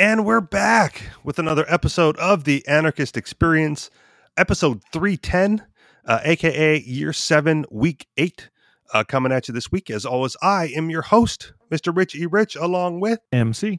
And 0.00 0.24
we're 0.24 0.40
back 0.40 1.10
with 1.24 1.38
another 1.38 1.66
episode 1.68 2.16
of 2.16 2.44
the 2.44 2.66
Anarchist 2.66 3.18
Experience, 3.18 3.90
episode 4.34 4.80
310, 4.94 5.66
uh, 6.06 6.20
aka 6.24 6.80
year 6.80 7.12
seven, 7.12 7.66
week 7.70 8.06
eight, 8.16 8.48
uh, 8.94 9.04
coming 9.04 9.30
at 9.30 9.46
you 9.46 9.52
this 9.52 9.70
week. 9.70 9.90
As 9.90 10.06
always, 10.06 10.38
I 10.40 10.68
am 10.74 10.88
your 10.88 11.02
host, 11.02 11.52
Mr. 11.70 11.94
Rich 11.94 12.14
E. 12.14 12.24
Rich, 12.24 12.56
along 12.56 13.00
with 13.00 13.18
MC. 13.30 13.78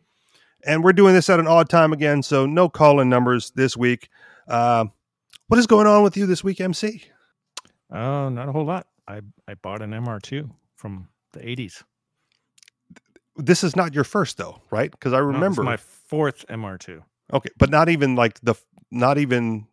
And 0.63 0.83
we're 0.83 0.93
doing 0.93 1.15
this 1.15 1.27
at 1.27 1.39
an 1.39 1.47
odd 1.47 1.69
time 1.69 1.91
again, 1.91 2.21
so 2.21 2.45
no 2.45 2.69
call 2.69 2.99
in 2.99 3.09
numbers 3.09 3.49
this 3.55 3.75
week. 3.75 4.07
Uh, 4.47 4.85
what 5.47 5.59
is 5.59 5.65
going 5.65 5.87
on 5.87 6.03
with 6.03 6.15
you 6.15 6.27
this 6.27 6.43
week, 6.43 6.61
MC? 6.61 7.03
Uh, 7.89 8.29
not 8.29 8.47
a 8.47 8.51
whole 8.51 8.65
lot. 8.65 8.85
I, 9.07 9.21
I 9.47 9.55
bought 9.55 9.81
an 9.81 9.89
MR2 9.89 10.51
from 10.75 11.07
the 11.33 11.39
80s. 11.39 11.81
This 13.35 13.63
is 13.63 13.75
not 13.75 13.93
your 13.93 14.03
first, 14.03 14.37
though, 14.37 14.61
right? 14.71 14.91
Because 14.91 15.13
I 15.13 15.17
No, 15.19 15.27
remember. 15.27 15.63
my 15.63 15.77
fourth 15.77 16.45
MR2. 16.49 17.03
Okay, 17.33 17.49
but 17.57 17.69
not 17.69 17.87
even 17.89 18.15
like 18.15 18.39
the 18.41 18.55
not 18.91 19.17
even 19.17 19.67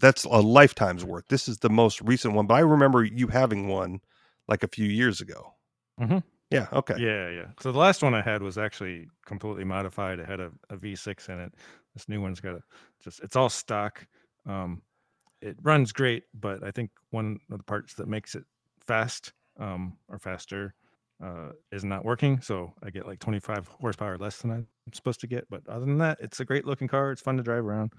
that's 0.00 0.24
a 0.24 0.40
lifetime's 0.40 1.04
worth. 1.04 1.28
This 1.28 1.48
is 1.48 1.58
the 1.58 1.70
most 1.70 2.00
recent 2.00 2.34
one, 2.34 2.46
but 2.46 2.54
I 2.54 2.60
remember 2.60 3.04
you 3.04 3.28
having 3.28 3.68
one 3.68 4.00
like 4.48 4.62
a 4.64 4.68
few 4.68 4.86
years 4.86 5.20
ago. 5.20 5.54
Mhm. 6.00 6.24
Yeah. 6.50 6.66
Okay. 6.72 6.94
Yeah, 6.98 7.30
yeah. 7.30 7.46
So 7.60 7.70
the 7.70 7.78
last 7.78 8.02
one 8.02 8.14
I 8.14 8.20
had 8.22 8.42
was 8.42 8.58
actually 8.58 9.08
completely 9.24 9.64
modified. 9.64 10.18
It 10.18 10.28
had 10.28 10.40
a, 10.40 10.50
a 10.70 10.76
V6 10.76 11.28
in 11.28 11.38
it. 11.38 11.54
This 11.94 12.08
new 12.08 12.20
one's 12.20 12.40
got 12.40 12.56
a 12.56 12.60
just 13.00 13.20
it's 13.20 13.36
all 13.36 13.48
stock. 13.48 14.04
Um, 14.46 14.82
it 15.40 15.56
runs 15.62 15.92
great, 15.92 16.24
but 16.34 16.64
I 16.64 16.70
think 16.72 16.90
one 17.10 17.38
of 17.50 17.58
the 17.58 17.64
parts 17.64 17.94
that 17.94 18.08
makes 18.08 18.34
it 18.34 18.44
fast 18.86 19.32
um, 19.58 19.96
or 20.08 20.18
faster 20.18 20.74
uh, 21.22 21.50
is 21.72 21.84
not 21.84 22.04
working. 22.04 22.40
So 22.40 22.72
I 22.82 22.90
get 22.90 23.06
like 23.06 23.18
25 23.20 23.68
horsepower 23.80 24.18
less 24.18 24.38
than 24.38 24.50
I'm 24.50 24.66
supposed 24.92 25.20
to 25.20 25.26
get. 25.26 25.46
But 25.50 25.66
other 25.68 25.84
than 25.86 25.98
that, 25.98 26.18
it's 26.20 26.40
a 26.40 26.44
great 26.44 26.64
looking 26.66 26.88
car. 26.88 27.10
It's 27.12 27.20
fun 27.22 27.36
to 27.36 27.42
drive 27.42 27.64
around. 27.64 27.92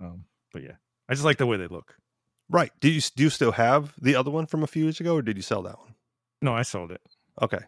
Um, 0.00 0.24
but 0.52 0.62
yeah, 0.62 0.76
I 1.08 1.14
just 1.14 1.24
like 1.24 1.38
the 1.38 1.46
way 1.46 1.56
they 1.56 1.66
look. 1.66 1.94
Right. 2.48 2.72
Do 2.80 2.88
you 2.90 3.00
do 3.16 3.22
you 3.24 3.30
still 3.30 3.52
have 3.52 3.92
the 4.00 4.16
other 4.16 4.30
one 4.30 4.46
from 4.46 4.62
a 4.62 4.66
few 4.66 4.84
years 4.84 4.98
ago, 5.00 5.14
or 5.16 5.22
did 5.22 5.36
you 5.36 5.42
sell 5.42 5.62
that 5.62 5.78
one? 5.78 5.94
No, 6.42 6.52
I 6.54 6.62
sold 6.62 6.90
it. 6.90 7.00
Okay. 7.40 7.60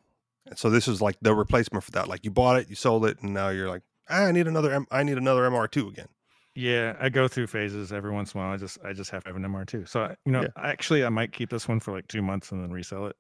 So 0.57 0.71
this 0.71 0.89
is 0.89 1.01
like 1.01 1.17
the 1.23 1.35
replacement 1.35 1.85
for 1.85 1.93
that. 1.93 2.09
Like 2.09 2.25
you 2.25 2.31
bought 2.33 2.59
it, 2.59 2.69
you 2.69 2.75
sold 2.75 3.07
it, 3.07 3.19
and 3.23 3.33
now 3.33 3.51
you're 3.51 3.69
like, 3.69 3.83
ah, 4.11 4.25
I 4.25 4.33
need 4.33 4.49
another. 4.49 4.73
M- 4.73 4.87
I 4.91 5.03
need 5.05 5.19
another 5.19 5.43
MR2 5.49 5.89
again. 5.89 6.09
Yeah, 6.55 6.97
I 7.01 7.09
go 7.09 7.29
through 7.29 7.47
phases 7.47 7.93
every 7.93 8.11
once 8.11 8.35
in 8.35 8.41
a 8.41 8.45
while. 8.45 8.53
I 8.53 8.57
just 8.57 8.79
I 8.85 8.93
just 8.93 9.11
have 9.13 9.23
to 9.25 9.31
have 9.31 9.37
an 9.37 9.45
MR2. 9.45 9.89
So 9.89 10.03
I- 10.03 10.17
you 10.27 10.33
know, 10.33 10.43
Yeah. 10.43 10.49
actually, 10.57 11.05
I 11.05 11.09
might 11.11 11.33
keep 11.33 11.51
this 11.51 11.69
one 11.69 11.79
for 11.81 11.93
like 11.93 12.09
two 12.09 12.21
months 12.23 12.51
and 12.51 12.63
then 12.63 12.71
resell 12.73 13.07
it. 13.07 13.17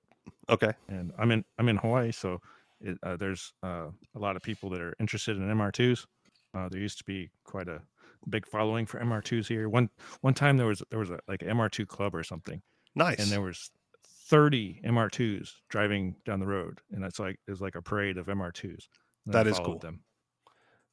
Okay. 0.50 0.72
And 0.88 1.12
I'm 1.18 1.30
in 1.30 1.44
I'm 1.58 1.68
in 1.68 1.76
Hawaii, 1.76 2.12
so 2.12 2.40
it, 2.80 2.98
uh, 3.02 3.16
there's 3.16 3.52
uh, 3.62 3.88
a 4.14 4.18
lot 4.18 4.36
of 4.36 4.42
people 4.42 4.70
that 4.70 4.80
are 4.80 4.94
interested 5.00 5.36
in 5.36 5.42
MR2s. 5.48 6.06
Uh, 6.54 6.68
there 6.68 6.80
used 6.80 6.98
to 6.98 7.04
be 7.04 7.30
quite 7.44 7.68
a 7.68 7.82
big 8.28 8.46
following 8.46 8.86
for 8.86 9.00
MR2s 9.00 9.46
here. 9.48 9.68
One 9.68 9.88
one 10.20 10.34
time 10.34 10.56
there 10.56 10.66
was 10.66 10.82
there 10.90 10.98
was 10.98 11.10
a 11.10 11.18
like 11.28 11.40
MR2 11.40 11.86
club 11.86 12.14
or 12.14 12.22
something, 12.24 12.62
Nice. 12.94 13.18
and 13.20 13.30
there 13.30 13.40
was 13.40 13.70
30 14.04 14.80
MR2s 14.84 15.54
driving 15.68 16.16
down 16.24 16.40
the 16.40 16.46
road, 16.46 16.80
and 16.90 17.04
it's 17.04 17.18
like 17.18 17.38
it 17.46 17.50
was 17.50 17.60
like 17.60 17.74
a 17.76 17.82
parade 17.82 18.18
of 18.18 18.26
MR2s. 18.26 18.88
And 19.26 19.34
That 19.34 19.46
is 19.46 19.58
cool. 19.58 19.78
Them. 19.78 20.02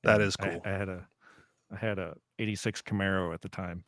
That 0.03 0.15
And 0.15 0.23
is 0.23 0.35
I- 0.39 0.49
cool. 0.49 0.61
I, 0.65 0.69
had 0.69 0.89
a 0.89 1.07
I 1.71 1.77
had 1.77 1.99
a 1.99 2.15
86 2.39 2.81
Camaro 2.83 3.33
at 3.33 3.41
the 3.41 3.49
time, 3.49 3.83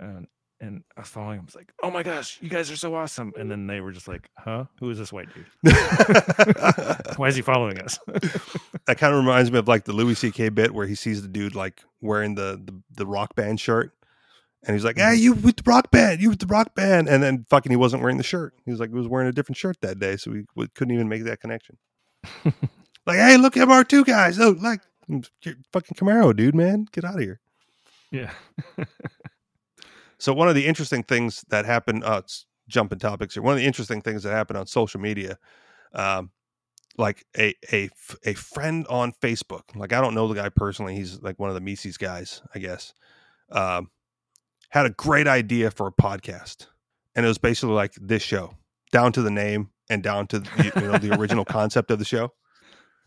and 0.00 0.26
and 0.62 0.84
I 0.96 1.00
was 1.00 1.08
following 1.08 1.38
him. 1.38 1.42
I 1.42 1.44
was 1.46 1.56
like, 1.56 1.72
"Oh 1.82 1.90
my 1.90 2.04
gosh, 2.04 2.38
you 2.40 2.48
guys 2.48 2.70
are 2.70 2.76
so 2.76 2.94
awesome!" 2.94 3.32
And 3.36 3.50
then 3.50 3.66
they 3.66 3.80
were 3.80 3.90
just 3.90 4.06
like, 4.06 4.30
"Huh? 4.38 4.66
Who 4.78 4.90
is 4.90 4.98
this 4.98 5.12
white 5.12 5.28
dude? 5.34 5.74
Why 7.16 7.26
is 7.26 7.34
he 7.34 7.42
following 7.42 7.80
us?" 7.80 7.98
that 8.86 8.96
kind 8.96 9.12
of 9.12 9.18
reminds 9.18 9.50
me 9.50 9.58
of 9.58 9.66
like 9.66 9.84
the 9.84 9.92
Louis 9.92 10.14
C.K. 10.14 10.50
bit 10.50 10.72
where 10.72 10.86
he 10.86 10.94
sees 10.94 11.20
the 11.20 11.28
dude 11.28 11.56
like 11.56 11.82
wearing 12.00 12.36
the 12.36 12.62
the, 12.64 12.80
the 12.96 13.06
rock 13.06 13.34
band 13.34 13.58
shirt, 13.58 13.92
and 14.64 14.74
he's 14.74 14.84
like, 14.84 14.96
"Hey, 14.96 15.02
mm-hmm. 15.02 15.22
you 15.22 15.32
with 15.34 15.56
the 15.56 15.64
rock 15.66 15.90
band? 15.90 16.22
You 16.22 16.30
with 16.30 16.38
the 16.38 16.46
rock 16.46 16.76
band?" 16.76 17.08
And 17.08 17.22
then 17.22 17.44
fucking, 17.50 17.70
he 17.70 17.76
wasn't 17.76 18.02
wearing 18.02 18.18
the 18.18 18.22
shirt. 18.22 18.54
He 18.64 18.70
was 18.70 18.78
like, 18.78 18.90
he 18.90 18.96
was 18.96 19.08
wearing 19.08 19.28
a 19.28 19.32
different 19.32 19.56
shirt 19.56 19.80
that 19.82 19.98
day, 19.98 20.16
so 20.16 20.30
we, 20.30 20.44
we 20.54 20.68
couldn't 20.68 20.94
even 20.94 21.08
make 21.08 21.24
that 21.24 21.40
connection. 21.40 21.76
like, 23.04 23.18
hey, 23.18 23.36
look, 23.36 23.54
MR 23.54 23.86
two 23.86 24.04
guys. 24.04 24.38
Oh, 24.38 24.56
like 24.60 24.80
mm, 25.10 25.28
fucking 25.72 25.96
Camaro, 25.96 26.34
dude, 26.34 26.54
man, 26.54 26.86
get 26.92 27.04
out 27.04 27.16
of 27.16 27.20
here. 27.20 27.40
yeah. 28.12 28.30
So 30.22 30.32
one 30.32 30.48
of 30.48 30.54
the 30.54 30.68
interesting 30.68 31.02
things 31.02 31.44
that 31.48 31.64
happened, 31.64 32.04
uh, 32.04 32.22
jumping 32.68 33.00
topics 33.00 33.34
here. 33.34 33.42
One 33.42 33.54
of 33.54 33.58
the 33.58 33.66
interesting 33.66 34.00
things 34.00 34.22
that 34.22 34.30
happened 34.30 34.56
on 34.56 34.68
social 34.68 35.00
media, 35.00 35.36
um, 35.94 36.30
like 36.96 37.26
a 37.34 37.88
friend 38.36 38.86
on 38.88 39.14
Facebook. 39.20 39.62
Like 39.74 39.92
I 39.92 40.00
don't 40.00 40.14
know 40.14 40.28
the 40.28 40.34
guy 40.34 40.48
personally. 40.48 40.94
He's 40.94 41.20
like 41.22 41.40
one 41.40 41.48
of 41.48 41.56
the 41.56 41.60
Mises 41.60 41.96
guys, 41.96 42.40
I 42.54 42.60
guess. 42.60 42.94
Um, 43.50 43.90
had 44.70 44.86
a 44.86 44.90
great 44.90 45.26
idea 45.26 45.72
for 45.72 45.88
a 45.88 45.92
podcast, 45.92 46.68
and 47.16 47.26
it 47.26 47.28
was 47.28 47.38
basically 47.38 47.74
like 47.74 47.94
this 48.00 48.22
show, 48.22 48.54
down 48.92 49.10
to 49.14 49.22
the 49.22 49.30
name 49.30 49.70
and 49.90 50.04
down 50.04 50.28
to 50.28 50.38
the, 50.38 50.72
you 50.76 50.86
know 50.86 50.98
the 50.98 51.18
original 51.18 51.44
concept 51.58 51.90
of 51.90 51.98
the 51.98 52.04
show. 52.04 52.32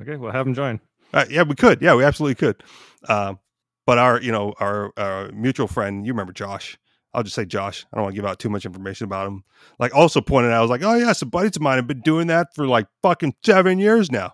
Okay, 0.01 0.17
well, 0.17 0.33
have 0.33 0.45
him 0.45 0.53
join. 0.53 0.81
Uh, 1.13 1.23
yeah, 1.29 1.43
we 1.43 1.55
could. 1.55 1.81
Yeah, 1.81 1.95
we 1.95 2.03
absolutely 2.03 2.35
could. 2.35 2.61
Um, 3.07 3.39
but 3.85 3.99
our, 3.99 4.19
you 4.19 4.33
know, 4.33 4.53
our, 4.59 4.91
our 4.97 5.31
mutual 5.31 5.67
friend, 5.67 6.05
you 6.05 6.11
remember 6.11 6.33
Josh? 6.33 6.77
I'll 7.15 7.23
just 7.23 7.35
say 7.35 7.45
Josh. 7.45 7.85
I 7.91 7.95
don't 7.95 8.03
want 8.03 8.15
to 8.15 8.21
give 8.21 8.29
out 8.29 8.39
too 8.39 8.49
much 8.49 8.65
information 8.65 9.05
about 9.05 9.27
him. 9.27 9.45
Like, 9.79 9.95
also 9.95 10.19
pointed 10.19 10.51
out, 10.51 10.57
I 10.57 10.61
was 10.61 10.69
like, 10.69 10.83
oh 10.83 10.95
yeah, 10.95 11.13
some 11.13 11.29
buddies 11.29 11.55
of 11.55 11.61
mine 11.61 11.77
have 11.77 11.87
been 11.87 12.01
doing 12.01 12.27
that 12.27 12.53
for 12.53 12.67
like 12.67 12.87
fucking 13.01 13.35
seven 13.43 13.79
years 13.79 14.11
now. 14.11 14.33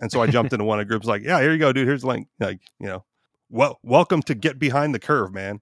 And 0.00 0.12
so 0.12 0.20
I 0.20 0.26
jumped 0.26 0.52
into 0.52 0.64
one 0.64 0.78
of 0.78 0.86
the 0.86 0.90
groups, 0.90 1.06
like, 1.06 1.22
yeah, 1.24 1.40
here 1.40 1.52
you 1.52 1.58
go, 1.58 1.72
dude. 1.72 1.88
Here's 1.88 2.02
the 2.02 2.08
link. 2.08 2.28
Like, 2.38 2.60
you 2.78 2.86
know, 2.86 3.04
well, 3.48 3.78
welcome 3.82 4.22
to 4.22 4.34
get 4.34 4.58
behind 4.58 4.94
the 4.94 4.98
curve, 4.98 5.32
man. 5.32 5.60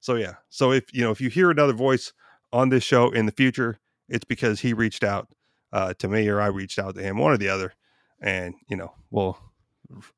So 0.00 0.16
yeah. 0.16 0.34
So 0.50 0.70
if 0.70 0.92
you 0.92 1.02
know, 1.02 1.12
if 1.12 1.20
you 1.20 1.30
hear 1.30 1.50
another 1.50 1.72
voice 1.72 2.12
on 2.52 2.68
this 2.68 2.84
show 2.84 3.10
in 3.10 3.24
the 3.24 3.32
future, 3.32 3.80
it's 4.08 4.24
because 4.24 4.60
he 4.60 4.74
reached 4.74 5.02
out 5.02 5.28
uh, 5.72 5.94
to 5.94 6.08
me 6.08 6.28
or 6.28 6.40
I 6.40 6.48
reached 6.48 6.78
out 6.78 6.94
to 6.96 7.02
him, 7.02 7.16
one 7.16 7.32
or 7.32 7.38
the 7.38 7.48
other, 7.48 7.72
and 8.20 8.54
you 8.68 8.76
know, 8.76 8.92
we'll 9.10 9.38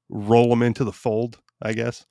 roll 0.08 0.52
him 0.52 0.62
into 0.62 0.82
the 0.82 0.92
fold, 0.92 1.38
I 1.62 1.72
guess. 1.72 2.04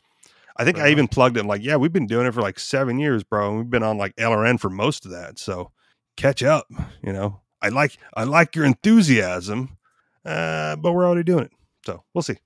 I 0.58 0.66
think 0.66 0.78
I 0.78 0.81
Right 0.81 0.86
on. 0.88 0.91
even 0.91 1.08
plugged 1.08 1.38
it 1.38 1.46
like, 1.46 1.64
yeah, 1.64 1.75
we've 1.78 1.94
been 1.94 2.08
doing 2.08 2.28
it 2.28 2.34
for 2.34 2.41
like 2.41 2.59
seven 2.59 3.00
years, 3.00 3.24
bro. 3.24 3.50
And 3.50 3.58
we've 3.58 3.69
been 3.69 3.84
on 3.84 3.97
like 3.97 4.16
LRN 4.18 4.59
for 4.59 4.69
most 4.69 5.06
of 5.06 5.12
that. 5.12 5.40
So 5.40 5.72
catch 6.18 6.44
up, 6.44 6.68
you 7.03 7.14
know. 7.14 7.41
I 7.62 7.69
like 7.69 7.97
I 8.14 8.24
like 8.25 8.56
your 8.56 8.66
enthusiasm, 8.66 9.78
uh, 10.25 10.75
but 10.75 10.91
we're 10.91 11.06
already 11.06 11.24
doing 11.24 11.46
it. 11.46 11.52
So 11.86 12.03
we'll 12.14 12.22
see. 12.22 12.38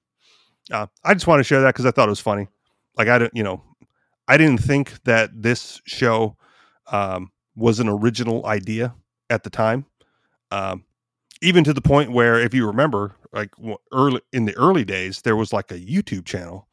Uh, 0.72 0.88
I 1.04 1.14
just 1.14 1.28
want 1.28 1.40
to 1.40 1.44
share 1.44 1.62
that 1.62 1.74
because 1.74 1.86
I 1.86 1.92
thought 1.92 2.08
it 2.08 2.12
was 2.12 2.20
funny. 2.20 2.48
Like 2.98 3.08
I 3.08 3.18
don't, 3.18 3.32
you 3.36 3.44
know, 3.44 3.64
I 4.28 4.38
didn't 4.38 4.62
think 4.62 5.04
that 5.04 5.32
this 5.34 5.82
show 5.86 6.38
um, 6.92 7.32
was 7.56 7.80
an 7.80 7.90
original 7.90 8.46
idea 8.46 8.94
at 9.30 9.44
the 9.44 9.50
time. 9.50 9.86
Um, 10.52 10.86
even 11.42 11.64
to 11.64 11.74
the 11.74 11.82
point 11.82 12.12
where, 12.12 12.40
if 12.40 12.54
you 12.54 12.66
remember, 12.68 13.16
like 13.34 13.52
early 13.92 14.22
in 14.32 14.46
the 14.46 14.56
early 14.56 14.86
days, 14.86 15.22
there 15.24 15.36
was 15.36 15.52
like 15.52 15.72
a 15.72 15.80
YouTube 15.80 16.26
channel 16.26 16.67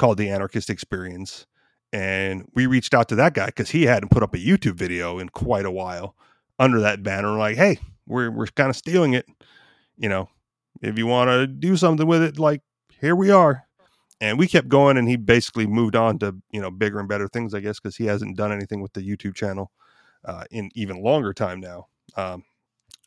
called 0.00 0.16
the 0.16 0.30
Anarchist 0.30 0.70
Experience, 0.70 1.46
and 1.92 2.48
we 2.54 2.66
reached 2.66 2.94
out 2.94 3.08
to 3.10 3.14
that 3.16 3.34
guy 3.34 3.46
because 3.46 3.70
he 3.70 3.84
hadn't 3.84 4.08
put 4.08 4.22
up 4.22 4.34
a 4.34 4.38
YouTube 4.38 4.76
video 4.76 5.18
in 5.18 5.28
quite 5.28 5.66
a 5.66 5.70
while 5.70 6.16
under 6.58 6.80
that 6.80 7.02
banner. 7.02 7.36
Like, 7.36 7.56
hey, 7.56 7.78
we're 8.06 8.30
we're 8.30 8.46
kind 8.46 8.70
of 8.70 8.76
stealing 8.76 9.12
it, 9.12 9.26
you 9.98 10.08
know. 10.08 10.30
If 10.80 10.96
you 10.96 11.06
want 11.06 11.28
to 11.28 11.46
do 11.46 11.76
something 11.76 12.06
with 12.06 12.22
it, 12.22 12.38
like 12.38 12.62
here 12.98 13.14
we 13.14 13.30
are. 13.30 13.64
And 14.22 14.38
we 14.38 14.48
kept 14.48 14.68
going, 14.68 14.96
and 14.96 15.06
he 15.06 15.16
basically 15.16 15.66
moved 15.66 15.94
on 15.94 16.18
to 16.20 16.34
you 16.50 16.62
know 16.62 16.70
bigger 16.70 16.98
and 16.98 17.08
better 17.08 17.28
things, 17.28 17.52
I 17.52 17.60
guess, 17.60 17.78
because 17.78 17.96
he 17.96 18.06
hasn't 18.06 18.38
done 18.38 18.52
anything 18.52 18.80
with 18.80 18.94
the 18.94 19.02
YouTube 19.02 19.34
channel 19.34 19.70
uh, 20.24 20.44
in 20.50 20.70
even 20.74 21.02
longer 21.02 21.34
time 21.34 21.60
now. 21.60 21.88
Um, 22.16 22.44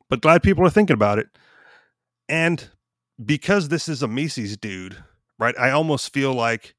but 0.10 0.22
glad 0.22 0.44
people 0.44 0.64
are 0.64 0.70
thinking 0.70 0.94
about 0.94 1.18
it. 1.18 1.28
And 2.30 2.70
because 3.24 3.70
this 3.70 3.90
is 3.90 4.04
a 4.04 4.08
Mises 4.08 4.58
dude, 4.58 5.04
right? 5.40 5.56
I 5.58 5.72
almost 5.72 6.14
feel 6.14 6.34
like 6.34 6.76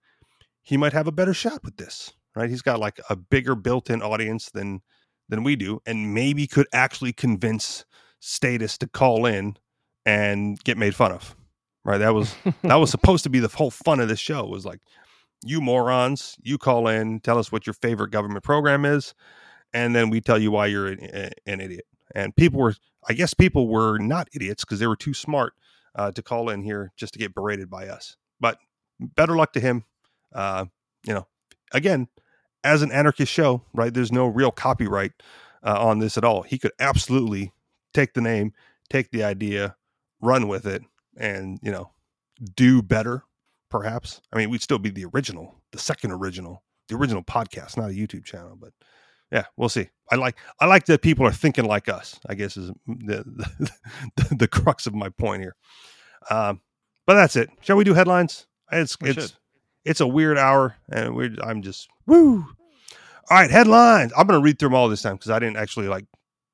he 0.65 0.77
might 0.77 0.93
have 0.93 1.07
a 1.07 1.13
better 1.13 1.35
shot 1.35 1.63
with 1.63 1.77
this, 1.77 2.13
right? 2.35 2.51
He's 2.51 2.63
got 2.63 2.81
like 2.81 2.99
a 3.09 3.15
bigger 3.15 3.55
built-in 3.55 4.03
audience 4.03 4.51
than 4.51 4.83
than 5.29 5.45
we 5.45 5.57
do, 5.57 5.81
and 5.87 6.13
maybe 6.13 6.47
could 6.47 6.67
actually 6.73 7.13
convince 7.13 7.85
statists 8.21 8.79
to 8.79 8.89
call 8.89 9.27
in 9.27 9.57
and 10.05 10.63
get 10.65 10.77
made 10.77 10.95
fun 10.95 11.13
of. 11.13 11.37
Right? 11.85 11.99
That 11.99 12.15
was 12.15 12.35
that 12.63 12.77
was 12.77 12.91
supposed 12.97 13.25
to 13.25 13.31
be 13.31 13.41
the 13.41 13.49
whole 13.49 13.71
fun 13.71 14.01
of 14.01 14.09
this 14.09 14.19
show. 14.19 14.45
Was 14.45 14.65
like, 14.65 14.81
you 15.45 15.61
morons, 15.61 16.37
you 16.43 16.59
call 16.59 16.89
in, 16.89 17.21
tell 17.21 17.39
us 17.39 17.53
what 17.53 17.67
your 17.67 17.75
favorite 17.75 18.11
government 18.11 18.43
program 18.43 18.85
is, 18.85 19.15
and 19.73 19.95
then 19.95 20.09
we 20.09 20.21
tell 20.21 20.39
you 20.39 20.51
why 20.51 20.67
you're 20.67 20.89
an, 20.89 21.31
an 21.47 21.61
idiot. 21.61 21.85
And 22.15 22.35
people 22.35 22.61
were, 22.61 22.75
I 23.09 23.13
guess, 23.13 23.35
people 23.35 23.69
were 23.69 23.99
not 23.99 24.29
idiots 24.35 24.65
because 24.65 24.79
they 24.79 24.87
were 24.87 24.97
too 24.97 25.15
smart 25.15 25.53
uh, 25.95 26.11
to 26.13 26.23
call 26.23 26.49
in 26.49 26.63
here 26.63 26.93
just 26.97 27.13
to 27.15 27.19
get 27.19 27.35
berated 27.35 27.69
by 27.69 27.89
us. 27.89 28.17
But 28.41 28.59
better 28.99 29.37
luck 29.37 29.53
to 29.55 29.61
him. 29.61 29.85
Uh, 30.35 30.67
you 31.07 31.15
know, 31.15 31.27
again, 31.73 32.09
as 32.63 32.83
an 32.83 32.91
anarchist 32.93 33.33
show, 33.33 33.63
right? 33.73 33.93
There's 33.93 34.13
no 34.13 34.27
real 34.27 34.51
copyright 34.51 35.13
uh, 35.63 35.77
on 35.79 35.99
this 35.99 36.17
at 36.17 36.25
all. 36.25 36.43
He 36.43 36.59
could 36.59 36.73
absolutely 36.81 37.53
take 37.93 38.15
the 38.15 38.21
name, 38.21 38.53
take 38.91 39.11
the 39.11 39.25
idea, 39.25 39.77
run 40.21 40.49
with 40.49 40.67
it, 40.67 40.83
and 41.17 41.59
you 41.63 41.71
know, 41.71 41.91
do 42.57 42.83
better, 42.83 43.25
perhaps. 43.71 44.21
I 44.33 44.39
mean, 44.39 44.51
we'd 44.51 44.63
still 44.63 44.79
be 44.79 44.91
the 44.91 45.05
original, 45.07 45.55
the 45.73 45.79
second 45.79 46.11
original, 46.13 46.63
the 46.89 46.97
original 46.97 47.23
podcast, 47.23 47.77
not 47.77 47.91
a 47.91 47.95
YouTube 47.95 48.25
channel, 48.25 48.57
but 48.59 48.73
yeah, 49.31 49.45
we'll 49.57 49.69
see. 49.69 49.89
I 50.11 50.17
like 50.17 50.39
I 50.61 50.67
like 50.67 50.87
that 50.87 51.03
people 51.03 51.27
are 51.27 51.33
thinking 51.33 51.65
like 51.65 51.89
us. 51.89 52.19
I 52.29 52.35
guess 52.35 52.57
is 52.57 52.71
the 52.87 53.25
the, 54.17 54.37
the 54.37 54.49
crux 54.49 54.87
of 54.87 54.95
my 54.95 55.09
point 55.09 55.43
here. 55.43 55.57
Um, 56.31 56.61
but 57.07 57.15
that's 57.15 57.37
it. 57.37 57.51
Shall 57.61 57.77
we 57.77 57.85
do 57.85 57.95
headlines? 57.95 58.47
It's 58.73 58.99
We 59.01 59.11
it's 59.11 59.21
should. 59.21 59.33
It's 59.85 60.01
a 60.01 60.07
weird 60.07 60.39
hour, 60.39 60.77
and 60.91 61.15
we're 61.15 61.35
I'm 61.43 61.63
just 61.63 61.89
woo. 62.07 62.47
All 63.31 63.39
right, 63.39 63.51
headlines. 63.51 64.13
I'm 64.17 64.27
gonna 64.27 64.41
read 64.41 64.59
through 64.59 64.71
them 64.71 64.75
all 64.77 64.89
this 64.89 65.03
time 65.03 65.17
because 65.17 65.31
I 65.31 65.39
didn't 65.39 65.57
actually 65.57 65.89
like 65.89 66.07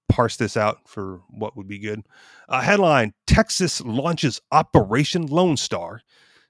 parse 0.08 0.36
this 0.36 0.56
out 0.56 0.78
for 0.86 1.20
what 1.30 1.56
would 1.56 1.68
be 1.68 1.78
good. 1.78 2.02
Uh, 2.48 2.60
headline: 2.60 3.14
Texas 3.26 3.80
launches 3.80 4.40
Operation 4.50 5.26
Lone 5.26 5.56
Star, 5.56 6.02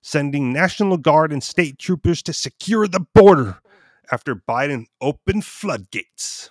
sending 0.03 0.53
National 0.53 0.97
Guard 0.97 1.33
and 1.33 1.43
state 1.43 1.79
troopers 1.79 2.23
to 2.23 2.33
secure 2.33 2.87
the 2.87 3.05
border 3.15 3.61
after 4.11 4.35
Biden 4.35 4.87
opened 5.01 5.45
floodgates. 5.45 6.51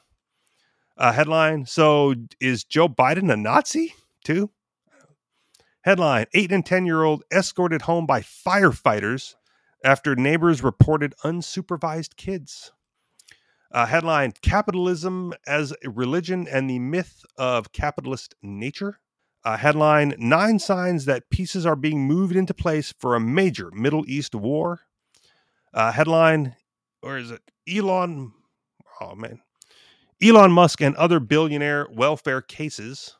Uh, 0.97 1.11
headline: 1.11 1.65
So 1.65 2.13
is 2.39 2.63
Joe 2.63 2.87
Biden 2.87 3.31
a 3.31 3.37
Nazi 3.37 3.93
too? 4.23 4.51
Headline: 5.81 6.27
Eight 6.33 6.51
and 6.51 6.65
ten 6.65 6.85
year 6.85 7.03
old 7.03 7.23
escorted 7.31 7.83
home 7.83 8.05
by 8.05 8.21
firefighters 8.21 9.35
after 9.83 10.15
neighbors 10.15 10.63
reported 10.63 11.13
unsupervised 11.23 12.15
kids. 12.15 12.71
Uh, 13.71 13.85
headline 13.85 14.33
Capitalism 14.41 15.33
as 15.45 15.73
a 15.83 15.89
Religion 15.89 16.47
and 16.47 16.69
the 16.69 16.79
Myth 16.79 17.23
of 17.37 17.71
Capitalist 17.71 18.35
Nature. 18.41 18.99
Uh, 19.43 19.57
headline 19.57 20.15
Nine 20.17 20.59
signs 20.59 21.05
that 21.05 21.29
pieces 21.29 21.65
are 21.65 21.75
being 21.75 22.05
moved 22.05 22.35
into 22.35 22.53
place 22.53 22.93
for 22.99 23.15
a 23.15 23.19
major 23.19 23.69
Middle 23.71 24.03
East 24.07 24.33
war. 24.35 24.81
Uh, 25.73 25.91
headline, 25.91 26.55
or 27.03 27.17
is 27.17 27.31
it 27.31 27.41
Elon? 27.69 28.33
Oh, 28.99 29.15
man. 29.15 29.39
Elon 30.21 30.51
Musk 30.51 30.81
and 30.81 30.95
other 30.95 31.19
billionaire 31.19 31.87
welfare 31.91 32.41
cases. 32.41 33.15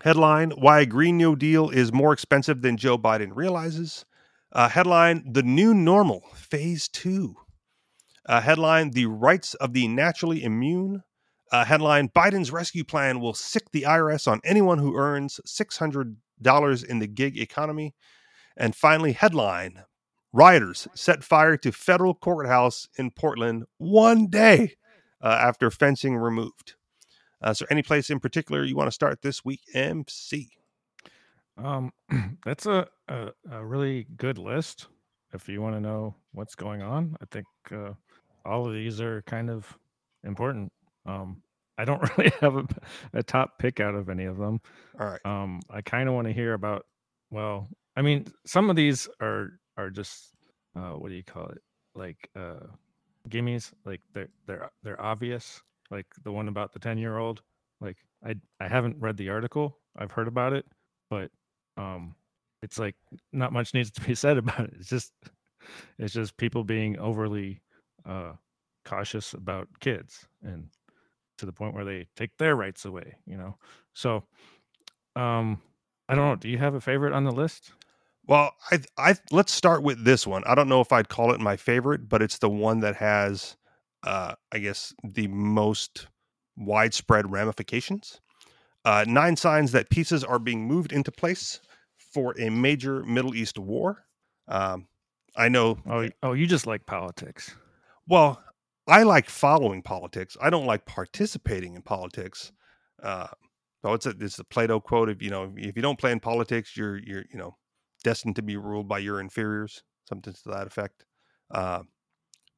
Headline 0.00 0.50
Why 0.52 0.80
a 0.80 0.86
Green 0.86 1.16
New 1.16 1.36
Deal 1.36 1.70
is 1.70 1.92
more 1.92 2.12
expensive 2.12 2.62
than 2.62 2.76
Joe 2.76 2.98
Biden 2.98 3.30
realizes. 3.32 4.04
Uh, 4.52 4.68
headline 4.68 5.24
The 5.32 5.42
New 5.42 5.72
Normal, 5.72 6.24
Phase 6.34 6.86
2. 6.88 7.34
Uh, 8.26 8.40
headline 8.42 8.90
The 8.90 9.06
Rights 9.06 9.54
of 9.54 9.72
the 9.72 9.88
Naturally 9.88 10.44
Immune. 10.44 11.04
Uh, 11.50 11.64
headline 11.64 12.10
Biden's 12.10 12.50
rescue 12.50 12.84
plan 12.84 13.20
will 13.20 13.32
sick 13.32 13.70
the 13.72 13.82
IRS 13.82 14.30
on 14.30 14.42
anyone 14.44 14.78
who 14.78 14.96
earns 14.96 15.40
$600 15.46 16.84
in 16.84 16.98
the 16.98 17.06
gig 17.06 17.38
economy. 17.38 17.94
And 18.54 18.76
finally, 18.76 19.12
headline 19.12 19.84
Rioters 20.34 20.86
set 20.94 21.24
fire 21.24 21.56
to 21.58 21.72
federal 21.72 22.14
courthouse 22.14 22.88
in 22.98 23.10
Portland 23.10 23.64
one 23.78 24.26
day 24.26 24.74
uh, 25.22 25.38
after 25.40 25.70
fencing 25.70 26.16
removed. 26.16 26.74
Uh, 27.40 27.54
so, 27.54 27.64
any 27.70 27.82
place 27.82 28.08
in 28.10 28.20
particular 28.20 28.64
you 28.64 28.76
want 28.76 28.86
to 28.86 28.92
start 28.92 29.22
this 29.22 29.44
week, 29.44 29.60
MC? 29.74 30.50
Um, 31.56 31.92
that's 32.44 32.66
a, 32.66 32.86
a 33.08 33.30
a 33.50 33.64
really 33.64 34.06
good 34.16 34.38
list. 34.38 34.88
If 35.32 35.48
you 35.48 35.62
want 35.62 35.76
to 35.76 35.80
know 35.80 36.14
what's 36.32 36.54
going 36.54 36.82
on, 36.82 37.16
I 37.20 37.24
think 37.30 37.46
uh, 37.70 37.92
all 38.44 38.66
of 38.66 38.74
these 38.74 39.00
are 39.00 39.22
kind 39.22 39.50
of 39.50 39.78
important. 40.24 40.72
Um, 41.06 41.42
I 41.78 41.84
don't 41.84 42.02
really 42.18 42.32
have 42.40 42.56
a, 42.56 42.66
a 43.14 43.22
top 43.22 43.58
pick 43.58 43.80
out 43.80 43.94
of 43.94 44.08
any 44.08 44.24
of 44.24 44.36
them. 44.36 44.60
All 45.00 45.06
right. 45.06 45.20
Um, 45.24 45.60
I 45.70 45.80
kind 45.80 46.08
of 46.08 46.14
want 46.14 46.26
to 46.26 46.32
hear 46.32 46.54
about. 46.54 46.86
Well, 47.30 47.68
I 47.96 48.02
mean, 48.02 48.26
some 48.46 48.70
of 48.70 48.76
these 48.76 49.08
are 49.20 49.58
are 49.76 49.90
just 49.90 50.32
uh, 50.76 50.92
what 50.92 51.08
do 51.08 51.14
you 51.14 51.24
call 51.24 51.46
it? 51.46 51.58
Like 51.94 52.28
uh, 52.36 52.66
gimmies. 53.28 53.72
Like 53.84 54.00
they're 54.14 54.28
they're 54.46 54.70
they're 54.82 55.00
obvious. 55.00 55.62
Like 55.90 56.06
the 56.24 56.32
one 56.32 56.48
about 56.48 56.72
the 56.72 56.78
ten 56.78 56.98
year 56.98 57.18
old. 57.18 57.42
Like 57.80 57.96
I 58.24 58.34
I 58.60 58.68
haven't 58.68 58.96
read 59.00 59.16
the 59.16 59.30
article. 59.30 59.78
I've 59.96 60.12
heard 60.12 60.28
about 60.28 60.52
it, 60.52 60.66
but 61.10 61.30
um, 61.76 62.14
it's 62.62 62.78
like 62.78 62.96
not 63.32 63.52
much 63.52 63.74
needs 63.74 63.90
to 63.92 64.00
be 64.00 64.14
said 64.14 64.38
about 64.38 64.60
it. 64.60 64.74
It's 64.78 64.88
just 64.88 65.12
it's 65.98 66.14
just 66.14 66.36
people 66.36 66.64
being 66.64 66.98
overly 66.98 67.60
uh, 68.06 68.32
cautious 68.84 69.32
about 69.32 69.68
kids 69.80 70.26
and 70.42 70.68
to 71.38 71.46
the 71.46 71.52
point 71.52 71.74
where 71.74 71.84
they 71.84 72.08
take 72.16 72.36
their 72.36 72.56
rights 72.56 72.84
away. 72.84 73.16
You 73.26 73.36
know, 73.36 73.56
so 73.94 74.24
um, 75.16 75.60
I 76.08 76.14
don't 76.14 76.28
know. 76.28 76.36
Do 76.36 76.48
you 76.48 76.58
have 76.58 76.74
a 76.74 76.80
favorite 76.80 77.12
on 77.12 77.24
the 77.24 77.32
list? 77.32 77.72
Well, 78.26 78.54
I, 78.70 78.80
I 78.96 79.14
let's 79.30 79.52
start 79.52 79.82
with 79.82 80.04
this 80.04 80.26
one. 80.26 80.44
I 80.46 80.54
don't 80.54 80.68
know 80.68 80.80
if 80.80 80.92
I'd 80.92 81.08
call 81.08 81.32
it 81.32 81.40
my 81.40 81.56
favorite, 81.56 82.08
but 82.08 82.22
it's 82.22 82.38
the 82.38 82.48
one 82.48 82.80
that 82.80 82.96
has, 82.96 83.56
uh, 84.04 84.34
I 84.52 84.58
guess, 84.58 84.94
the 85.02 85.26
most 85.28 86.06
widespread 86.56 87.30
ramifications. 87.32 88.20
Uh, 88.84 89.04
nine 89.06 89.36
signs 89.36 89.72
that 89.72 89.90
pieces 89.90 90.24
are 90.24 90.38
being 90.38 90.66
moved 90.66 90.92
into 90.92 91.12
place 91.12 91.60
for 91.96 92.34
a 92.38 92.50
major 92.50 93.02
Middle 93.04 93.34
East 93.34 93.58
war. 93.58 94.04
Um, 94.48 94.88
I 95.36 95.48
know. 95.48 95.78
Oh, 95.88 96.08
oh, 96.22 96.32
you 96.32 96.46
just 96.46 96.66
like 96.66 96.84
politics. 96.86 97.54
Well, 98.08 98.42
I 98.88 99.04
like 99.04 99.30
following 99.30 99.82
politics. 99.82 100.36
I 100.40 100.50
don't 100.50 100.66
like 100.66 100.84
participating 100.86 101.74
in 101.76 101.82
politics. 101.82 102.52
Uh, 103.02 103.28
so 103.82 103.94
it's 103.94 104.06
a 104.06 104.14
it's 104.20 104.38
a 104.38 104.44
Plato 104.44 104.80
quote 104.80 105.08
of 105.08 105.22
you 105.22 105.30
know 105.30 105.52
if 105.56 105.76
you 105.76 105.82
don't 105.82 105.98
play 105.98 106.12
in 106.12 106.20
politics, 106.20 106.76
you're 106.76 106.98
you're 106.98 107.24
you 107.32 107.38
know 107.38 107.56
destined 108.04 108.36
to 108.36 108.42
be 108.42 108.56
ruled 108.56 108.88
by 108.88 108.98
your 108.98 109.20
inferiors, 109.20 109.82
something 110.08 110.32
to 110.32 110.48
that 110.50 110.66
effect. 110.66 111.04
Uh, 111.50 111.82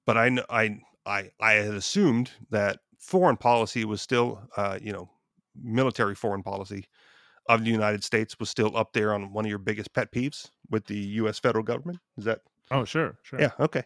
but 0.06 0.16
I 0.16 0.38
I 0.50 0.78
I 1.06 1.30
I 1.40 1.52
had 1.54 1.74
assumed 1.74 2.30
that 2.50 2.80
foreign 2.98 3.36
policy 3.36 3.84
was 3.84 4.02
still 4.02 4.40
uh, 4.56 4.78
you 4.80 4.92
know 4.92 5.10
military 5.62 6.14
foreign 6.14 6.42
policy 6.42 6.86
of 7.48 7.64
the 7.64 7.70
United 7.70 8.02
States 8.02 8.38
was 8.40 8.48
still 8.48 8.76
up 8.76 8.92
there 8.92 9.12
on 9.12 9.32
one 9.32 9.44
of 9.44 9.48
your 9.50 9.58
biggest 9.58 9.92
pet 9.92 10.10
peeves 10.12 10.48
with 10.70 10.86
the 10.86 10.96
U.S. 10.96 11.38
federal 11.38 11.62
government. 11.64 11.98
Is 12.16 12.24
that 12.24 12.40
Oh, 12.70 12.84
sure, 12.84 13.18
sure. 13.22 13.40
yeah, 13.40 13.50
okay. 13.60 13.82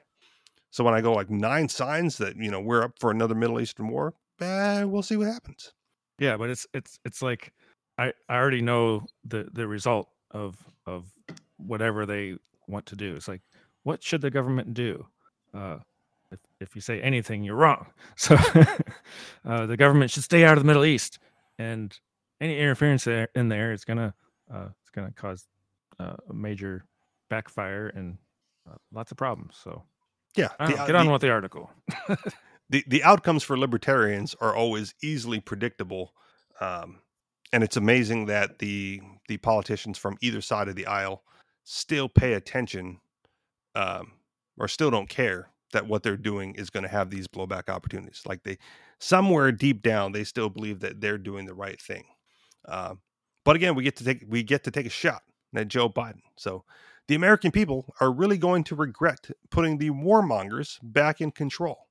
So 0.70 0.84
when 0.84 0.94
I 0.94 1.00
go 1.00 1.12
like 1.12 1.30
nine 1.30 1.68
signs 1.68 2.18
that 2.18 2.36
you 2.36 2.50
know 2.50 2.60
we're 2.60 2.82
up 2.84 2.92
for 3.00 3.10
another 3.10 3.34
Middle 3.34 3.60
Eastern 3.60 3.88
war, 3.88 4.14
eh, 4.40 4.84
we'll 4.84 5.02
see 5.02 5.16
what 5.16 5.26
happens. 5.28 5.72
Yeah, 6.18 6.36
but 6.36 6.50
it's 6.50 6.66
it's 6.74 6.98
it's 7.04 7.22
like 7.22 7.52
I 7.98 8.12
I 8.28 8.36
already 8.36 8.62
know 8.62 9.06
the 9.24 9.48
the 9.52 9.66
result 9.66 10.08
of 10.30 10.56
of 10.86 11.06
whatever 11.56 12.06
they 12.06 12.36
want 12.68 12.86
to 12.86 12.96
do. 12.96 13.16
It's 13.16 13.26
like 13.28 13.40
what 13.82 14.02
should 14.02 14.20
the 14.20 14.30
government 14.30 14.74
do? 14.74 15.06
Uh, 15.54 15.78
if 16.30 16.38
if 16.60 16.74
you 16.76 16.80
say 16.82 17.00
anything, 17.00 17.42
you're 17.42 17.56
wrong. 17.56 17.86
So 18.16 18.36
uh, 19.44 19.66
the 19.66 19.76
government 19.76 20.10
should 20.10 20.24
stay 20.24 20.44
out 20.44 20.56
of 20.58 20.62
the 20.62 20.66
Middle 20.66 20.84
East, 20.84 21.18
and 21.58 21.98
any 22.40 22.58
interference 22.58 23.04
there 23.04 23.28
in 23.34 23.48
there 23.48 23.72
is 23.72 23.84
gonna 23.84 24.14
uh, 24.52 24.68
it's 24.80 24.90
gonna 24.90 25.12
cause 25.12 25.46
uh, 25.98 26.16
a 26.28 26.32
major 26.32 26.84
backfire 27.28 27.88
and 27.88 28.16
uh, 28.68 28.76
lots 28.92 29.10
of 29.10 29.16
problems. 29.16 29.56
So 29.62 29.82
Yeah, 30.36 30.48
the, 30.58 30.68
know, 30.68 30.74
uh, 30.76 30.86
get 30.86 30.96
on 30.96 31.06
the, 31.06 31.12
with 31.12 31.22
the 31.22 31.30
article. 31.30 31.70
the 32.70 32.84
the 32.86 33.02
outcomes 33.02 33.42
for 33.42 33.58
libertarians 33.58 34.34
are 34.40 34.54
always 34.54 34.94
easily 35.02 35.40
predictable, 35.40 36.14
um, 36.60 37.00
and 37.52 37.62
it's 37.62 37.76
amazing 37.76 38.26
that 38.26 38.58
the 38.58 39.00
the 39.28 39.38
politicians 39.38 39.98
from 39.98 40.16
either 40.20 40.40
side 40.40 40.68
of 40.68 40.76
the 40.76 40.86
aisle 40.86 41.22
still 41.64 42.08
pay 42.08 42.34
attention, 42.34 43.00
um, 43.74 44.12
or 44.58 44.68
still 44.68 44.90
don't 44.90 45.08
care 45.08 45.50
that 45.72 45.86
what 45.86 46.02
they're 46.02 46.16
doing 46.16 46.54
is 46.54 46.70
going 46.70 46.82
to 46.82 46.88
have 46.88 47.10
these 47.10 47.28
blowback 47.28 47.68
opportunities. 47.68 48.22
Like 48.26 48.42
they 48.42 48.58
somewhere 48.98 49.52
deep 49.52 49.82
down 49.82 50.12
they 50.12 50.24
still 50.24 50.48
believe 50.48 50.80
that 50.80 51.00
they're 51.00 51.18
doing 51.18 51.46
the 51.46 51.54
right 51.54 51.80
thing. 51.80 52.04
Um, 52.66 53.00
but 53.44 53.56
again, 53.56 53.74
we 53.74 53.84
get 53.84 53.96
to 53.96 54.04
take 54.04 54.24
we 54.28 54.42
get 54.42 54.64
to 54.64 54.70
take 54.70 54.86
a 54.86 54.90
shot 54.90 55.22
at 55.54 55.68
Joe 55.68 55.88
Biden. 55.88 56.22
So 56.36 56.64
the 57.06 57.14
American 57.14 57.50
people 57.50 57.94
are 58.00 58.12
really 58.12 58.36
going 58.38 58.64
to 58.64 58.74
regret 58.74 59.30
putting 59.50 59.78
the 59.78 59.90
warmongers 59.90 60.78
back 60.82 61.20
in 61.20 61.30
control. 61.30 61.86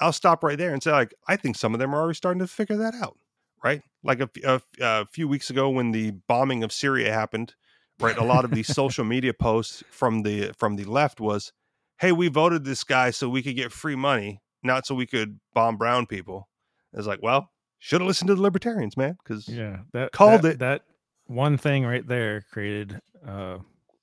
I'll 0.00 0.12
stop 0.12 0.44
right 0.44 0.56
there 0.56 0.72
and 0.72 0.80
say, 0.80 0.92
like, 0.92 1.12
I 1.26 1.34
think 1.36 1.56
some 1.56 1.74
of 1.74 1.80
them 1.80 1.92
are 1.92 2.00
already 2.00 2.14
starting 2.14 2.38
to 2.38 2.46
figure 2.46 2.76
that 2.76 2.94
out, 2.94 3.18
right? 3.64 3.82
Like 4.04 4.20
a, 4.20 4.30
a, 4.44 4.60
a 4.80 5.06
few 5.06 5.26
weeks 5.26 5.50
ago 5.50 5.68
when 5.70 5.90
the 5.90 6.12
bombing 6.28 6.62
of 6.62 6.72
Syria 6.72 7.12
happened, 7.12 7.54
right? 7.98 8.16
A 8.16 8.22
lot 8.22 8.44
of 8.44 8.52
the 8.52 8.62
social 8.62 9.04
media 9.04 9.34
posts 9.34 9.82
from 9.90 10.22
the 10.22 10.52
from 10.56 10.76
the 10.76 10.84
left 10.84 11.20
was, 11.20 11.52
"Hey, 11.98 12.12
we 12.12 12.28
voted 12.28 12.64
this 12.64 12.84
guy 12.84 13.10
so 13.10 13.28
we 13.28 13.42
could 13.42 13.56
get 13.56 13.72
free 13.72 13.96
money, 13.96 14.40
not 14.62 14.86
so 14.86 14.94
we 14.94 15.06
could 15.06 15.40
bomb 15.54 15.76
brown 15.76 16.06
people." 16.06 16.48
It's 16.92 17.06
like, 17.06 17.22
well, 17.22 17.50
should 17.78 18.00
have 18.00 18.08
listened 18.08 18.28
to 18.28 18.34
the 18.34 18.42
libertarians, 18.42 18.96
man, 18.96 19.16
because 19.22 19.48
Yeah, 19.48 19.80
that 19.92 20.12
Called 20.12 20.42
that, 20.42 20.54
it. 20.54 20.58
That 20.60 20.82
one 21.26 21.58
thing 21.58 21.84
right 21.84 22.06
there 22.06 22.44
created 22.52 23.00
uh, 23.26 23.58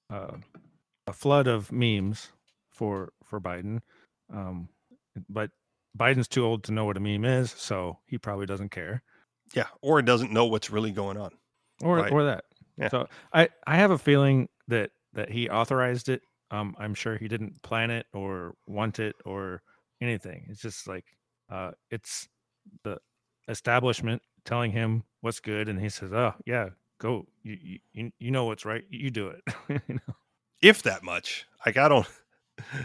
uh, 0.09 0.37
a 1.07 1.13
flood 1.13 1.47
of 1.47 1.71
memes 1.71 2.31
for 2.69 3.11
for 3.23 3.41
Biden. 3.41 3.81
Um, 4.33 4.69
but 5.29 5.51
Biden's 5.97 6.27
too 6.27 6.45
old 6.45 6.63
to 6.65 6.71
know 6.71 6.85
what 6.85 6.97
a 6.97 6.99
meme 6.99 7.25
is, 7.25 7.51
so 7.51 7.99
he 8.05 8.17
probably 8.17 8.45
doesn't 8.45 8.69
care, 8.69 9.01
yeah, 9.53 9.67
or 9.81 10.01
doesn't 10.01 10.31
know 10.31 10.45
what's 10.45 10.69
really 10.69 10.91
going 10.91 11.17
on. 11.17 11.31
or 11.81 11.97
Right. 11.97 12.11
or 12.11 12.25
that. 12.25 12.45
Yeah. 12.77 12.89
So 12.89 13.07
I 13.33 13.49
I 13.65 13.77
have 13.77 13.91
a 13.91 13.97
feeling 13.97 14.49
that 14.67 14.91
that 15.13 15.29
he 15.29 15.49
authorized 15.49 16.09
it 16.09 16.21
Um, 16.55 16.75
I'm 16.79 16.93
sure 16.93 17.17
he 17.17 17.27
didn't 17.27 17.61
plan 17.61 17.91
it 17.91 18.05
or 18.13 18.55
want 18.67 18.99
it 18.99 19.15
or 19.25 19.61
anything. 20.01 20.45
It's 20.49 20.61
just 20.61 20.87
like 20.87 21.05
uh, 21.51 21.71
it's 21.91 22.27
the 22.83 22.97
establishment 23.47 24.21
telling 24.45 24.71
him 24.71 25.03
what's 25.21 25.39
good, 25.39 25.69
and 25.69 25.79
he 25.79 25.89
says, 25.89 26.13
"Oh 26.13 26.33
yeah, 26.45 26.69
go. 26.99 27.27
You 27.43 27.79
you 27.93 28.11
you 28.19 28.31
know 28.31 28.45
what's 28.45 28.65
right. 28.65 28.83
You 28.89 29.11
do 29.11 29.27
it." 29.27 29.41
you 29.87 29.95
know? 29.95 30.15
If 30.61 30.83
that 30.83 31.03
much, 31.03 31.45
like 31.65 31.77
I 31.77 31.87
don't. 31.87 32.07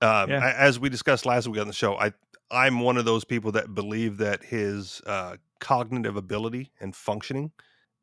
Um, 0.00 0.30
Yeah. 0.30 0.54
As 0.56 0.78
we 0.78 0.88
discussed 0.88 1.26
last 1.26 1.48
week 1.48 1.60
on 1.60 1.66
the 1.66 1.72
show, 1.72 1.96
I 1.96 2.12
I'm 2.52 2.78
one 2.78 2.96
of 2.96 3.04
those 3.04 3.24
people 3.24 3.50
that 3.52 3.74
believe 3.74 4.18
that 4.18 4.44
his 4.44 5.02
uh, 5.06 5.38
cognitive 5.58 6.16
ability 6.16 6.70
and 6.80 6.94
functioning 6.94 7.50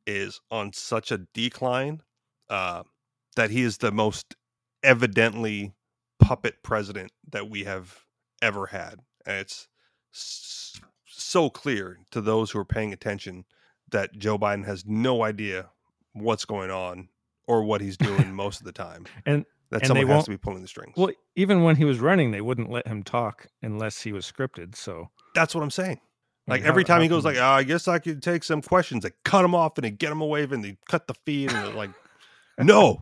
is 0.05 0.41
on 0.51 0.73
such 0.73 1.11
a 1.11 1.19
decline 1.33 2.01
uh, 2.49 2.83
that 3.37 3.49
he 3.49 3.61
is 3.61 3.77
the 3.77 3.91
most 3.91 4.35
evidently 4.85 5.73
puppet 6.19 6.63
president 6.63 7.11
that 7.31 7.49
we 7.49 7.63
have 7.63 8.05
ever 8.41 8.67
had, 8.67 8.99
and 9.25 9.37
it's 9.37 9.67
so 11.05 11.49
clear 11.49 11.99
to 12.11 12.21
those 12.21 12.51
who 12.51 12.59
are 12.59 12.65
paying 12.65 12.93
attention 12.93 13.45
that 13.91 14.17
Joe 14.17 14.37
Biden 14.37 14.65
has 14.65 14.85
no 14.85 15.23
idea 15.23 15.69
what's 16.13 16.45
going 16.45 16.71
on 16.71 17.09
or 17.47 17.63
what 17.63 17.81
he's 17.81 17.97
doing 17.97 18.33
most 18.33 18.59
of 18.59 18.65
the 18.65 18.71
time. 18.71 19.05
And 19.25 19.45
that 19.71 19.81
and 19.81 19.87
someone 19.87 20.07
has 20.07 20.25
to 20.25 20.31
be 20.31 20.37
pulling 20.37 20.61
the 20.61 20.67
strings. 20.67 20.93
well, 20.95 21.11
even 21.35 21.63
when 21.63 21.75
he 21.75 21.85
was 21.85 21.99
running, 21.99 22.31
they 22.31 22.41
wouldn't 22.41 22.69
let 22.69 22.87
him 22.87 23.03
talk 23.03 23.47
unless 23.61 24.01
he 24.01 24.11
was 24.11 24.31
scripted. 24.31 24.75
So 24.75 25.09
That's 25.33 25.55
what 25.55 25.63
I'm 25.63 25.71
saying. 25.71 25.99
Like 26.47 26.61
every 26.61 26.83
time 26.83 27.01
he 27.01 27.07
goes 27.07 27.25
like, 27.25 27.37
oh, 27.37 27.43
I 27.43 27.63
guess 27.63 27.87
I 27.87 27.97
could 27.97 28.21
take 28.21 28.43
some 28.43 28.61
questions. 28.61 29.03
They 29.03 29.11
cut 29.23 29.43
him 29.43 29.55
off 29.55 29.77
and 29.77 29.85
they 29.85 29.89
get 29.89 30.11
him 30.11 30.21
away 30.21 30.43
and 30.43 30.63
they 30.63 30.77
cut 30.87 31.07
the 31.07 31.15
feed 31.25 31.51
and 31.51 31.65
they're 31.65 31.73
like, 31.73 31.89
no, 32.59 33.01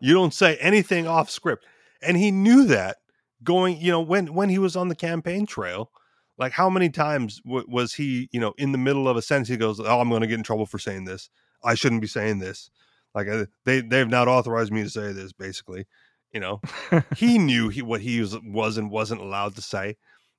you 0.00 0.14
don't 0.14 0.34
say 0.34 0.56
anything 0.56 1.06
off 1.06 1.30
script. 1.30 1.66
And 2.02 2.16
he 2.16 2.30
knew 2.30 2.64
that 2.66 2.98
going, 3.42 3.80
you 3.80 3.90
know, 3.90 4.00
when 4.00 4.34
when 4.34 4.48
he 4.48 4.58
was 4.58 4.76
on 4.76 4.88
the 4.88 4.94
campaign 4.94 5.46
trail, 5.46 5.90
like 6.38 6.52
how 6.52 6.70
many 6.70 6.88
times 6.88 7.40
w- 7.44 7.66
was 7.68 7.94
he, 7.94 8.28
you 8.32 8.40
know, 8.40 8.54
in 8.56 8.72
the 8.72 8.78
middle 8.78 9.08
of 9.08 9.16
a 9.16 9.22
sentence 9.22 9.48
he 9.48 9.56
goes, 9.56 9.80
oh, 9.80 10.00
I'm 10.00 10.08
going 10.08 10.22
to 10.22 10.26
get 10.26 10.38
in 10.38 10.42
trouble 10.42 10.66
for 10.66 10.78
saying 10.78 11.04
this. 11.04 11.28
I 11.62 11.74
shouldn't 11.74 12.00
be 12.00 12.06
saying 12.06 12.38
this. 12.38 12.70
Like 13.14 13.28
uh, 13.28 13.46
they 13.64 13.80
they've 13.80 14.08
not 14.08 14.28
authorized 14.28 14.72
me 14.72 14.82
to 14.82 14.90
say 14.90 15.12
this. 15.12 15.32
Basically, 15.32 15.86
you 16.32 16.40
know, 16.40 16.60
he 17.16 17.38
knew 17.38 17.68
he 17.68 17.82
what 17.82 18.00
he 18.00 18.20
was 18.20 18.38
was 18.40 18.76
and 18.76 18.90
wasn't 18.90 19.20
allowed 19.20 19.56
to 19.56 19.62
say. 19.62 19.96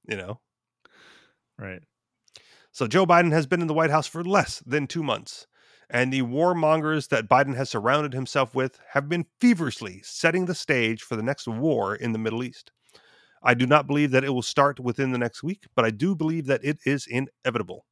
You 0.07 0.17
know, 0.17 0.39
right. 1.57 1.81
so 2.71 2.87
Joe 2.87 3.05
Biden 3.05 3.31
has 3.31 3.45
been 3.45 3.61
in 3.61 3.67
the 3.67 3.73
White 3.73 3.91
House 3.91 4.07
for 4.07 4.23
less 4.23 4.63
than 4.65 4.87
two 4.87 5.03
months, 5.03 5.47
and 5.93 6.11
the 6.11 6.21
warmongers 6.21 7.09
that 7.09 7.27
Biden 7.27 7.55
has 7.55 7.69
surrounded 7.69 8.13
himself 8.13 8.55
with 8.55 8.79
have 8.93 9.09
been 9.09 9.25
feverishly 9.41 9.99
setting 10.03 10.45
the 10.45 10.55
stage 10.55 11.01
for 11.01 11.17
the 11.17 11.23
next 11.23 11.47
war 11.47 11.93
in 11.93 12.13
the 12.13 12.19
Middle 12.19 12.43
East. 12.43 12.71
I 13.43 13.53
do 13.53 13.67
not 13.67 13.87
believe 13.87 14.11
that 14.11 14.23
it 14.23 14.29
will 14.29 14.41
start 14.41 14.79
within 14.79 15.11
the 15.11 15.17
next 15.17 15.43
week, 15.43 15.65
but 15.75 15.83
I 15.83 15.91
do 15.91 16.15
believe 16.15 16.45
that 16.45 16.63
it 16.63 16.79
is 16.85 17.07
inevitable. 17.07 17.85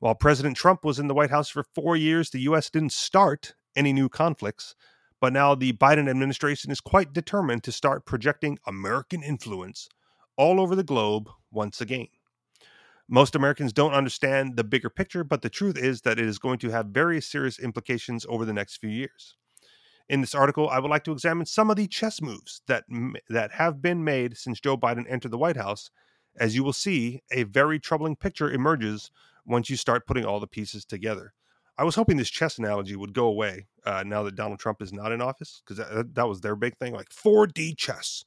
While 0.00 0.16
President 0.16 0.56
Trump 0.56 0.84
was 0.84 0.98
in 0.98 1.06
the 1.06 1.14
White 1.14 1.30
House 1.30 1.48
for 1.48 1.62
four 1.74 1.96
years, 1.96 2.30
the 2.30 2.40
U.S. 2.40 2.68
didn't 2.68 2.92
start 2.92 3.54
any 3.76 3.92
new 3.92 4.08
conflicts, 4.08 4.74
but 5.20 5.32
now 5.32 5.54
the 5.54 5.74
Biden 5.74 6.10
administration 6.10 6.72
is 6.72 6.80
quite 6.80 7.12
determined 7.12 7.62
to 7.64 7.72
start 7.72 8.06
projecting 8.06 8.58
American 8.66 9.22
influence 9.22 9.88
all 10.36 10.60
over 10.60 10.74
the 10.74 10.82
globe 10.82 11.28
once 11.52 11.80
again. 11.80 12.08
Most 13.12 13.34
Americans 13.34 13.72
don't 13.72 13.92
understand 13.92 14.54
the 14.54 14.62
bigger 14.62 14.88
picture, 14.88 15.24
but 15.24 15.42
the 15.42 15.50
truth 15.50 15.76
is 15.76 16.02
that 16.02 16.20
it 16.20 16.26
is 16.26 16.38
going 16.38 16.60
to 16.60 16.70
have 16.70 16.86
very 16.86 17.20
serious 17.20 17.58
implications 17.58 18.24
over 18.28 18.44
the 18.44 18.52
next 18.52 18.76
few 18.76 18.88
years. 18.88 19.34
In 20.08 20.20
this 20.20 20.32
article, 20.32 20.68
I 20.68 20.78
would 20.78 20.92
like 20.92 21.02
to 21.04 21.12
examine 21.12 21.46
some 21.46 21.70
of 21.70 21.76
the 21.76 21.88
chess 21.88 22.22
moves 22.22 22.62
that 22.68 22.84
that 23.28 23.50
have 23.50 23.82
been 23.82 24.04
made 24.04 24.36
since 24.36 24.60
Joe 24.60 24.76
Biden 24.76 25.06
entered 25.08 25.32
the 25.32 25.38
White 25.38 25.56
House. 25.56 25.90
As 26.38 26.54
you 26.54 26.62
will 26.62 26.72
see, 26.72 27.20
a 27.32 27.42
very 27.42 27.80
troubling 27.80 28.14
picture 28.14 28.48
emerges 28.48 29.10
once 29.44 29.68
you 29.68 29.76
start 29.76 30.06
putting 30.06 30.24
all 30.24 30.38
the 30.38 30.46
pieces 30.46 30.84
together. 30.84 31.32
I 31.76 31.82
was 31.82 31.96
hoping 31.96 32.16
this 32.16 32.30
chess 32.30 32.58
analogy 32.58 32.94
would 32.94 33.12
go 33.12 33.26
away 33.26 33.66
uh, 33.84 34.04
now 34.06 34.22
that 34.22 34.36
Donald 34.36 34.60
Trump 34.60 34.80
is 34.80 34.92
not 34.92 35.10
in 35.10 35.20
office, 35.20 35.62
because 35.64 35.78
that, 35.78 36.14
that 36.14 36.28
was 36.28 36.42
their 36.42 36.54
big 36.54 36.76
thing, 36.76 36.94
like 36.94 37.08
4D 37.08 37.76
chess. 37.76 38.24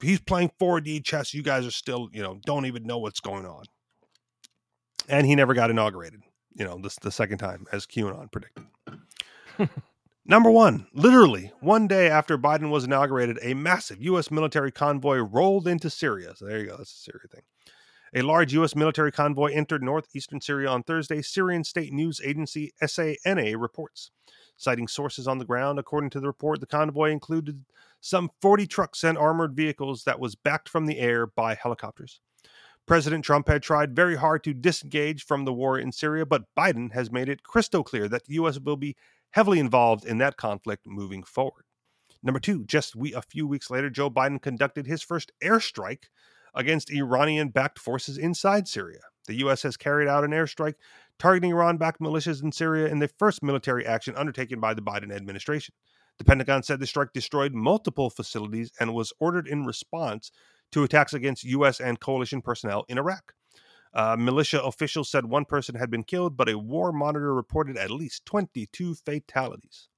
He's 0.00 0.20
playing 0.20 0.52
4D 0.60 1.04
chess. 1.04 1.34
You 1.34 1.42
guys 1.42 1.66
are 1.66 1.72
still, 1.72 2.08
you 2.12 2.22
know, 2.22 2.38
don't 2.46 2.66
even 2.66 2.84
know 2.84 2.98
what's 2.98 3.20
going 3.20 3.46
on 3.46 3.64
and 5.08 5.26
he 5.26 5.34
never 5.34 5.54
got 5.54 5.70
inaugurated. 5.70 6.22
You 6.54 6.64
know, 6.64 6.78
this 6.78 6.96
the 6.96 7.10
second 7.10 7.38
time, 7.38 7.66
as 7.72 7.86
QAnon 7.86 8.30
predicted. 8.30 8.66
Number 10.24 10.50
one, 10.50 10.86
literally 10.94 11.50
one 11.60 11.88
day 11.88 12.08
after 12.08 12.38
Biden 12.38 12.70
was 12.70 12.84
inaugurated, 12.84 13.38
a 13.42 13.54
massive 13.54 14.00
U.S. 14.02 14.30
military 14.30 14.70
convoy 14.70 15.16
rolled 15.16 15.66
into 15.66 15.90
Syria. 15.90 16.34
So 16.36 16.46
there 16.46 16.60
you 16.60 16.66
go, 16.66 16.76
that's 16.76 16.92
a 16.92 16.96
Syria 16.96 17.26
thing. 17.32 17.42
A 18.14 18.22
large 18.22 18.52
U.S. 18.52 18.76
military 18.76 19.10
convoy 19.10 19.52
entered 19.52 19.82
northeastern 19.82 20.40
Syria 20.40 20.68
on 20.68 20.82
Thursday, 20.82 21.22
Syrian 21.22 21.64
state 21.64 21.92
news 21.92 22.20
agency 22.22 22.72
SANA 22.84 23.56
reports. 23.58 24.10
Citing 24.56 24.86
sources 24.86 25.26
on 25.26 25.38
the 25.38 25.44
ground, 25.44 25.78
according 25.78 26.10
to 26.10 26.20
the 26.20 26.26
report, 26.26 26.60
the 26.60 26.66
convoy 26.66 27.10
included 27.10 27.64
some 28.00 28.30
40 28.40 28.66
trucks 28.66 29.02
and 29.02 29.16
armored 29.16 29.56
vehicles 29.56 30.04
that 30.04 30.20
was 30.20 30.34
backed 30.34 30.68
from 30.68 30.86
the 30.86 30.98
air 30.98 31.26
by 31.26 31.54
helicopters. 31.54 32.20
President 32.86 33.24
Trump 33.24 33.48
had 33.48 33.62
tried 33.62 33.94
very 33.94 34.16
hard 34.16 34.42
to 34.44 34.54
disengage 34.54 35.24
from 35.24 35.44
the 35.44 35.52
war 35.52 35.78
in 35.78 35.92
Syria, 35.92 36.26
but 36.26 36.54
Biden 36.56 36.92
has 36.92 37.10
made 37.10 37.28
it 37.28 37.42
crystal 37.42 37.84
clear 37.84 38.08
that 38.08 38.24
the 38.24 38.34
U.S. 38.34 38.58
will 38.58 38.76
be 38.76 38.96
heavily 39.30 39.60
involved 39.60 40.04
in 40.04 40.18
that 40.18 40.36
conflict 40.36 40.86
moving 40.86 41.22
forward. 41.22 41.64
Number 42.22 42.40
two, 42.40 42.64
just 42.64 42.94
we, 42.96 43.14
a 43.14 43.22
few 43.22 43.46
weeks 43.46 43.70
later, 43.70 43.90
Joe 43.90 44.10
Biden 44.10 44.40
conducted 44.40 44.86
his 44.86 45.02
first 45.02 45.32
airstrike 45.42 46.04
against 46.54 46.90
Iranian 46.90 47.48
backed 47.48 47.78
forces 47.78 48.18
inside 48.18 48.68
Syria. 48.68 49.00
The 49.26 49.38
U.S. 49.38 49.62
has 49.62 49.76
carried 49.76 50.08
out 50.08 50.24
an 50.24 50.32
airstrike 50.32 50.74
targeting 51.18 51.52
Iran 51.52 51.76
backed 51.76 52.00
militias 52.00 52.42
in 52.42 52.52
Syria 52.52 52.88
in 52.88 52.98
the 52.98 53.08
first 53.08 53.42
military 53.42 53.86
action 53.86 54.16
undertaken 54.16 54.60
by 54.60 54.74
the 54.74 54.82
Biden 54.82 55.14
administration. 55.14 55.74
The 56.18 56.24
Pentagon 56.24 56.62
said 56.62 56.80
the 56.80 56.86
strike 56.86 57.12
destroyed 57.12 57.54
multiple 57.54 58.10
facilities 58.10 58.72
and 58.78 58.92
was 58.92 59.12
ordered 59.18 59.46
in 59.46 59.64
response 59.64 60.30
to 60.72 60.84
attacks 60.84 61.14
against 61.14 61.44
U.S. 61.44 61.80
and 61.80 62.00
coalition 62.00 62.42
personnel 62.42 62.84
in 62.88 62.98
Iraq. 62.98 63.34
Uh, 63.94 64.16
militia 64.18 64.62
officials 64.62 65.10
said 65.10 65.26
one 65.26 65.44
person 65.44 65.74
had 65.74 65.90
been 65.90 66.02
killed, 66.02 66.36
but 66.36 66.48
a 66.48 66.58
war 66.58 66.92
monitor 66.92 67.34
reported 67.34 67.76
at 67.76 67.90
least 67.90 68.24
22 68.24 68.94
fatalities. 68.94 69.88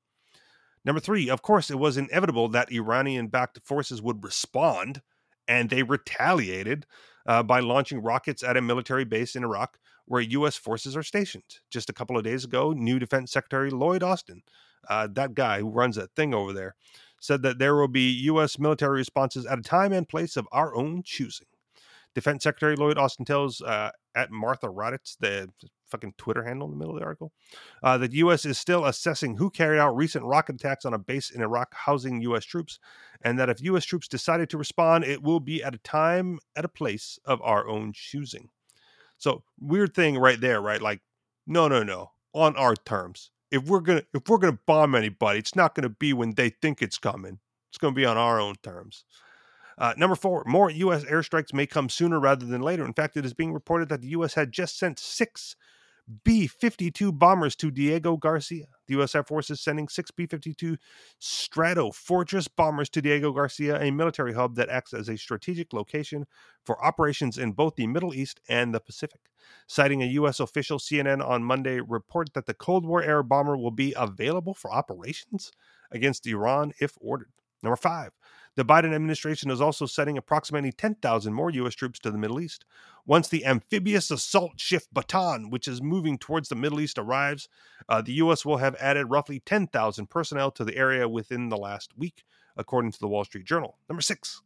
Number 0.85 1.00
three, 1.00 1.31
of 1.31 1.43
course, 1.43 1.71
it 1.71 1.78
was 1.78 1.97
inevitable 1.97 2.49
that 2.49 2.73
Iranian 2.73 3.28
backed 3.28 3.61
forces 3.64 4.02
would 4.02 4.23
respond, 4.23 5.00
and 5.49 5.71
they 5.71 5.83
retaliated 5.83 6.87
uh, 7.26 7.43
by 7.43 7.61
launching 7.61 8.02
rockets 8.02 8.43
at 8.43 8.57
a 8.57 8.62
military 8.62 9.04
base 9.04 9.35
in 9.35 9.45
Iraq 9.45 9.78
where 10.07 10.21
U.S. 10.21 10.57
forces 10.57 10.97
are 10.97 11.02
stationed. 11.02 11.45
Just 11.71 11.88
a 11.88 11.95
couple 11.95 12.19
of 12.19 12.25
days 12.25 12.45
ago, 12.45 12.73
new 12.73 12.99
Defense 12.99 13.33
Secretary 13.33 13.71
Lloyd 13.71 14.02
Austin, 14.02 14.43
uh, 14.88 15.09
that 15.12 15.35
guy 15.35 15.61
who 15.61 15.71
runs 15.71 15.97
that 15.97 16.14
thing 16.14 16.35
over 16.35 16.52
there, 16.52 16.75
said 17.25 17.43
that 17.43 17.59
there 17.59 17.75
will 17.75 17.88
be 17.88 18.11
U.S. 18.25 18.59
military 18.59 18.99
responses 18.99 19.47
at 19.47 19.59
a 19.59 19.62
time 19.62 19.93
and 19.93 20.09
place 20.09 20.37
of 20.37 20.47
our 20.52 20.76
own 20.76 21.02
choosing. 21.02 21.47
Defense 22.14 22.45
Secretary 22.45 22.76
Lloyd 22.76 22.99
Austin 22.99 23.25
tells 23.25 23.61
uh, 23.62 23.90
at 24.14 24.31
Martha 24.31 24.69
Raddatz, 24.69 25.16
the 25.19 25.49
fucking 25.87 26.14
Twitter 26.19 26.45
handle 26.45 26.66
in 26.66 26.73
the 26.73 26.76
middle 26.76 26.95
of 26.95 27.00
the 27.00 27.04
article, 27.04 27.33
uh, 27.83 27.97
that 27.99 28.12
U.S. 28.12 28.45
is 28.45 28.59
still 28.59 28.85
assessing 28.85 29.37
who 29.37 29.50
carried 29.50 29.81
out 29.81 29.97
recent 29.97 30.25
rocket 30.25 30.57
attacks 30.57 30.85
on 30.85 30.95
a 30.95 30.99
base 30.99 31.31
in 31.31 31.40
Iraq 31.40 31.75
housing 31.75 32.21
U.S. 32.23 32.45
troops, 32.45 32.78
and 33.23 33.38
that 33.38 33.49
if 33.49 33.62
U.S. 33.62 33.85
troops 33.85 34.07
decided 34.07 34.50
to 34.50 34.59
respond, 34.59 35.04
it 35.04 35.23
will 35.23 35.40
be 35.40 35.62
at 35.62 35.75
a 35.75 35.78
time, 35.78 36.38
at 36.54 36.64
a 36.64 36.69
place 36.69 37.19
of 37.25 37.40
our 37.43 37.66
own 37.66 37.93
choosing. 37.95 38.50
So 39.16 39.43
weird 39.59 39.95
thing 39.95 40.19
right 40.19 40.40
there, 40.40 40.61
right? 40.61 40.83
Like, 40.83 41.00
no, 41.47 41.69
no, 41.69 41.83
no, 41.83 42.12
on 42.35 42.54
our 42.57 42.75
terms. 42.75 43.31
If 43.55 43.65
we're 43.65 43.81
gonna 43.81 44.03
if 44.13 44.29
we're 44.29 44.39
gonna 44.39 44.59
bomb 44.67 44.95
anybody, 44.95 45.39
it's 45.39 45.55
not 45.55 45.75
gonna 45.75 45.89
be 45.89 46.13
when 46.13 46.35
they 46.35 46.51
think 46.51 46.83
it's 46.83 46.99
coming. 46.99 47.39
It's 47.71 47.79
gonna 47.79 47.95
be 47.95 48.05
on 48.05 48.17
our 48.17 48.41
own 48.41 48.57
terms. 48.63 49.05
Uh, 49.79 49.95
number 49.97 50.17
four, 50.17 50.45
more 50.47 50.71
U.S. 50.71 51.05
airstrikes 51.05 51.53
may 51.53 51.67
come 51.67 51.89
sooner 51.89 52.21
rather 52.21 52.47
than 52.47 52.63
later. 52.63 52.85
In 52.85 52.93
fact, 52.93 53.17
it 53.17 53.25
is 53.25 53.35
being 53.35 53.53
reported 53.53 53.89
that 53.89 54.03
the 54.03 54.09
U.S. 54.09 54.35
had 54.35 54.53
just 54.53 54.79
sent 54.79 54.99
six 54.99 55.57
B 56.25 56.47
52 56.47 57.13
bombers 57.13 57.57
to 57.57 57.71
Diego 57.71 58.17
Garcia. 58.17 58.67
The 58.87 58.95
U.S. 58.95 59.15
Air 59.15 59.25
Force 59.25 59.49
is 59.51 59.61
sending 59.61 59.89
six 59.89 60.11
B 60.11 60.27
52 60.27 60.77
Stratofortress 61.21 62.49
bombers 62.55 62.91
to 62.91 63.01
Diego 63.01 63.33
Garcia, 63.33 63.81
a 63.81 63.91
military 63.91 64.35
hub 64.35 64.57
that 64.57 64.69
acts 64.69 64.93
as 64.93 65.09
a 65.09 65.17
strategic 65.17 65.73
location 65.73 66.27
for 66.65 66.83
operations 66.85 67.39
in 67.39 67.53
both 67.53 67.77
the 67.77 67.87
Middle 67.87 68.15
East 68.15 68.41
and 68.49 68.75
the 68.75 68.81
Pacific. 68.81 69.21
Citing 69.67 70.03
a 70.03 70.07
U.S. 70.07 70.41
official, 70.41 70.79
CNN 70.79 71.27
on 71.27 71.43
Monday 71.43 71.81
reported 71.81 72.35
that 72.35 72.47
the 72.47 72.55
Cold 72.55 72.85
War 72.85 73.03
era 73.03 73.25
bomber 73.25 73.57
will 73.57 73.71
be 73.71 73.95
available 73.97 74.55
for 74.55 74.73
operations 74.73 75.53
against 75.91 76.27
Iran 76.27 76.73
if 76.81 76.99
ordered. 77.01 77.33
Number 77.63 77.77
five, 77.77 78.11
the 78.57 78.65
Biden 78.65 78.95
administration 78.95 79.51
is 79.51 79.61
also 79.61 79.87
sending 79.87 80.17
approximately 80.17 80.73
10,000 80.73 81.33
more 81.33 81.51
U.S. 81.51 81.75
troops 81.75 81.99
to 82.01 82.11
the 82.11 82.19
Middle 82.19 82.41
East. 82.41 82.65
Once 83.07 83.29
the 83.29 83.45
amphibious 83.45 84.11
assault 84.11 84.61
ship 84.61 84.83
Bataan, 84.95 85.51
which 85.51 85.67
is 85.67 85.83
moving 85.83 86.19
towards 86.19 86.49
the 86.49 86.55
Middle 86.55 86.81
East, 86.81 86.99
arrives, 86.99 87.49
uh, 87.89 88.01
the 88.01 88.13
U.S. 88.15 88.45
will 88.45 88.59
have 88.59 88.77
added 88.77 89.07
roughly 89.07 89.41
10,000 89.41 90.09
personnel 90.09 90.51
to 90.53 90.65
the 90.65 90.77
area 90.77 91.09
within 91.09 91.49
the 91.49 91.57
last 91.57 91.97
week, 91.99 92.25
according 92.57 92.93
to 92.93 93.01
the 93.01 93.09
Wall 93.09 93.25
Street 93.25 93.45
Journal. 93.45 93.77
Number 93.89 94.03
six, 94.03 94.41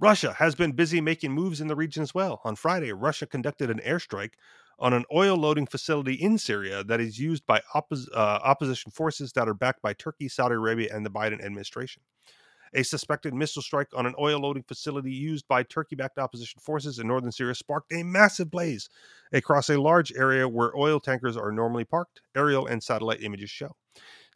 Russia 0.00 0.32
has 0.34 0.54
been 0.54 0.72
busy 0.72 1.00
making 1.00 1.32
moves 1.32 1.60
in 1.60 1.66
the 1.66 1.74
region 1.74 2.02
as 2.02 2.14
well. 2.14 2.40
On 2.44 2.54
Friday, 2.54 2.92
Russia 2.92 3.26
conducted 3.26 3.68
an 3.68 3.80
airstrike 3.80 4.34
on 4.78 4.92
an 4.92 5.04
oil 5.12 5.36
loading 5.36 5.66
facility 5.66 6.14
in 6.14 6.38
Syria 6.38 6.84
that 6.84 7.00
is 7.00 7.18
used 7.18 7.44
by 7.46 7.60
oppos- 7.74 8.08
uh, 8.14 8.38
opposition 8.44 8.92
forces 8.92 9.32
that 9.32 9.48
are 9.48 9.54
backed 9.54 9.82
by 9.82 9.92
Turkey, 9.92 10.28
Saudi 10.28 10.54
Arabia, 10.54 10.94
and 10.94 11.04
the 11.04 11.10
Biden 11.10 11.44
administration. 11.44 12.00
A 12.74 12.82
suspected 12.82 13.34
missile 13.34 13.62
strike 13.62 13.88
on 13.94 14.06
an 14.06 14.14
oil 14.18 14.40
loading 14.40 14.62
facility 14.62 15.12
used 15.12 15.46
by 15.48 15.62
Turkey 15.62 15.96
backed 15.96 16.18
opposition 16.18 16.60
forces 16.60 16.98
in 16.98 17.06
northern 17.06 17.32
Syria 17.32 17.54
sparked 17.54 17.92
a 17.92 18.02
massive 18.02 18.50
blaze 18.50 18.88
across 19.32 19.70
a 19.70 19.80
large 19.80 20.12
area 20.12 20.48
where 20.48 20.76
oil 20.76 21.00
tankers 21.00 21.36
are 21.36 21.52
normally 21.52 21.84
parked, 21.84 22.20
aerial 22.36 22.66
and 22.66 22.82
satellite 22.82 23.22
images 23.22 23.50
show. 23.50 23.76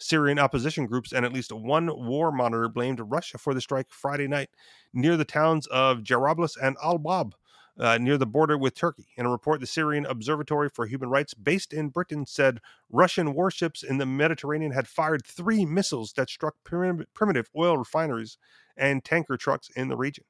Syrian 0.00 0.38
opposition 0.38 0.86
groups 0.86 1.12
and 1.12 1.24
at 1.24 1.32
least 1.32 1.52
one 1.52 1.86
war 1.86 2.32
monitor 2.32 2.68
blamed 2.68 3.00
Russia 3.00 3.38
for 3.38 3.54
the 3.54 3.60
strike 3.60 3.86
Friday 3.90 4.26
night 4.26 4.50
near 4.92 5.16
the 5.16 5.24
towns 5.24 5.66
of 5.68 5.98
Jarablus 5.98 6.56
and 6.60 6.76
Al 6.82 6.98
Bab, 6.98 7.34
uh, 7.78 7.98
near 7.98 8.18
the 8.18 8.26
border 8.26 8.58
with 8.58 8.74
Turkey. 8.74 9.08
In 9.16 9.26
a 9.26 9.30
report, 9.30 9.60
the 9.60 9.66
Syrian 9.66 10.06
Observatory 10.06 10.68
for 10.68 10.86
Human 10.86 11.08
Rights, 11.08 11.34
based 11.34 11.72
in 11.72 11.88
Britain, 11.88 12.26
said 12.26 12.60
Russian 12.90 13.34
warships 13.34 13.82
in 13.82 13.98
the 13.98 14.06
Mediterranean 14.06 14.72
had 14.72 14.88
fired 14.88 15.24
three 15.24 15.64
missiles 15.64 16.12
that 16.14 16.30
struck 16.30 16.56
prim- 16.64 17.06
primitive 17.14 17.48
oil 17.56 17.76
refineries 17.76 18.38
and 18.76 19.04
tanker 19.04 19.36
trucks 19.36 19.70
in 19.74 19.88
the 19.88 19.96
region. 19.96 20.24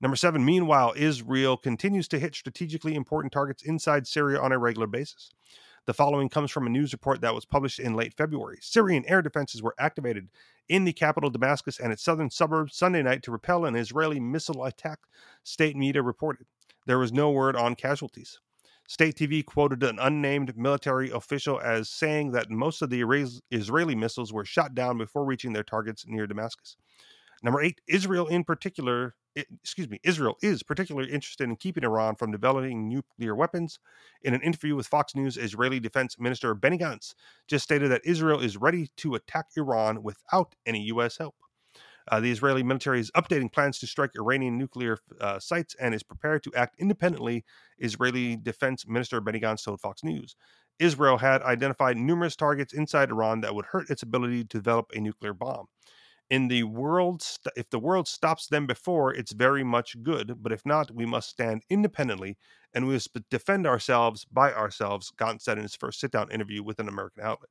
Number 0.00 0.16
seven, 0.16 0.44
meanwhile, 0.44 0.94
Israel 0.96 1.56
continues 1.56 2.06
to 2.08 2.20
hit 2.20 2.34
strategically 2.34 2.94
important 2.94 3.32
targets 3.32 3.64
inside 3.64 4.06
Syria 4.06 4.40
on 4.40 4.52
a 4.52 4.58
regular 4.58 4.86
basis. 4.86 5.30
The 5.86 5.94
following 5.94 6.28
comes 6.28 6.50
from 6.50 6.66
a 6.66 6.70
news 6.70 6.92
report 6.92 7.22
that 7.22 7.34
was 7.34 7.46
published 7.46 7.80
in 7.80 7.94
late 7.94 8.14
February. 8.14 8.58
Syrian 8.60 9.04
air 9.08 9.22
defenses 9.22 9.62
were 9.62 9.74
activated 9.78 10.28
in 10.68 10.84
the 10.84 10.92
capital 10.92 11.30
Damascus 11.30 11.80
and 11.80 11.92
its 11.92 12.04
southern 12.04 12.30
suburbs 12.30 12.76
Sunday 12.76 13.02
night 13.02 13.22
to 13.22 13.32
repel 13.32 13.64
an 13.64 13.74
Israeli 13.74 14.20
missile 14.20 14.64
attack, 14.64 14.98
state 15.42 15.76
media 15.76 16.02
reported. 16.02 16.46
There 16.88 16.98
was 16.98 17.12
no 17.12 17.30
word 17.30 17.54
on 17.54 17.74
casualties. 17.74 18.40
State 18.88 19.16
TV 19.16 19.44
quoted 19.44 19.82
an 19.82 19.98
unnamed 19.98 20.56
military 20.56 21.10
official 21.10 21.60
as 21.60 21.90
saying 21.90 22.30
that 22.32 22.48
most 22.48 22.80
of 22.80 22.88
the 22.88 23.02
Israeli 23.50 23.94
missiles 23.94 24.32
were 24.32 24.46
shot 24.46 24.74
down 24.74 24.96
before 24.96 25.26
reaching 25.26 25.52
their 25.52 25.62
targets 25.62 26.06
near 26.08 26.26
Damascus. 26.26 26.78
Number 27.42 27.60
eight, 27.60 27.82
Israel 27.86 28.26
in 28.26 28.42
particular, 28.42 29.16
excuse 29.36 29.90
me, 29.90 30.00
Israel 30.02 30.38
is 30.42 30.62
particularly 30.62 31.12
interested 31.12 31.44
in 31.44 31.56
keeping 31.56 31.84
Iran 31.84 32.16
from 32.16 32.32
developing 32.32 32.88
nuclear 32.88 33.34
weapons. 33.34 33.80
In 34.22 34.32
an 34.32 34.40
interview 34.40 34.74
with 34.74 34.86
Fox 34.86 35.14
News, 35.14 35.36
Israeli 35.36 35.80
Defense 35.80 36.18
Minister 36.18 36.54
Benny 36.54 36.78
Gantz 36.78 37.12
just 37.48 37.64
stated 37.64 37.90
that 37.90 38.00
Israel 38.06 38.40
is 38.40 38.56
ready 38.56 38.88
to 38.96 39.14
attack 39.14 39.48
Iran 39.58 40.02
without 40.02 40.54
any 40.64 40.84
U.S. 40.84 41.18
help. 41.18 41.34
Uh, 42.10 42.20
the 42.20 42.30
Israeli 42.30 42.62
military 42.62 43.00
is 43.00 43.10
updating 43.12 43.52
plans 43.52 43.78
to 43.78 43.86
strike 43.86 44.12
Iranian 44.16 44.58
nuclear 44.58 44.98
uh, 45.20 45.38
sites 45.38 45.74
and 45.80 45.94
is 45.94 46.02
prepared 46.02 46.42
to 46.44 46.54
act 46.54 46.76
independently, 46.78 47.44
Israeli 47.78 48.36
Defense 48.36 48.86
Minister 48.86 49.20
Benny 49.20 49.40
Gantz 49.40 49.64
told 49.64 49.80
Fox 49.80 50.02
News. 50.02 50.36
Israel 50.78 51.18
had 51.18 51.42
identified 51.42 51.96
numerous 51.96 52.36
targets 52.36 52.72
inside 52.72 53.10
Iran 53.10 53.40
that 53.40 53.54
would 53.54 53.66
hurt 53.66 53.90
its 53.90 54.02
ability 54.02 54.44
to 54.44 54.58
develop 54.58 54.86
a 54.94 55.00
nuclear 55.00 55.34
bomb 55.34 55.66
in 56.30 56.48
the 56.48 56.62
world 56.64 57.22
st- 57.22 57.52
if 57.56 57.70
the 57.70 57.78
world 57.78 58.06
stops 58.06 58.46
them 58.48 58.66
before 58.66 59.14
it's 59.14 59.32
very 59.32 59.64
much 59.64 60.02
good 60.02 60.34
but 60.42 60.52
if 60.52 60.64
not 60.66 60.90
we 60.90 61.06
must 61.06 61.28
stand 61.28 61.62
independently 61.70 62.36
and 62.74 62.86
we 62.86 62.94
must 62.94 63.16
defend 63.30 63.66
ourselves 63.66 64.26
by 64.26 64.52
ourselves 64.52 65.12
gantz 65.18 65.42
said 65.42 65.56
in 65.56 65.62
his 65.62 65.74
first 65.76 66.00
sit-down 66.00 66.30
interview 66.30 66.62
with 66.62 66.78
an 66.78 66.88
american 66.88 67.22
outlet 67.22 67.50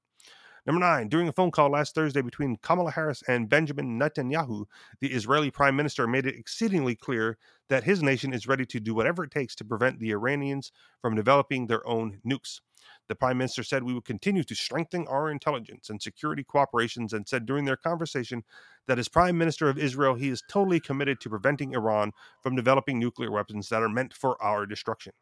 Number 0.67 0.81
nine, 0.81 1.07
during 1.07 1.29
a 1.29 1.31
phone 1.31 1.51
call 1.51 1.69
last 1.69 1.95
Thursday 1.95 2.21
between 2.21 2.57
Kamala 2.57 2.91
Harris 2.91 3.23
and 3.25 3.47
Benjamin 3.47 3.97
Netanyahu, 3.97 4.65
the 4.99 5.13
Israeli 5.13 5.49
prime 5.49 5.77
minister 5.77 6.05
made 6.07 6.25
it 6.25 6.35
exceedingly 6.35 6.93
clear 6.93 7.37
that 7.69 7.85
his 7.85 8.03
nation 8.03 8.33
is 8.33 8.47
ready 8.47 8.65
to 8.65 8.81
do 8.81 8.93
whatever 8.93 9.23
it 9.23 9.31
takes 9.31 9.55
to 9.55 9.63
prevent 9.63 9.97
the 9.97 10.11
Iranians 10.11 10.73
from 11.01 11.15
developing 11.15 11.67
their 11.67 11.87
own 11.87 12.19
nukes. 12.27 12.59
The 13.07 13.15
prime 13.15 13.37
minister 13.37 13.63
said 13.63 13.83
we 13.83 13.93
will 13.93 14.01
continue 14.01 14.43
to 14.43 14.55
strengthen 14.55 15.07
our 15.07 15.31
intelligence 15.31 15.89
and 15.89 16.01
security 16.01 16.43
cooperations 16.43 17.13
and 17.13 17.25
said 17.25 17.45
during 17.45 17.63
their 17.63 17.77
conversation 17.77 18.43
that 18.87 18.99
as 18.99 19.07
prime 19.07 19.37
minister 19.37 19.69
of 19.69 19.77
Israel, 19.77 20.15
he 20.15 20.27
is 20.27 20.43
totally 20.49 20.81
committed 20.81 21.21
to 21.21 21.29
preventing 21.29 21.75
Iran 21.75 22.11
from 22.43 22.57
developing 22.57 22.99
nuclear 22.99 23.31
weapons 23.31 23.69
that 23.69 23.83
are 23.83 23.89
meant 23.89 24.13
for 24.13 24.41
our 24.43 24.65
destruction. 24.65 25.13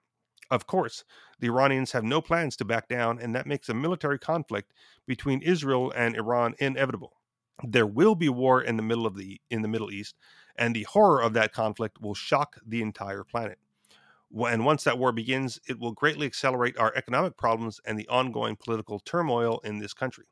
Of 0.52 0.68
course, 0.68 1.04
the 1.40 1.48
Iranians 1.48 1.92
have 1.94 2.04
no 2.04 2.22
plans 2.22 2.56
to 2.58 2.66
back 2.66 2.88
down, 2.88 3.20
and 3.20 3.36
that 3.36 3.48
makes 3.48 3.68
a 3.68 3.74
military 3.74 4.20
conflict 4.20 4.74
between 5.08 5.42
Israel 5.42 5.92
and 5.96 6.16
Iran 6.16 6.56
inevitable. 6.60 7.14
There 7.64 7.88
will 7.88 8.16
be 8.16 8.30
war 8.30 8.62
in 8.62 8.78
the 8.78 8.84
middle 8.84 9.08
of 9.08 9.16
the 9.16 9.42
in 9.50 9.62
the 9.62 9.68
Middle 9.68 9.92
East, 9.92 10.16
and 10.56 10.76
the 10.76 10.84
horror 10.84 11.22
of 11.22 11.34
that 11.34 11.54
conflict 11.54 12.02
will 12.02 12.14
shock 12.14 12.58
the 12.66 12.82
entire 12.82 13.24
planet. 13.24 13.60
And 14.36 14.66
once 14.66 14.84
that 14.84 14.98
war 14.98 15.12
begins, 15.12 15.60
it 15.68 15.80
will 15.80 15.94
greatly 15.94 16.28
accelerate 16.28 16.78
our 16.78 16.94
economic 16.96 17.38
problems 17.38 17.80
and 17.86 17.98
the 17.98 18.08
ongoing 18.10 18.56
political 18.56 19.00
turmoil 19.00 19.62
in 19.64 19.80
this 19.80 19.94
country. 19.94 20.26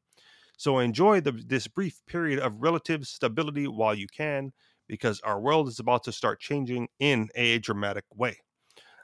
So 0.58 0.80
enjoy 0.80 1.22
the, 1.22 1.32
this 1.32 1.68
brief 1.68 2.06
period 2.06 2.40
of 2.40 2.62
relative 2.62 3.08
stability 3.08 3.68
while 3.68 3.96
you 3.96 4.08
can, 4.08 4.52
because 4.88 5.22
our 5.22 5.40
world 5.40 5.68
is 5.68 5.80
about 5.80 6.04
to 6.04 6.12
start 6.12 6.40
changing 6.40 6.90
in 7.00 7.30
a 7.36 7.60
dramatic 7.60 8.06
way. 8.14 8.38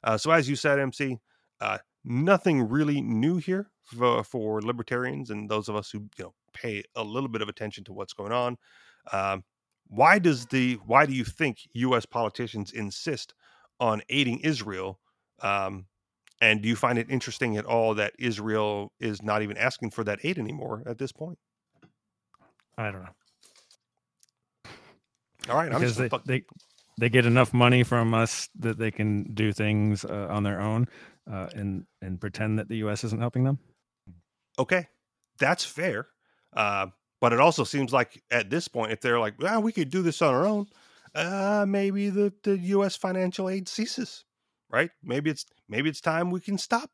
Uh, 0.03 0.17
so, 0.17 0.31
as 0.31 0.49
you 0.49 0.55
said, 0.55 0.79
MC, 0.79 1.17
uh, 1.61 1.77
nothing 2.03 2.67
really 2.67 3.01
new 3.01 3.37
here 3.37 3.69
for, 3.83 4.23
for, 4.23 4.61
libertarians 4.61 5.29
and 5.29 5.49
those 5.49 5.67
of 5.67 5.75
us 5.75 5.89
who 5.89 5.99
you 6.17 6.25
know 6.25 6.33
pay 6.53 6.83
a 6.95 7.03
little 7.03 7.29
bit 7.29 7.41
of 7.41 7.49
attention 7.49 7.83
to 7.85 7.93
what's 7.93 8.13
going 8.13 8.31
on. 8.31 8.57
Um, 9.11 9.43
why 9.87 10.19
does 10.19 10.45
the 10.47 10.75
why 10.85 11.05
do 11.05 11.13
you 11.13 11.23
think 11.23 11.59
U.S. 11.73 12.05
politicians 12.05 12.71
insist 12.71 13.33
on 13.79 14.01
aiding 14.09 14.39
Israel? 14.39 14.99
Um, 15.41 15.85
and 16.41 16.61
do 16.61 16.69
you 16.69 16.75
find 16.75 16.97
it 16.97 17.09
interesting 17.09 17.57
at 17.57 17.65
all 17.65 17.95
that 17.95 18.13
Israel 18.17 18.93
is 18.99 19.21
not 19.21 19.41
even 19.41 19.57
asking 19.57 19.91
for 19.91 20.03
that 20.05 20.19
aid 20.23 20.37
anymore 20.37 20.83
at 20.85 20.97
this 20.97 21.11
point? 21.11 21.37
I 22.77 22.91
don't 22.91 23.03
know. 23.03 23.09
All 25.49 25.55
right, 25.55 25.69
because 25.69 25.97
they, 25.97 26.09
they 26.25 26.43
they 26.99 27.09
get 27.09 27.25
enough 27.25 27.53
money 27.53 27.83
from 27.83 28.13
us 28.13 28.49
that 28.59 28.77
they 28.77 28.91
can 28.91 29.33
do 29.33 29.53
things 29.53 30.03
uh, 30.03 30.27
on 30.29 30.43
their 30.43 30.59
own 30.59 30.87
uh, 31.31 31.47
and 31.55 31.85
and 32.01 32.19
pretend 32.19 32.59
that 32.59 32.67
the 32.67 32.77
U.S. 32.77 33.03
isn't 33.03 33.21
helping 33.21 33.43
them. 33.43 33.59
Okay, 34.57 34.87
that's 35.37 35.63
fair. 35.63 36.07
Uh, 36.53 36.87
but 37.21 37.33
it 37.33 37.39
also 37.39 37.63
seems 37.63 37.93
like 37.93 38.21
at 38.31 38.49
this 38.49 38.67
point, 38.67 38.91
if 38.91 39.01
they're 39.01 39.19
like, 39.19 39.35
"Well, 39.39 39.61
we 39.61 39.71
could 39.71 39.89
do 39.89 40.01
this 40.01 40.21
on 40.21 40.33
our 40.33 40.45
own," 40.45 40.67
uh, 41.15 41.65
maybe 41.67 42.09
the, 42.09 42.33
the 42.43 42.57
U.S. 42.57 42.95
financial 42.95 43.49
aid 43.49 43.67
ceases. 43.69 44.25
Right? 44.69 44.91
Maybe 45.01 45.29
it's 45.29 45.45
maybe 45.67 45.89
it's 45.89 46.01
time 46.01 46.31
we 46.31 46.41
can 46.41 46.57
stop, 46.57 46.91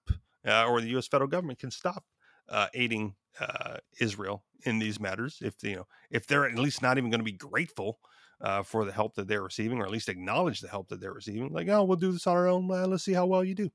uh, 0.48 0.66
or 0.66 0.82
the 0.82 0.90
U.S. 0.90 1.08
federal 1.08 1.30
government 1.30 1.60
can 1.60 1.72
stop 1.72 2.06
uh, 2.50 2.68
aiding 2.74 3.16
uh, 3.40 3.78
Israel 4.00 4.44
in 4.64 4.80
these 4.80 5.00
matters. 5.00 5.40
If 5.42 5.56
you 5.64 5.78
know, 5.78 5.88
if 6.12 6.28
they're 6.28 6.46
at 6.46 6.56
least 6.56 6.82
not 6.82 6.98
even 6.98 7.10
going 7.10 7.20
to 7.20 7.26
be 7.26 7.32
grateful 7.32 8.00
uh, 8.42 8.64
for 8.64 8.86
the 8.86 8.92
help 8.92 9.16
that 9.16 9.28
they're 9.28 9.44
receiving, 9.44 9.80
or 9.80 9.86
at 9.86 9.92
least 9.92 10.10
acknowledge 10.10 10.62
the 10.62 10.68
help 10.68 10.90
that 10.90 11.00
they're 11.00 11.14
receiving. 11.14 11.52
Like, 11.52 11.70
oh, 11.70 11.84
we'll 11.84 11.98
do 11.98 12.12
this 12.12 12.28
on 12.28 12.36
our 12.36 12.48
own. 12.48 12.70
Uh, 12.70 12.88
let's 12.88 13.04
see 13.04 13.14
how 13.14 13.26
well 13.26 13.44
you 13.44 13.56
do. 13.56 13.72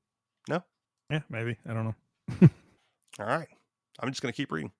No? 0.49 0.63
Yeah, 1.09 1.21
maybe. 1.29 1.57
I 1.67 1.73
don't 1.73 1.85
know. 1.85 2.49
All 3.19 3.25
right. 3.25 3.47
I'm 3.99 4.09
just 4.09 4.21
going 4.21 4.31
to 4.31 4.37
keep 4.37 4.51
reading. 4.51 4.71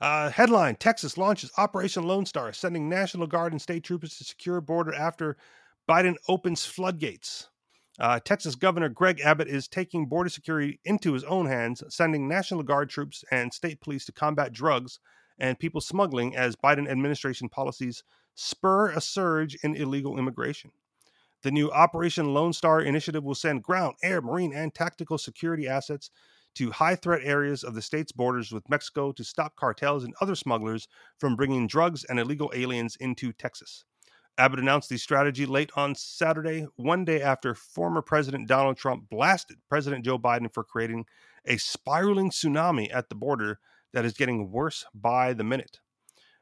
Uh, 0.00 0.30
headline 0.30 0.76
Texas 0.76 1.18
launches 1.18 1.50
Operation 1.58 2.04
Lone 2.04 2.24
Star, 2.24 2.52
sending 2.52 2.88
National 2.88 3.26
Guard 3.26 3.52
and 3.52 3.60
state 3.60 3.84
troopers 3.84 4.16
to 4.16 4.24
secure 4.24 4.60
border 4.60 4.94
after 4.94 5.36
Biden 5.88 6.14
opens 6.28 6.64
floodgates. 6.64 7.48
Uh, 7.98 8.18
Texas 8.18 8.54
Governor 8.54 8.88
Greg 8.88 9.20
Abbott 9.20 9.48
is 9.48 9.68
taking 9.68 10.06
border 10.06 10.30
security 10.30 10.80
into 10.84 11.12
his 11.12 11.24
own 11.24 11.46
hands, 11.46 11.82
sending 11.88 12.26
National 12.26 12.62
Guard 12.62 12.88
troops 12.88 13.24
and 13.30 13.52
state 13.52 13.80
police 13.80 14.06
to 14.06 14.12
combat 14.12 14.52
drugs 14.52 15.00
and 15.38 15.58
people 15.58 15.80
smuggling 15.80 16.36
as 16.36 16.56
Biden 16.56 16.88
administration 16.88 17.48
policies 17.48 18.04
spur 18.40 18.88
a 18.90 19.02
surge 19.02 19.54
in 19.62 19.76
illegal 19.76 20.18
immigration. 20.18 20.70
The 21.42 21.50
new 21.50 21.70
Operation 21.70 22.32
Lone 22.32 22.54
Star 22.54 22.80
initiative 22.80 23.22
will 23.22 23.34
send 23.34 23.62
ground, 23.62 23.96
air, 24.02 24.22
marine, 24.22 24.54
and 24.54 24.74
tactical 24.74 25.18
security 25.18 25.68
assets 25.68 26.10
to 26.54 26.70
high 26.70 26.96
threat 26.96 27.20
areas 27.22 27.62
of 27.62 27.74
the 27.74 27.82
state's 27.82 28.12
borders 28.12 28.50
with 28.50 28.68
Mexico 28.70 29.12
to 29.12 29.24
stop 29.24 29.56
cartels 29.56 30.04
and 30.04 30.14
other 30.22 30.34
smugglers 30.34 30.88
from 31.18 31.36
bringing 31.36 31.66
drugs 31.66 32.02
and 32.04 32.18
illegal 32.18 32.50
aliens 32.54 32.96
into 32.96 33.30
Texas. 33.30 33.84
Abbott 34.38 34.58
announced 34.58 34.88
the 34.88 34.96
strategy 34.96 35.44
late 35.44 35.70
on 35.76 35.94
Saturday, 35.94 36.66
one 36.76 37.04
day 37.04 37.20
after 37.20 37.54
former 37.54 38.00
President 38.00 38.48
Donald 38.48 38.78
Trump 38.78 39.10
blasted 39.10 39.58
President 39.68 40.02
Joe 40.02 40.18
Biden 40.18 40.52
for 40.52 40.64
creating 40.64 41.04
a 41.44 41.58
spiraling 41.58 42.30
tsunami 42.30 42.88
at 42.92 43.10
the 43.10 43.14
border 43.14 43.58
that 43.92 44.06
is 44.06 44.14
getting 44.14 44.50
worse 44.50 44.86
by 44.94 45.34
the 45.34 45.44
minute. 45.44 45.80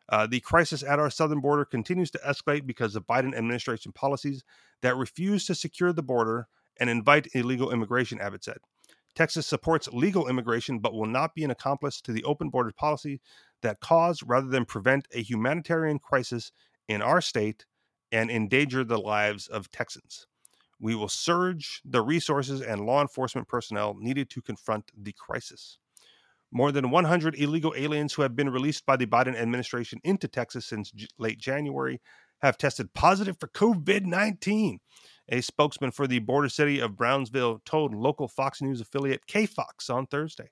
Uh, 0.09 0.27
the 0.27 0.41
crisis 0.41 0.83
at 0.83 0.99
our 0.99 1.11
southern 1.11 1.41
border 1.41 1.65
continues 1.65 2.11
to 2.11 2.21
escalate 2.27 2.67
because 2.67 2.97
of 2.97 3.07
Biden 3.07 3.37
administration 3.37 3.93
policies 3.93 4.43
that 4.81 4.97
refuse 4.97 5.45
to 5.47 5.55
secure 5.55 5.93
the 5.93 6.03
border 6.03 6.49
and 6.81 6.89
invite 6.89 7.29
illegal 7.35 7.71
immigration, 7.71 8.21
Abbott 8.21 8.45
said. 8.45 8.59
Texas 9.15 9.47
supports 9.47 9.89
legal 9.89 10.29
immigration, 10.29 10.79
but 10.79 10.95
will 10.95 11.07
not 11.07 11.35
be 11.35 11.45
an 11.45 11.51
accomplice 11.51 12.01
to 12.01 12.13
the 12.13 12.25
open 12.25 12.51
borders 12.51 12.75
policy 12.77 13.21
that 13.63 13.81
cause 13.81 14.23
rather 14.23 14.47
than 14.47 14.65
prevent 14.65 15.09
a 15.13 15.23
humanitarian 15.23 15.99
crisis 15.99 16.53
in 16.87 17.03
our 17.03 17.21
state 17.21 17.67
and 18.13 18.31
endanger 18.31 18.85
the 18.85 18.99
lives 18.99 19.49
of 19.49 19.71
Texans. 19.71 20.27
We 20.81 20.95
will 20.95 21.09
surge 21.09 21.83
the 21.85 22.01
resources 22.01 22.61
and 22.61 22.87
law 22.87 23.03
enforcement 23.03 23.49
personnel 23.49 23.97
needed 23.99 24.31
to 24.31 24.41
confront 24.41 24.93
the 24.97 25.13
crisis. 25.13 25.79
More 26.51 26.73
than 26.73 26.91
100 26.91 27.35
illegal 27.39 27.75
aliens 27.77 28.15
who 28.15 28.23
have 28.23 28.35
been 28.35 28.49
released 28.49 28.87
by 28.87 28.97
the 28.97 29.07
Biden 29.07 29.37
administration 29.37 30.01
into 30.03 30.29
Texas 30.29 30.67
since 30.67 30.91
j- 30.91 31.07
late 31.19 31.39
January 31.39 32.01
have 32.41 32.57
tested 32.57 32.95
positive 32.95 33.37
for 33.39 33.49
COVID 33.49 34.05
19. 34.07 34.79
A 35.31 35.41
spokesman 35.43 35.91
for 35.91 36.07
the 36.07 36.21
border 36.21 36.49
city 36.49 36.81
of 36.81 36.97
Brownsville 36.97 37.61
told 37.67 37.95
local 37.95 38.29
Fox 38.29 38.63
News 38.63 38.81
affiliate 38.81 39.27
KFOX 39.27 39.91
on 39.91 40.07
Thursday. 40.07 40.49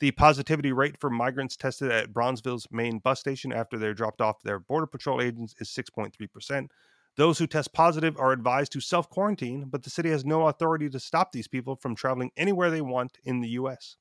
The 0.00 0.10
positivity 0.10 0.72
rate 0.72 0.96
for 0.98 1.10
migrants 1.10 1.56
tested 1.56 1.92
at 1.92 2.12
Brownsville's 2.12 2.66
main 2.72 2.98
bus 2.98 3.20
station 3.20 3.52
after 3.52 3.78
they're 3.78 3.94
dropped 3.94 4.20
off 4.20 4.42
their 4.42 4.58
Border 4.58 4.88
Patrol 4.88 5.20
agents 5.22 5.54
is 5.60 5.68
6.3%. 5.68 6.66
Those 7.16 7.38
who 7.38 7.46
test 7.46 7.72
positive 7.72 8.16
are 8.18 8.32
advised 8.32 8.72
to 8.72 8.80
self 8.80 9.08
quarantine, 9.08 9.66
but 9.70 9.84
the 9.84 9.90
city 9.90 10.10
has 10.10 10.24
no 10.24 10.48
authority 10.48 10.88
to 10.90 10.98
stop 10.98 11.30
these 11.30 11.46
people 11.46 11.76
from 11.76 11.94
traveling 11.94 12.32
anywhere 12.36 12.70
they 12.70 12.80
want 12.80 13.18
in 13.22 13.40
the 13.40 13.50
U.S. 13.50 13.96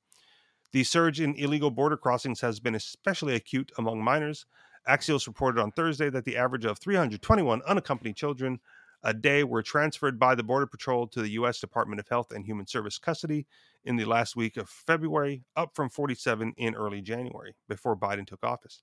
The 0.74 0.86
surge 0.86 1.20
in 1.20 1.36
illegal 1.36 1.70
border 1.70 1.98
crossings 1.98 2.40
has 2.42 2.62
been 2.62 2.76
especially 2.76 3.36
acute 3.36 3.74
among 3.78 4.02
minors. 4.04 4.46
Axios 4.88 5.28
reported 5.28 5.62
on 5.62 5.72
Thursday 5.72 6.10
that 6.10 6.24
the 6.24 6.38
average 6.38 6.64
of 6.64 6.80
321 6.80 7.62
unaccompanied 7.64 8.16
children 8.16 8.62
a 9.04 9.14
day 9.14 9.44
were 9.44 9.64
transferred 9.64 10.18
by 10.18 10.34
the 10.34 10.44
Border 10.44 10.68
Patrol 10.68 11.08
to 11.08 11.22
the 11.22 11.32
U.S. 11.32 11.60
Department 11.60 12.00
of 12.00 12.08
Health 12.08 12.32
and 12.32 12.46
Human 12.46 12.68
Service 12.68 12.98
custody 12.98 13.48
in 13.84 13.98
the 13.98 14.06
last 14.06 14.36
week 14.36 14.56
of 14.56 14.70
February, 14.70 15.44
up 15.58 15.76
from 15.76 15.90
47 15.90 16.54
in 16.56 16.76
early 16.76 17.02
January 17.02 17.56
before 17.68 17.98
Biden 17.98 18.26
took 18.26 18.44
office. 18.44 18.82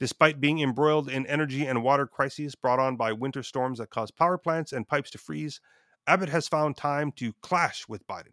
Despite 0.00 0.40
being 0.40 0.60
embroiled 0.60 1.08
in 1.08 1.26
energy 1.26 1.64
and 1.64 1.84
water 1.84 2.06
crises 2.06 2.56
brought 2.56 2.80
on 2.80 2.96
by 2.96 3.12
winter 3.12 3.42
storms 3.44 3.78
that 3.78 3.90
caused 3.90 4.16
power 4.16 4.36
plants 4.36 4.72
and 4.72 4.88
pipes 4.88 5.10
to 5.10 5.18
freeze, 5.18 5.60
Abbott 6.06 6.30
has 6.30 6.48
found 6.48 6.76
time 6.76 7.12
to 7.12 7.34
clash 7.40 7.86
with 7.88 8.06
Biden. 8.08 8.32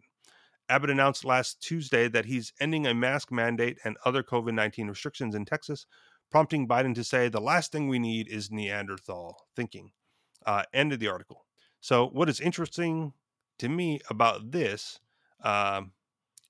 Abbott 0.72 0.88
announced 0.88 1.26
last 1.26 1.60
Tuesday 1.60 2.08
that 2.08 2.24
he's 2.24 2.54
ending 2.58 2.86
a 2.86 2.94
mask 2.94 3.30
mandate 3.30 3.78
and 3.84 3.98
other 4.06 4.22
COVID 4.22 4.54
19 4.54 4.88
restrictions 4.88 5.34
in 5.34 5.44
Texas, 5.44 5.84
prompting 6.30 6.66
Biden 6.66 6.94
to 6.94 7.04
say 7.04 7.28
the 7.28 7.42
last 7.42 7.72
thing 7.72 7.88
we 7.88 7.98
need 7.98 8.26
is 8.26 8.50
Neanderthal 8.50 9.36
thinking. 9.54 9.92
Uh, 10.46 10.62
end 10.72 10.94
of 10.94 10.98
the 10.98 11.08
article. 11.08 11.44
So, 11.80 12.08
what 12.08 12.30
is 12.30 12.40
interesting 12.40 13.12
to 13.58 13.68
me 13.68 14.00
about 14.08 14.50
this 14.50 14.98
um, 15.44 15.92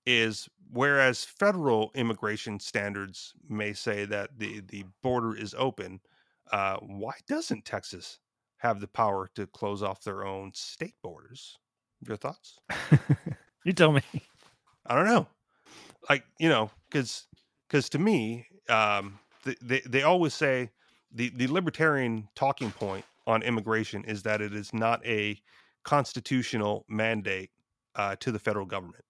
is 0.06 0.48
whereas 0.70 1.24
federal 1.24 1.90
immigration 1.96 2.60
standards 2.60 3.34
may 3.48 3.72
say 3.72 4.04
that 4.04 4.30
the, 4.38 4.60
the 4.60 4.84
border 5.02 5.36
is 5.36 5.52
open, 5.58 6.00
uh, 6.52 6.76
why 6.76 7.14
doesn't 7.26 7.64
Texas 7.64 8.20
have 8.58 8.78
the 8.78 8.86
power 8.86 9.28
to 9.34 9.48
close 9.48 9.82
off 9.82 10.04
their 10.04 10.24
own 10.24 10.52
state 10.54 10.94
borders? 11.02 11.58
Your 12.06 12.16
thoughts? 12.16 12.60
you 13.64 13.72
tell 13.72 13.92
me. 13.92 14.02
I 14.86 14.94
don't 14.94 15.06
know. 15.06 15.26
Like, 16.08 16.24
you 16.38 16.48
know, 16.48 16.70
because 16.90 17.26
because 17.68 17.88
to 17.90 17.98
me, 17.98 18.46
um, 18.68 19.18
they, 19.44 19.56
they, 19.62 19.80
they 19.86 20.02
always 20.02 20.34
say 20.34 20.70
the, 21.12 21.30
the 21.34 21.46
libertarian 21.46 22.28
talking 22.34 22.70
point 22.70 23.04
on 23.26 23.42
immigration 23.42 24.04
is 24.04 24.22
that 24.24 24.40
it 24.40 24.54
is 24.54 24.74
not 24.74 25.04
a 25.06 25.40
constitutional 25.84 26.84
mandate 26.88 27.50
uh, 27.96 28.16
to 28.20 28.32
the 28.32 28.38
federal 28.38 28.66
government, 28.66 29.04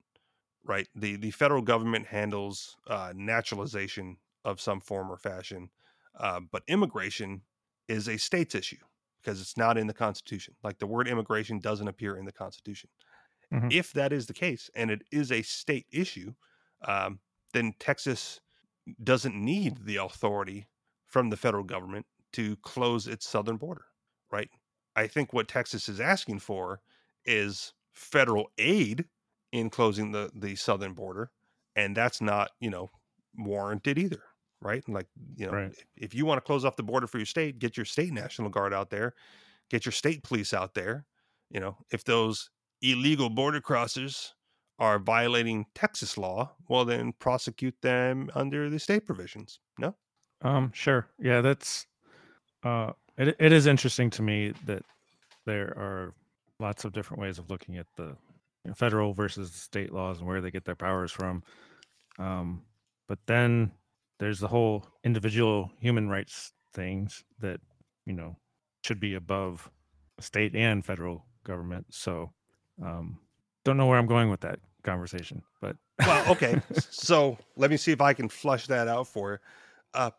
right? 0.65 0.89
The 0.95 1.17
the 1.17 1.31
federal 1.31 1.63
government 1.63 2.07
handles 2.07 2.77
uh, 2.87 3.13
naturalization 3.15 4.19
of 4.45 4.61
some 4.61 4.81
form 4.81 5.11
or 5.11 5.17
fashion, 5.17 5.71
uh, 6.19 6.41
but 6.51 6.63
immigration 6.69 7.43
is 7.89 8.09
a 8.09 8.19
state's 8.19 8.55
issue 8.55 8.77
because 9.23 9.41
it's 9.41 9.57
not 9.57 9.79
in 9.79 9.87
the 9.87 9.95
Constitution. 9.95 10.55
Like 10.63 10.79
the 10.79 10.87
word 10.87 11.09
immigration 11.09 11.59
doesn't 11.61 11.89
appear 11.89 12.17
in 12.17 12.25
the 12.25 12.33
Constitution. 12.33 12.91
Mm-hmm. 13.53 13.69
If 13.71 13.93
that 13.93 14.13
is 14.13 14.27
the 14.27 14.33
case, 14.33 14.71
and 14.75 14.91
it 14.91 15.03
is 15.13 15.31
a 15.31 15.43
state 15.43 15.87
issue, 15.93 16.33
um, 16.87 17.21
then 17.53 17.75
Texas 17.79 18.41
doesn't 19.03 19.35
need 19.35 19.85
the 19.85 19.97
authority 19.97 20.67
from 21.07 21.31
the 21.31 21.37
federal 21.37 21.65
government 21.65 22.07
to 22.33 22.57
close 22.57 23.07
its 23.07 23.29
southern 23.29 23.57
border, 23.57 23.85
right? 24.31 24.49
I 24.97 25.07
think 25.07 25.33
what 25.33 25.49
Texas 25.49 25.89
is 25.89 26.01
asking 26.01 26.41
for 26.41 26.81
is 27.25 27.75
federal 27.93 28.51
aid 28.59 29.05
in 29.53 29.69
closing 29.71 30.13
the 30.13 30.31
the 30.35 30.57
southern 30.57 30.95
border, 30.95 31.31
and 31.77 31.97
that's 31.97 32.21
not 32.21 32.51
you 32.61 32.71
know 32.71 32.91
warranted 33.37 33.99
either, 33.99 34.23
right? 34.61 34.87
Like 34.89 35.07
you 35.37 35.47
know, 35.47 35.53
right. 35.53 35.73
if, 35.73 35.85
if 35.97 36.15
you 36.15 36.25
want 36.27 36.39
to 36.39 36.47
close 36.47 36.65
off 36.65 36.77
the 36.77 36.83
border 36.83 37.07
for 37.07 37.19
your 37.19 37.27
state, 37.27 37.59
get 37.59 37.77
your 37.77 37.87
state 37.87 38.13
national 38.13 38.51
guard 38.51 38.73
out 38.73 38.91
there, 38.91 39.15
get 39.71 39.85
your 39.85 39.93
state 39.93 40.23
police 40.23 40.55
out 40.55 40.75
there. 40.75 41.07
You 41.51 41.61
know, 41.61 41.77
if 41.91 42.05
those 42.05 42.51
illegal 42.83 43.31
border 43.31 43.61
crossers 43.61 44.33
are 44.79 44.99
violating 44.99 45.67
Texas 45.75 46.19
law, 46.19 46.55
well 46.69 46.85
then 46.85 47.13
prosecute 47.15 47.81
them 47.83 48.31
under 48.35 48.69
the 48.71 48.79
state 48.79 49.07
provisions. 49.07 49.61
No? 49.79 49.97
Um 50.43 50.73
sure. 50.73 51.09
Yeah, 51.19 51.41
that's 51.41 51.87
uh 52.65 52.93
it 53.17 53.37
it 53.39 53.53
is 53.53 53.67
interesting 53.67 54.11
to 54.11 54.23
me 54.23 54.53
that 54.67 54.85
there 55.47 55.69
are 55.79 56.15
lots 56.59 56.85
of 56.85 56.93
different 56.93 57.21
ways 57.21 57.39
of 57.39 57.51
looking 57.51 57.77
at 57.77 57.87
the 57.97 58.17
you 58.65 58.69
know, 58.69 58.75
federal 58.75 59.13
versus 59.13 59.53
state 59.53 59.93
laws 59.93 60.19
and 60.19 60.27
where 60.27 60.41
they 60.41 60.51
get 60.51 60.65
their 60.65 60.77
powers 60.77 61.11
from. 61.13 61.43
Um, 62.19 62.65
but 63.09 63.19
then 63.27 63.73
there's 64.19 64.39
the 64.41 64.49
whole 64.49 64.87
individual 65.05 65.71
human 65.81 66.09
rights 66.09 66.53
things 66.73 67.25
that 67.41 67.61
you 68.07 68.13
know 68.13 68.37
should 68.85 69.01
be 69.01 69.15
above 69.15 69.71
state 70.21 70.55
and 70.55 70.85
federal 70.85 71.27
government. 71.45 71.87
So 71.91 72.33
um, 72.81 73.19
don't 73.65 73.77
know 73.77 73.87
where 73.87 73.99
I'm 73.99 74.07
going 74.07 74.31
with 74.31 74.41
that 74.41 74.61
conversation, 74.83 75.43
but 75.61 75.77
well, 75.99 76.33
okay. 76.33 76.61
so 76.91 77.39
let 77.57 77.71
me 77.71 77.77
see 77.77 77.93
if 77.93 78.01
I 78.01 78.13
can 78.13 78.29
flush 78.29 78.67
that 78.69 78.89
out 78.89 79.07
for 79.09 79.33
you. 79.33 79.39
Uh, 79.95 80.11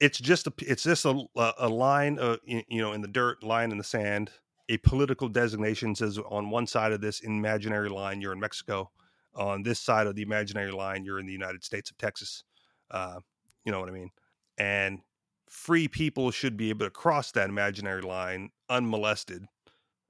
it's 0.00 0.18
just 0.18 0.46
a 0.46 0.52
it's 0.58 0.82
just 0.82 1.04
a, 1.04 1.26
a 1.36 1.68
line 1.68 2.18
of 2.18 2.38
you 2.44 2.82
know 2.82 2.92
in 2.92 3.00
the 3.00 3.08
dirt, 3.08 3.42
line 3.42 3.70
in 3.70 3.78
the 3.78 3.84
sand 3.84 4.30
a 4.68 4.78
political 4.78 5.28
designation 5.28 5.94
says 5.94 6.18
on 6.18 6.50
one 6.50 6.66
side 6.66 6.92
of 6.92 7.00
this 7.00 7.20
imaginary 7.20 7.88
line 7.88 8.20
you're 8.20 8.32
in 8.32 8.40
Mexico, 8.40 8.90
on 9.34 9.62
this 9.62 9.78
side 9.78 10.06
of 10.06 10.14
the 10.14 10.22
imaginary 10.22 10.70
line 10.70 11.04
you're 11.04 11.18
in 11.18 11.26
the 11.26 11.32
United 11.32 11.64
States 11.64 11.90
of 11.90 11.98
Texas. 11.98 12.44
Uh, 12.90 13.18
you 13.64 13.72
know 13.72 13.80
what 13.80 13.88
I 13.88 13.92
mean? 13.92 14.10
And 14.58 15.00
free 15.48 15.88
people 15.88 16.30
should 16.30 16.56
be 16.56 16.70
able 16.70 16.86
to 16.86 16.90
cross 16.90 17.32
that 17.32 17.48
imaginary 17.48 18.02
line 18.02 18.50
unmolested 18.68 19.44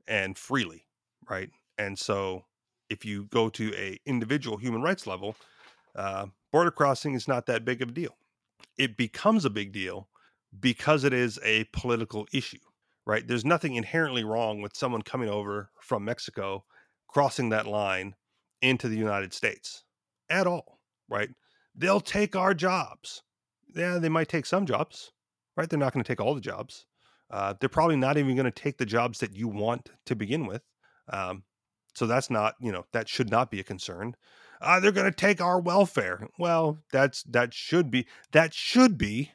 and 0.07 0.37
freely, 0.39 0.87
right? 1.29 1.51
And 1.79 1.99
so 1.99 2.45
if 2.89 3.05
you 3.05 3.25
go 3.25 3.49
to 3.51 3.75
a 3.75 3.99
individual 4.07 4.57
human 4.57 4.83
rights 4.83 5.07
level, 5.07 5.37
uh, 5.97 6.27
border 6.51 6.71
crossing 6.71 7.15
is 7.15 7.29
not 7.29 7.47
that 7.47 7.65
big 7.65 7.83
of 7.83 7.91
a 7.91 7.93
deal. 7.93 8.17
It 8.79 8.97
becomes 8.97 9.45
a 9.45 9.51
big 9.51 9.73
deal 9.73 10.09
because 10.61 11.05
it 11.05 11.13
is 11.13 11.39
a 11.43 11.65
political 11.73 12.27
issue 12.33 12.59
right? 13.07 13.27
There's 13.27 13.45
nothing 13.45 13.75
inherently 13.75 14.25
wrong 14.25 14.61
with 14.61 14.77
someone 14.77 15.03
coming 15.03 15.29
over 15.29 15.71
from 15.81 16.05
Mexico, 16.05 16.65
crossing 17.09 17.49
that 17.51 17.67
line 17.67 18.15
into 18.61 18.89
the 18.89 18.97
United 18.97 19.33
States 19.33 19.85
at 20.31 20.47
all, 20.47 20.79
right? 21.09 21.31
They'll 21.75 22.01
take 22.01 22.37
our 22.37 22.55
jobs. 22.55 23.23
Yeah, 23.75 23.99
they 23.99 24.09
might 24.09 24.29
take 24.29 24.47
some 24.47 24.67
jobs, 24.67 25.13
right? 25.57 25.69
They're 25.69 25.79
not 25.79 25.93
going 25.93 26.05
to 26.05 26.09
take 26.09 26.21
all 26.21 26.35
the 26.35 26.41
jobs. 26.41 26.87
Uh, 27.31 27.55
they're 27.59 27.69
probably 27.69 27.97
not 27.97 28.19
even 28.19 28.37
going 28.37 28.45
to 28.45 28.51
take 28.51 28.77
the 28.77 28.87
jobs 28.87 29.19
that 29.21 29.35
you 29.35 29.49
want 29.49 29.91
to 30.07 30.15
begin 30.15 30.47
with. 30.47 30.63
Um, 31.09 31.45
so 31.95 32.07
that's 32.07 32.31
not, 32.31 32.55
you 32.61 32.73
know, 32.73 32.87
that 32.93 33.09
should 33.09 33.31
not 33.31 33.51
be 33.51 33.61
a 33.61 33.65
concern. 33.65 34.15
Uh, 34.61 34.81
they're 34.81 34.93
going 34.93 35.11
to 35.11 35.17
take 35.17 35.41
our 35.41 35.61
welfare. 35.61 36.29
Well, 36.39 36.79
that's 36.93 37.23
that 37.25 37.53
should 37.53 37.91
be 37.91 38.07
that 38.31 38.55
should 38.55 38.97
be 38.97 39.33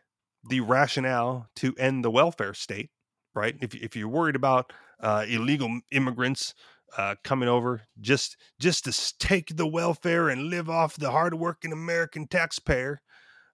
the 0.48 0.62
rationale 0.62 1.50
to 1.58 1.76
end 1.78 2.06
the 2.06 2.12
welfare 2.12 2.54
state 2.54 2.90
right? 3.38 3.56
If 3.62 3.76
if 3.76 3.96
you're 3.96 4.10
worried 4.10 4.36
about 4.36 4.74
uh, 5.00 5.26
illegal 5.30 5.80
immigrants 5.92 6.54
uh, 6.98 7.16
coming 7.24 7.48
over 7.48 7.84
just 8.02 8.36
just 8.60 8.86
to 8.86 9.18
take 9.20 9.56
the 9.56 9.68
welfare 9.68 10.28
and 10.28 10.50
live 10.50 10.70
off 10.70 10.98
the 10.98 11.12
hardworking 11.12 11.72
American 11.72 12.28
taxpayer, 12.28 13.02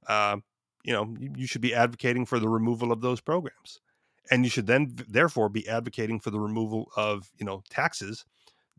uh, 0.07 0.37
you 0.83 0.93
know, 0.93 1.13
you, 1.19 1.31
you, 1.35 1.47
should 1.47 1.61
be 1.61 1.73
advocating 1.73 2.25
for 2.25 2.39
the 2.39 2.49
removal 2.49 2.91
of 2.91 3.01
those 3.01 3.19
programs, 3.19 3.79
and 4.31 4.43
you 4.45 4.49
should 4.49 4.67
then 4.67 4.95
therefore 5.07 5.49
be 5.49 5.67
advocating 5.67 6.19
for 6.19 6.31
the 6.31 6.39
removal 6.39 6.89
of 6.95 7.29
you 7.37 7.45
know 7.45 7.61
taxes 7.69 8.25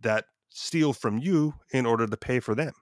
that 0.04 0.26
steal 0.50 0.92
from 0.92 1.18
you 1.18 1.54
in 1.72 1.84
order 1.84 2.06
to 2.06 2.16
pay 2.16 2.40
for 2.40 2.54
them. 2.54 2.72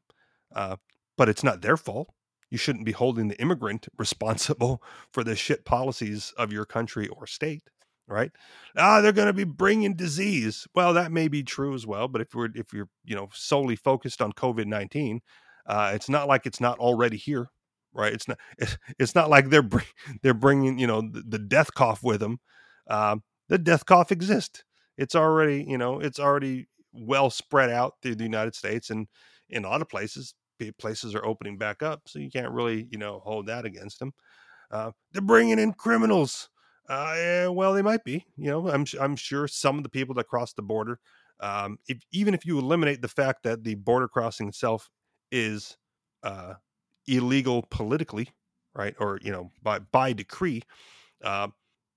Uh, 0.55 0.77
but 1.17 1.29
it's 1.29 1.43
not 1.43 1.63
their 1.63 1.77
fault. 1.77 2.09
You 2.51 2.59
shouldn't 2.59 2.85
be 2.85 2.93
holding 2.93 3.29
the 3.29 3.41
immigrant 3.41 3.89
responsible 3.99 4.83
for 5.11 5.25
the 5.25 5.35
shit 5.35 5.65
policies 5.65 6.35
of 6.37 6.53
your 6.53 6.67
country 6.67 7.09
or 7.09 7.27
state 7.27 7.63
right? 8.09 8.31
Ah, 8.77 9.01
they're 9.01 9.13
going 9.13 9.27
to 9.27 9.33
be 9.33 9.45
bringing 9.45 9.95
disease. 9.95 10.67
Well, 10.75 10.95
that 10.95 11.13
may 11.13 11.29
be 11.29 11.43
true 11.43 11.75
as 11.75 11.87
well, 11.87 12.09
but 12.09 12.21
if 12.21 12.35
we're 12.35 12.51
if 12.55 12.73
you're 12.73 12.89
you 13.05 13.17
know 13.17 13.29
solely 13.33 13.77
focused 13.77 14.21
on 14.21 14.33
COVID 14.33 14.67
nineteen, 14.67 15.21
uh, 15.67 15.93
it's 15.95 16.09
not 16.09 16.29
like 16.29 16.47
it's 16.47 16.61
not 16.61 16.79
already 16.79 17.17
here, 17.17 17.49
right? 17.93 18.13
It's 18.13 18.29
not 18.29 18.39
it's, 18.99 19.15
not 19.15 19.31
like 19.31 19.51
they're 19.51 19.63
bring, 19.63 19.87
they're 20.23 20.35
bringing 20.35 20.79
you 20.79 20.87
know 20.87 21.01
the, 21.01 21.23
the 21.27 21.39
death 21.39 21.75
cough 21.75 22.03
with 22.03 22.21
them. 22.21 22.39
Um, 22.89 23.23
the 23.49 23.59
death 23.59 23.87
cough 23.87 24.13
exists. 24.13 24.65
It's 24.99 25.15
already 25.15 25.65
you 25.67 25.79
know 25.79 26.01
it's 26.01 26.21
already 26.21 26.69
well 26.93 27.31
spread 27.31 27.71
out 27.71 27.95
through 28.03 28.17
the 28.17 28.25
United 28.25 28.55
States 28.55 28.91
and 28.91 29.07
in 29.49 29.65
a 29.65 29.69
lot 29.69 29.83
of 29.83 29.89
places 29.89 30.35
places 30.71 31.15
are 31.15 31.27
opening 31.27 31.59
back 31.59 31.83
up, 31.83 32.03
so 32.07 32.21
you 32.21 32.31
can't 32.31 32.53
really 32.53 32.87
you 32.91 32.99
know 32.99 33.21
hold 33.25 33.47
that 33.47 33.65
against 33.65 33.99
them. 33.99 34.13
Uh, 34.71 34.93
they're 35.13 35.23
bringing 35.23 35.59
in 35.59 35.73
criminals. 35.73 36.49
Uh, 36.89 37.15
yeah, 37.17 37.47
well, 37.49 37.73
they 37.73 37.83
might 37.83 38.05
be. 38.05 38.25
You 38.37 38.51
know, 38.51 38.69
I'm 38.69 38.85
I'm 39.01 39.17
sure 39.17 39.49
some 39.49 39.77
of 39.77 39.83
the 39.83 39.89
people 39.89 40.15
that 40.17 40.29
cross 40.29 40.53
the 40.53 40.63
border, 40.63 41.01
um, 41.41 41.79
if 41.89 41.99
even 42.13 42.35
if 42.35 42.47
you 42.47 42.59
eliminate 42.59 43.03
the 43.03 43.09
fact 43.09 43.43
that 43.43 43.65
the 43.65 43.75
border 43.75 44.09
crossing 44.09 44.49
itself 44.49 44.89
is 45.31 45.77
uh, 46.23 46.55
illegal 47.09 47.63
politically, 47.71 48.29
right, 48.75 48.95
or 48.99 49.19
you 49.23 49.33
know 49.33 49.51
by 49.63 49.81
by 49.81 50.13
decree, 50.13 50.63
uh, 51.25 51.49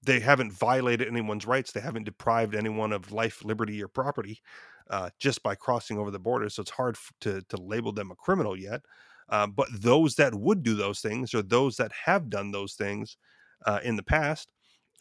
they 0.04 0.20
haven't 0.20 0.54
violated 0.54 1.08
anyone's 1.08 1.46
rights. 1.46 1.72
They 1.72 1.82
haven't 1.82 2.06
deprived 2.06 2.56
anyone 2.56 2.94
of 2.94 3.12
life, 3.12 3.44
liberty, 3.44 3.84
or 3.84 3.88
property 3.88 4.40
uh, 4.90 5.10
just 5.20 5.44
by 5.44 5.56
crossing 5.56 5.98
over 5.98 6.12
the 6.12 6.20
border. 6.20 6.50
So 6.50 6.62
it's 6.62 6.72
hard 6.72 6.98
to 7.22 7.42
to 7.50 7.58
label 7.58 7.92
them 7.92 8.12
a 8.12 8.16
criminal 8.16 8.58
yet. 8.58 8.82
Uh, 9.30 9.48
but 9.48 9.68
those 9.72 10.16
that 10.16 10.36
would 10.36 10.64
do 10.64 10.76
those 10.76 11.00
things, 11.00 11.34
or 11.34 11.42
those 11.42 11.78
that 11.78 11.92
have 12.06 12.30
done 12.30 12.52
those 12.52 12.74
things 12.76 13.18
uh, 13.66 13.80
in 13.84 13.96
the 13.96 14.04
past, 14.04 14.52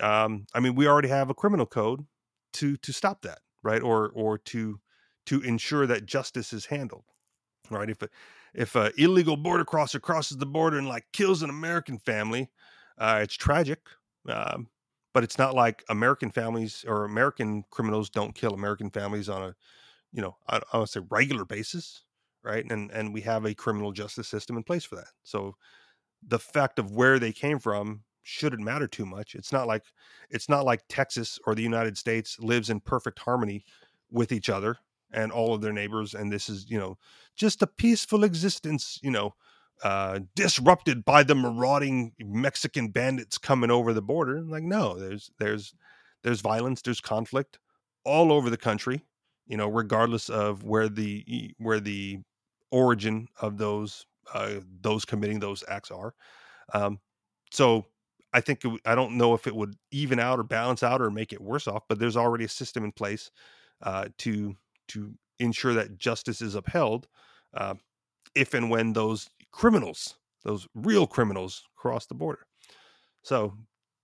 um, 0.00 0.46
I 0.54 0.60
mean, 0.60 0.74
we 0.74 0.88
already 0.88 1.08
have 1.08 1.30
a 1.30 1.34
criminal 1.34 1.66
code 1.66 2.06
to 2.54 2.76
to 2.78 2.92
stop 2.92 3.22
that, 3.22 3.40
right? 3.62 3.82
Or 3.82 4.10
or 4.14 4.38
to 4.38 4.80
to 5.26 5.40
ensure 5.42 5.86
that 5.86 6.06
justice 6.06 6.52
is 6.52 6.66
handled, 6.66 7.04
right? 7.70 7.90
If 7.90 8.02
a, 8.02 8.08
if 8.54 8.76
a 8.76 8.92
illegal 9.00 9.36
border 9.36 9.64
crosser 9.64 10.00
crosses 10.00 10.36
the 10.38 10.46
border 10.46 10.78
and 10.78 10.88
like 10.88 11.06
kills 11.12 11.42
an 11.42 11.50
American 11.50 11.98
family, 11.98 12.50
uh, 12.98 13.20
it's 13.22 13.34
tragic. 13.34 13.80
Um, 14.28 14.68
but 15.14 15.24
it's 15.24 15.38
not 15.38 15.54
like 15.54 15.84
American 15.90 16.30
families 16.32 16.84
or 16.88 17.04
American 17.06 17.64
criminals 17.70 18.10
don't 18.10 18.34
kill 18.36 18.54
American 18.54 18.90
families 18.90 19.30
on 19.30 19.42
a, 19.42 19.56
you 20.12 20.22
know, 20.22 20.36
I, 20.48 20.60
I 20.72 20.78
would 20.78 20.90
say 20.90 21.00
regular 21.10 21.44
basis, 21.46 22.04
right? 22.44 22.64
And 22.70 22.90
and 22.92 23.14
we 23.14 23.22
have 23.22 23.46
a 23.46 23.54
criminal 23.54 23.92
justice 23.92 24.28
system 24.28 24.56
in 24.56 24.64
place 24.64 24.84
for 24.84 24.96
that. 24.96 25.10
So 25.24 25.56
the 26.26 26.38
fact 26.38 26.78
of 26.78 26.92
where 26.92 27.18
they 27.18 27.32
came 27.32 27.58
from 27.58 28.02
shouldn't 28.22 28.62
matter 28.62 28.86
too 28.88 29.06
much. 29.06 29.34
It's 29.34 29.52
not 29.52 29.66
like 29.66 29.84
it's 30.30 30.48
not 30.48 30.64
like 30.64 30.82
Texas 30.88 31.38
or 31.46 31.54
the 31.54 31.62
United 31.62 31.98
States 31.98 32.38
lives 32.40 32.70
in 32.70 32.80
perfect 32.80 33.18
harmony 33.20 33.64
with 34.10 34.32
each 34.32 34.48
other 34.48 34.78
and 35.12 35.30
all 35.30 35.54
of 35.54 35.60
their 35.60 35.72
neighbors 35.72 36.14
and 36.14 36.32
this 36.32 36.48
is, 36.48 36.70
you 36.70 36.78
know, 36.78 36.96
just 37.36 37.62
a 37.62 37.66
peaceful 37.66 38.24
existence, 38.24 38.98
you 39.02 39.10
know, 39.10 39.34
uh, 39.82 40.20
disrupted 40.34 41.04
by 41.04 41.22
the 41.22 41.34
marauding 41.34 42.12
Mexican 42.18 42.88
bandits 42.88 43.38
coming 43.38 43.70
over 43.70 43.92
the 43.92 44.02
border. 44.02 44.42
Like, 44.42 44.62
no, 44.62 44.98
there's 44.98 45.30
there's 45.38 45.74
there's 46.22 46.40
violence, 46.40 46.82
there's 46.82 47.00
conflict 47.00 47.58
all 48.04 48.32
over 48.32 48.50
the 48.50 48.56
country. 48.56 49.04
You 49.46 49.58
know, 49.58 49.68
regardless 49.68 50.30
of 50.30 50.62
where 50.62 50.88
the 50.88 51.54
where 51.58 51.80
the 51.80 52.20
origin 52.70 53.28
of 53.40 53.58
those 53.58 54.06
uh, 54.32 54.60
those 54.80 55.04
committing 55.04 55.40
those 55.40 55.62
acts 55.68 55.90
are. 55.90 56.14
Um, 56.72 57.00
so 57.50 57.86
I 58.32 58.40
think 58.40 58.64
it, 58.64 58.80
I 58.84 58.94
don't 58.94 59.16
know 59.16 59.34
if 59.34 59.46
it 59.46 59.54
would 59.54 59.74
even 59.92 60.18
out 60.18 60.40
or 60.40 60.42
balance 60.42 60.82
out 60.82 61.00
or 61.00 61.10
make 61.10 61.32
it 61.32 61.40
worse 61.40 61.68
off, 61.68 61.84
but 61.88 61.98
there's 61.98 62.16
already 62.16 62.44
a 62.44 62.48
system 62.48 62.84
in 62.84 62.92
place 62.92 63.30
uh, 63.82 64.06
to 64.18 64.56
to 64.88 65.14
ensure 65.38 65.74
that 65.74 65.98
justice 65.98 66.40
is 66.40 66.54
upheld 66.54 67.06
uh, 67.54 67.74
if 68.34 68.54
and 68.54 68.70
when 68.70 68.92
those 68.92 69.28
criminals, 69.54 70.16
those 70.42 70.66
real 70.74 71.06
criminals, 71.06 71.62
cross 71.76 72.06
the 72.06 72.14
border. 72.14 72.46
So, 73.22 73.54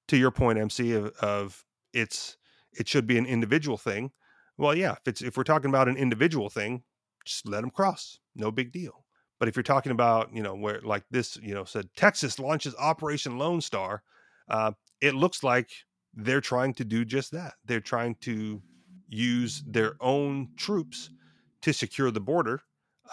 to 0.08 0.16
your 0.16 0.30
point, 0.30 0.58
MC, 0.58 0.92
of, 0.92 1.12
of 1.20 1.64
it's 1.92 2.36
it 2.72 2.88
should 2.88 3.06
be 3.06 3.18
an 3.18 3.26
individual 3.26 3.76
thing. 3.76 4.12
Well, 4.56 4.76
yeah, 4.76 4.92
if 4.92 5.06
it's 5.06 5.22
if 5.22 5.36
we're 5.36 5.42
talking 5.42 5.68
about 5.68 5.88
an 5.88 5.96
individual 5.96 6.48
thing, 6.48 6.84
just 7.24 7.48
let 7.48 7.62
them 7.62 7.70
cross, 7.70 8.20
no 8.36 8.50
big 8.50 8.72
deal. 8.72 9.04
But 9.38 9.48
if 9.48 9.56
you're 9.56 9.62
talking 9.62 9.92
about, 9.92 10.34
you 10.34 10.42
know, 10.42 10.54
where 10.54 10.80
like 10.82 11.04
this, 11.10 11.36
you 11.42 11.54
know, 11.54 11.64
said 11.64 11.88
Texas 11.96 12.38
launches 12.38 12.74
Operation 12.78 13.36
Lone 13.36 13.60
Star, 13.60 14.02
uh, 14.48 14.72
it 15.00 15.14
looks 15.14 15.42
like 15.42 15.70
they're 16.14 16.40
trying 16.40 16.74
to 16.74 16.84
do 16.84 17.04
just 17.04 17.32
that. 17.32 17.54
They're 17.64 17.80
trying 17.80 18.16
to 18.22 18.62
use 19.08 19.64
their 19.66 19.96
own 20.00 20.50
troops 20.56 21.10
to 21.62 21.72
secure 21.72 22.10
the 22.10 22.20
border. 22.20 22.62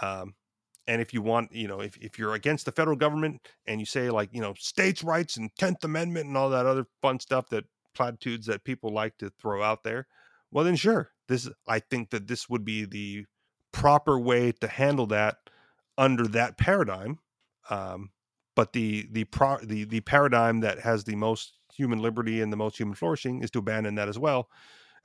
Um, 0.02 0.36
and 0.88 1.02
if 1.02 1.14
you 1.14 1.22
want 1.22 1.52
you 1.54 1.68
know 1.68 1.82
if, 1.82 1.98
if 1.98 2.18
you're 2.18 2.34
against 2.34 2.66
the 2.66 2.72
federal 2.72 2.96
government 2.96 3.48
and 3.68 3.80
you 3.80 3.86
say 3.86 4.10
like 4.10 4.30
you 4.32 4.42
know 4.42 4.54
states 4.58 5.04
rights 5.04 5.38
and 5.38 5.54
10th 5.60 5.84
amendment 5.84 6.28
and 6.28 6.38
all 6.38 6.50
that 6.50 6.66
other 6.66 6.86
fun 7.02 7.20
stuff 7.20 7.50
that 7.50 7.66
platitudes 7.94 8.46
that 8.46 8.64
people 8.64 8.92
like 8.92 9.18
to 9.18 9.32
throw 9.42 9.62
out 9.62 9.84
there 9.84 10.08
well 10.52 10.64
then 10.64 10.76
sure 10.76 11.12
this 11.28 11.50
i 11.68 11.80
think 11.80 12.10
that 12.10 12.28
this 12.28 12.50
would 12.50 12.64
be 12.64 12.86
the 12.86 13.26
proper 13.72 14.20
way 14.20 14.52
to 14.52 14.68
handle 14.68 15.06
that 15.06 15.38
under 15.98 16.28
that 16.28 16.58
paradigm 16.58 17.20
um, 17.70 18.12
but 18.56 18.74
the 18.74 19.08
the 19.12 19.26
pro 19.26 19.58
the 19.58 19.84
the 19.84 20.02
paradigm 20.02 20.62
that 20.62 20.80
has 20.80 21.04
the 21.04 21.16
most 21.16 21.54
human 21.74 22.00
liberty 22.00 22.42
and 22.42 22.52
the 22.52 22.58
most 22.58 22.78
human 22.78 22.96
flourishing 22.96 23.44
is 23.44 23.52
to 23.52 23.60
abandon 23.60 23.96
that 23.96 24.08
as 24.08 24.18
well 24.18 24.48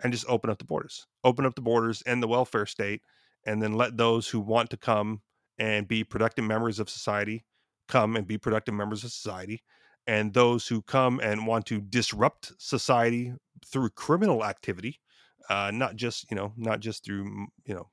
and 0.02 0.12
just 0.12 0.24
open 0.28 0.48
up 0.48 0.58
the 0.58 0.64
borders 0.64 1.06
open 1.24 1.44
up 1.44 1.54
the 1.54 1.62
borders 1.62 2.02
and 2.02 2.22
the 2.22 2.28
welfare 2.28 2.66
state 2.66 3.02
and 3.44 3.60
then 3.60 3.72
let 3.72 3.96
those 3.96 4.28
who 4.28 4.40
want 4.40 4.70
to 4.70 4.76
come 4.76 5.20
and 5.58 5.88
be 5.88 6.04
productive 6.04 6.44
members 6.44 6.78
of 6.78 6.88
society 6.90 7.44
come 7.88 8.16
and 8.16 8.26
be 8.26 8.38
productive 8.38 8.74
members 8.74 9.04
of 9.04 9.12
society 9.12 9.62
and 10.06 10.34
those 10.34 10.66
who 10.66 10.82
come 10.82 11.20
and 11.20 11.46
want 11.46 11.66
to 11.66 11.80
disrupt 11.80 12.52
society 12.58 13.32
through 13.66 13.90
criminal 13.90 14.44
activity 14.44 15.00
uh, 15.50 15.70
not 15.72 15.96
just 15.96 16.30
you 16.30 16.36
know 16.36 16.52
not 16.56 16.80
just 16.80 17.04
through 17.04 17.24
you 17.66 17.74
know 17.74 17.88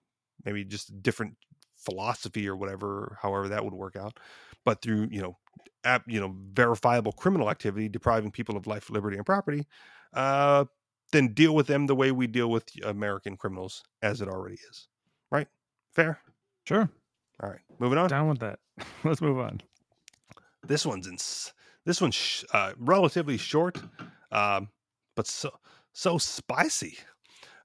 maybe 0.45 0.63
just 0.63 1.01
different 1.01 1.35
philosophy 1.77 2.47
or 2.47 2.55
whatever 2.55 3.17
however 3.21 3.47
that 3.47 3.63
would 3.63 3.73
work 3.73 3.95
out 3.95 4.19
but 4.65 4.81
through 4.81 5.07
you 5.11 5.21
know 5.21 5.37
you 6.07 6.19
know 6.19 6.35
verifiable 6.53 7.11
criminal 7.11 7.49
activity 7.49 7.87
depriving 7.87 8.31
people 8.31 8.57
of 8.57 8.67
life 8.67 8.89
liberty 8.89 9.17
and 9.17 9.25
property 9.25 9.65
uh, 10.13 10.65
then 11.11 11.33
deal 11.33 11.55
with 11.55 11.67
them 11.67 11.87
the 11.87 11.95
way 11.95 12.11
we 12.11 12.27
deal 12.27 12.49
with 12.49 12.69
american 12.83 13.37
criminals 13.37 13.83
as 14.01 14.21
it 14.21 14.27
already 14.27 14.57
is. 14.69 14.87
Right? 15.31 15.47
Fair? 15.91 16.19
Sure 16.65 16.89
all 17.41 17.49
right, 17.49 17.59
moving 17.79 17.97
on. 17.97 18.09
Down 18.09 18.29
with 18.29 18.39
that. 18.39 18.59
Let's 19.03 19.21
move 19.21 19.39
on. 19.39 19.61
This 20.65 20.85
one's 20.85 21.07
in. 21.07 21.17
This 21.85 22.01
one's 22.01 22.15
sh- 22.15 22.43
uh, 22.53 22.73
relatively 22.77 23.37
short, 23.37 23.77
um, 24.31 24.69
but 25.15 25.27
so 25.27 25.51
so 25.93 26.17
spicy. 26.17 26.97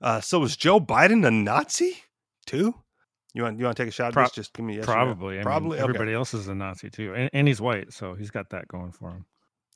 Uh, 0.00 0.20
so 0.20 0.42
is 0.42 0.56
Joe 0.56 0.80
Biden 0.80 1.26
a 1.26 1.30
Nazi 1.30 1.96
too? 2.46 2.74
You 3.32 3.42
want 3.42 3.58
you 3.58 3.64
want 3.64 3.76
to 3.76 3.82
take 3.82 3.88
a 3.88 3.92
shot 3.92 4.08
at 4.08 4.12
Pro- 4.12 4.24
this? 4.24 4.32
Just 4.32 4.52
give 4.52 4.64
me 4.64 4.76
yes 4.76 4.84
probably. 4.84 5.40
probably. 5.42 5.76
Mean, 5.76 5.80
everybody 5.80 6.10
okay. 6.10 6.16
else 6.16 6.34
is 6.34 6.48
a 6.48 6.54
Nazi 6.54 6.90
too, 6.90 7.14
and, 7.14 7.28
and 7.32 7.48
he's 7.48 7.60
white, 7.60 7.92
so 7.92 8.14
he's 8.14 8.30
got 8.30 8.50
that 8.50 8.68
going 8.68 8.92
for 8.92 9.10
him. 9.10 9.26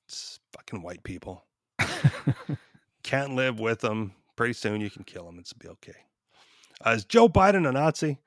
It's 0.07 0.39
fucking 0.53 0.83
white 0.83 1.03
people. 1.03 1.45
Can't 3.03 3.35
live 3.35 3.59
with 3.61 3.81
them. 3.81 4.13
Pretty 4.37 4.53
soon 4.55 4.81
you 4.81 4.91
can 4.91 5.05
kill 5.05 5.25
them. 5.25 5.39
It's 5.39 5.53
be 5.53 5.69
okay. 5.69 5.97
Uh, 6.87 6.91
is 6.91 7.05
Joe 7.05 7.29
Biden 7.29 7.69
a 7.69 7.73
Nazi? 7.73 8.19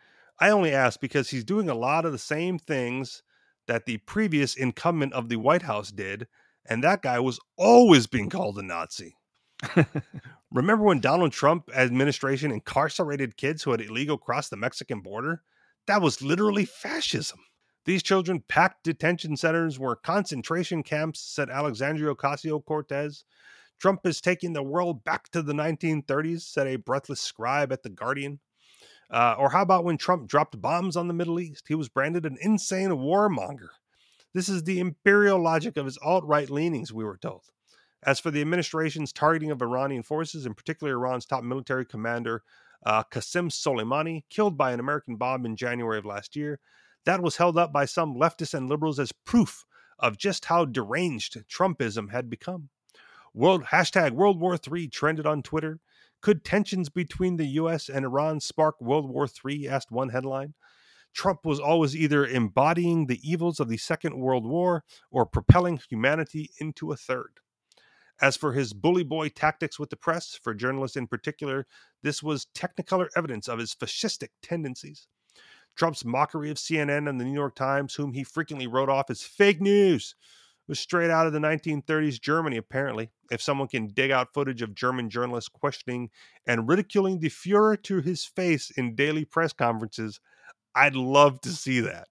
I 0.42 0.50
only 0.50 0.74
ask 0.74 1.00
because 1.00 1.30
he's 1.30 1.44
doing 1.44 1.70
a 1.70 1.76
lot 1.76 2.04
of 2.04 2.12
the 2.12 2.18
same 2.18 2.58
things 2.58 3.22
that 3.68 3.86
the 3.86 3.98
previous 3.98 4.56
incumbent 4.56 5.14
of 5.14 5.30
the 5.30 5.36
White 5.36 5.62
House 5.62 5.92
did, 5.92 6.28
and 6.66 6.84
that 6.84 7.04
guy 7.04 7.20
was 7.20 7.40
always 7.58 8.08
being 8.08 8.28
called 8.28 8.58
a 8.58 8.64
Nazi. 8.64 9.16
Remember 10.52 10.84
when 10.84 11.00
Donald 11.00 11.32
Trump 11.32 11.70
administration 11.76 12.52
incarcerated 12.52 13.38
kids 13.38 13.62
who 13.62 13.70
had 13.70 13.82
illegal 13.82 14.18
crossed 14.18 14.50
the 14.50 14.58
Mexican 14.58 15.02
border? 15.02 15.44
That 15.86 16.02
was 16.02 16.24
literally 16.24 16.66
fascism. 16.66 17.40
These 17.86 18.02
children 18.02 18.44
packed 18.48 18.84
detention 18.84 19.38
centers 19.38 19.78
were 19.78 19.96
concentration 19.96 20.82
camps, 20.82 21.20
said 21.20 21.52
Alexandria 21.52 22.16
Ocasio 22.16 22.66
Cortez. 22.66 23.26
Trump 23.80 24.08
is 24.08 24.20
taking 24.22 24.54
the 24.54 24.64
world 24.64 25.04
back 25.04 25.30
to 25.30 25.44
the 25.44 25.54
1930s, 25.54 26.42
said 26.42 26.66
a 26.66 26.78
breathless 26.78 27.22
scribe 27.22 27.72
at 27.72 27.84
The 27.84 27.90
Guardian. 27.90 28.40
Uh, 29.12 29.36
or 29.38 29.50
how 29.50 29.62
about 29.62 29.84
when 29.84 29.98
Trump 29.98 30.28
dropped 30.28 30.60
bombs 30.62 30.96
on 30.96 31.08
the 31.08 31.14
Middle 31.14 31.40
East? 31.40 31.66
He 31.68 31.76
was 31.76 31.90
branded 31.90 32.26
an 32.26 32.38
insane 32.40 32.92
warmonger. 32.92 33.70
This 34.34 34.48
is 34.48 34.64
the 34.64 34.80
imperial 34.80 35.42
logic 35.42 35.76
of 35.76 35.86
his 35.86 35.98
alt 35.98 36.24
right 36.24 36.50
leanings, 36.50 36.94
we 36.94 37.04
were 37.04 37.18
told. 37.18 37.44
As 38.04 38.20
for 38.20 38.32
the 38.32 38.42
administration's 38.42 39.12
targeting 39.12 39.52
of 39.52 39.62
Iranian 39.62 40.04
forces, 40.04 40.46
in 40.46 40.54
particular 40.54 40.94
Iran's 40.94 41.26
top 41.26 41.44
military 41.44 41.86
commander, 41.86 42.44
uh, 42.86 43.04
Qasem 43.04 43.52
Soleimani, 43.52 44.24
killed 44.30 44.58
by 44.58 44.72
an 44.72 44.80
American 44.80 45.18
bomb 45.18 45.46
in 45.46 45.56
January 45.56 45.98
of 45.98 46.06
last 46.06 46.36
year, 46.36 46.60
that 47.06 47.22
was 47.22 47.38
held 47.38 47.58
up 47.58 47.74
by 47.74 47.86
some 47.86 48.16
leftists 48.16 48.54
and 48.54 48.70
liberals 48.70 49.00
as 49.00 49.12
proof 49.12 49.66
of 50.00 50.18
just 50.18 50.46
how 50.46 50.66
deranged 50.66 51.44
Trumpism 51.48 52.12
had 52.12 52.30
become. 52.30 52.70
World 53.34 53.66
hashtag 53.66 54.12
World 54.12 54.40
War 54.40 54.58
III 54.58 54.88
trended 54.88 55.28
on 55.28 55.44
Twitter. 55.44 55.80
Could 56.22 56.46
tensions 56.46 56.90
between 56.90 57.38
the 57.38 57.48
U.S. 57.48 57.90
and 57.90 58.06
Iran 58.06 58.40
spark 58.40 58.80
World 58.80 59.10
War 59.10 59.28
III? 59.28 59.68
asked 59.68 59.92
one 59.92 60.10
headline. 60.10 60.54
Trump 61.14 61.46
was 61.46 61.60
always 61.60 61.96
either 61.96 62.26
embodying 62.26 63.08
the 63.08 63.20
evils 63.30 63.60
of 63.60 63.68
the 63.68 63.78
Second 63.78 64.18
World 64.18 64.46
War 64.46 64.84
or 65.10 65.26
propelling 65.26 65.82
humanity 65.90 66.52
into 66.60 66.92
a 66.92 66.96
third. 66.96 67.40
As 68.22 68.38
for 68.38 68.54
his 68.54 68.74
bully 68.74 69.04
boy 69.04 69.30
tactics 69.30 69.80
with 69.80 69.90
the 69.90 69.96
press, 69.96 70.40
for 70.42 70.54
journalists 70.54 70.96
in 70.96 71.08
particular, 71.08 71.66
this 72.04 72.22
was 72.22 72.48
technicolor 72.56 73.08
evidence 73.16 73.48
of 73.48 73.60
his 73.60 73.74
fascistic 73.74 74.30
tendencies. 74.44 75.08
Trump's 75.76 76.06
mockery 76.06 76.52
of 76.52 76.58
CNN 76.58 77.10
and 77.10 77.20
the 77.20 77.26
New 77.26 77.34
York 77.34 77.56
Times, 77.56 77.96
whom 77.96 78.14
he 78.14 78.24
frequently 78.24 78.68
wrote 78.68 78.90
off 78.90 79.10
as 79.10 79.24
fake 79.24 79.60
news, 79.60 80.16
was 80.72 80.80
straight 80.80 81.12
out 81.12 81.28
of 81.28 81.34
the 81.34 81.40
1930s 81.40 82.22
Germany, 82.22 82.56
apparently. 82.56 83.10
If 83.30 83.42
someone 83.42 83.68
can 83.68 83.88
dig 83.88 84.10
out 84.10 84.34
footage 84.34 84.62
of 84.62 84.74
German 84.74 85.10
journalists 85.10 85.50
questioning 85.50 86.10
and 86.48 86.70
ridiculing 86.70 87.20
the 87.20 87.28
Fuhrer 87.28 87.84
to 87.84 88.00
his 88.00 88.24
face 88.24 88.72
in 88.72 88.96
daily 88.96 89.26
press 89.26 89.52
conferences, 89.52 90.22
I'd 90.74 90.96
love 90.96 91.42
to 91.42 91.50
see 91.50 91.82
that. 91.82 92.08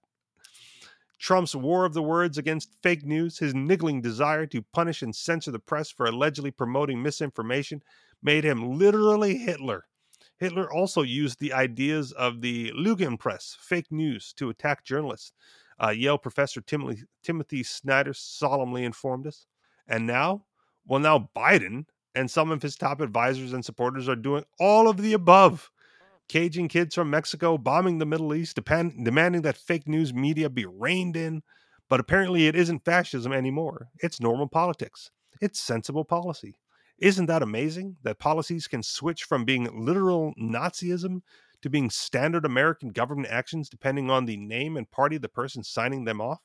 Trump's 1.17 1.55
war 1.55 1.85
of 1.85 1.95
the 1.95 2.03
words 2.03 2.37
against 2.37 2.75
fake 2.83 3.03
news, 3.03 3.39
his 3.39 3.55
niggling 3.55 3.99
desire 3.99 4.45
to 4.45 4.61
punish 4.73 5.01
and 5.01 5.15
censor 5.15 5.49
the 5.49 5.57
press 5.57 5.89
for 5.89 6.05
allegedly 6.05 6.51
promoting 6.51 7.01
misinformation, 7.01 7.81
made 8.21 8.43
him 8.43 8.77
literally 8.77 9.39
Hitler. 9.39 9.85
Hitler 10.37 10.71
also 10.71 11.01
used 11.01 11.39
the 11.39 11.53
ideas 11.53 12.11
of 12.11 12.41
the 12.41 12.71
Lügenpresse, 12.73 13.57
fake 13.57 13.91
news, 13.91 14.33
to 14.33 14.49
attack 14.49 14.85
journalists. 14.85 15.33
Uh, 15.83 15.89
Yale 15.89 16.17
professor 16.17 16.61
Timothy, 16.61 17.03
Timothy 17.23 17.63
Snyder 17.63 18.13
solemnly 18.13 18.83
informed 18.83 19.27
us. 19.27 19.47
And 19.87 20.05
now, 20.05 20.45
well, 20.85 20.99
now 20.99 21.29
Biden 21.35 21.85
and 22.15 22.29
some 22.29 22.51
of 22.51 22.61
his 22.61 22.75
top 22.75 23.01
advisors 23.01 23.53
and 23.53 23.63
supporters 23.63 24.07
are 24.07 24.15
doing 24.15 24.43
all 24.59 24.87
of 24.87 24.97
the 24.97 25.13
above 25.13 25.71
caging 26.29 26.67
kids 26.67 26.95
from 26.95 27.09
Mexico, 27.09 27.57
bombing 27.57 27.97
the 27.97 28.05
Middle 28.05 28.33
East, 28.33 28.55
depend- 28.55 29.03
demanding 29.03 29.41
that 29.41 29.57
fake 29.57 29.87
news 29.87 30.13
media 30.13 30.49
be 30.49 30.65
reined 30.65 31.17
in. 31.17 31.41
But 31.89 31.99
apparently, 31.99 32.47
it 32.47 32.55
isn't 32.55 32.85
fascism 32.85 33.33
anymore. 33.33 33.89
It's 33.99 34.21
normal 34.21 34.47
politics, 34.47 35.11
it's 35.41 35.59
sensible 35.59 36.05
policy. 36.05 36.55
Isn't 36.99 37.25
that 37.25 37.41
amazing 37.41 37.97
that 38.03 38.19
policies 38.19 38.67
can 38.67 38.83
switch 38.83 39.23
from 39.23 39.43
being 39.43 39.85
literal 39.85 40.33
Nazism 40.39 41.21
to 41.61 41.69
being 41.69 41.89
standard 41.89 42.45
American 42.45 42.89
government 42.89 43.29
actions 43.29 43.69
depending 43.69 44.09
on 44.09 44.25
the 44.25 44.37
name 44.37 44.77
and 44.77 44.89
party 44.91 45.15
of 45.15 45.21
the 45.21 45.29
person 45.29 45.63
signing 45.63 46.05
them 46.05 46.21
off? 46.21 46.39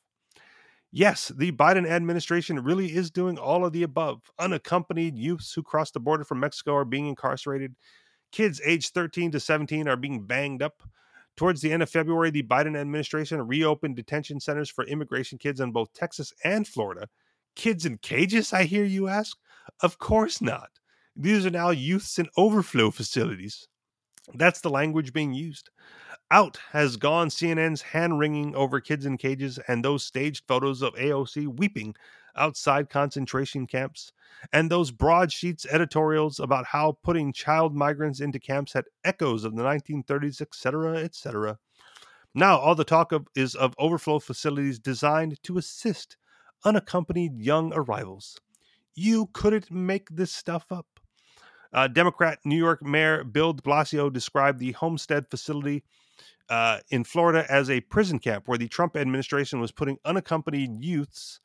Yes, 0.92 1.32
the 1.36 1.52
Biden 1.52 1.86
administration 1.86 2.62
really 2.62 2.94
is 2.94 3.10
doing 3.10 3.38
all 3.38 3.64
of 3.66 3.72
the 3.72 3.82
above. 3.82 4.22
Unaccompanied 4.38 5.18
youths 5.18 5.52
who 5.52 5.62
cross 5.62 5.90
the 5.90 6.00
border 6.00 6.24
from 6.24 6.40
Mexico 6.40 6.74
are 6.74 6.84
being 6.84 7.06
incarcerated. 7.06 7.74
Kids 8.32 8.60
aged 8.64 8.94
13 8.94 9.30
to 9.32 9.40
17 9.40 9.88
are 9.88 9.96
being 9.96 10.24
banged 10.24 10.62
up. 10.62 10.82
Towards 11.36 11.60
the 11.60 11.70
end 11.70 11.82
of 11.82 11.90
February, 11.90 12.30
the 12.30 12.44
Biden 12.44 12.78
administration 12.78 13.46
reopened 13.46 13.96
detention 13.96 14.40
centers 14.40 14.70
for 14.70 14.84
immigration 14.86 15.36
kids 15.36 15.60
in 15.60 15.70
both 15.70 15.92
Texas 15.92 16.32
and 16.44 16.66
Florida. 16.66 17.08
Kids 17.56 17.84
in 17.84 17.98
cages, 17.98 18.52
I 18.52 18.64
hear 18.64 18.84
you 18.84 19.08
ask? 19.08 19.36
Of 19.82 19.98
course 19.98 20.40
not. 20.40 20.70
These 21.14 21.44
are 21.44 21.50
now 21.50 21.70
youths 21.70 22.18
in 22.18 22.28
overflow 22.36 22.90
facilities. 22.90 23.68
That's 24.34 24.60
the 24.60 24.70
language 24.70 25.12
being 25.12 25.34
used. 25.34 25.70
Out 26.30 26.58
has 26.72 26.96
gone 26.96 27.28
CNN's 27.28 27.82
hand 27.82 28.18
wringing 28.18 28.54
over 28.56 28.80
kids 28.80 29.06
in 29.06 29.16
cages 29.16 29.60
and 29.68 29.84
those 29.84 30.04
staged 30.04 30.44
photos 30.48 30.82
of 30.82 30.94
AOC 30.94 31.46
weeping 31.56 31.94
outside 32.36 32.90
concentration 32.90 33.66
camps, 33.66 34.12
and 34.52 34.70
those 34.70 34.90
broadsheets 34.90 35.66
editorials 35.66 36.38
about 36.40 36.66
how 36.66 36.98
putting 37.02 37.32
child 37.32 37.74
migrants 37.74 38.20
into 38.20 38.38
camps 38.38 38.72
had 38.72 38.84
echoes 39.04 39.44
of 39.44 39.56
the 39.56 39.62
1930s, 39.62 40.40
etc., 40.40 40.98
etc. 40.98 41.58
Now, 42.34 42.58
all 42.58 42.74
the 42.74 42.84
talk 42.84 43.12
of 43.12 43.28
is 43.34 43.54
of 43.54 43.74
overflow 43.78 44.18
facilities 44.18 44.78
designed 44.78 45.42
to 45.44 45.56
assist 45.56 46.16
unaccompanied 46.64 47.38
young 47.38 47.72
arrivals. 47.72 48.38
You 48.94 49.30
couldn't 49.32 49.70
make 49.70 50.08
this 50.10 50.32
stuff 50.32 50.66
up. 50.70 50.95
Uh, 51.76 51.86
Democrat 51.86 52.38
New 52.42 52.56
York 52.56 52.82
Mayor 52.82 53.22
Bill 53.22 53.52
de 53.52 53.62
Blasio 53.62 54.10
described 54.10 54.58
the 54.58 54.72
Homestead 54.72 55.26
facility 55.30 55.84
uh, 56.48 56.78
in 56.88 57.04
Florida 57.04 57.44
as 57.50 57.68
a 57.68 57.82
prison 57.82 58.18
camp 58.18 58.48
where 58.48 58.56
the 58.56 58.66
Trump 58.66 58.96
administration 58.96 59.60
was 59.60 59.72
putting 59.72 59.98
unaccompanied 60.02 60.82
youths 60.82 61.38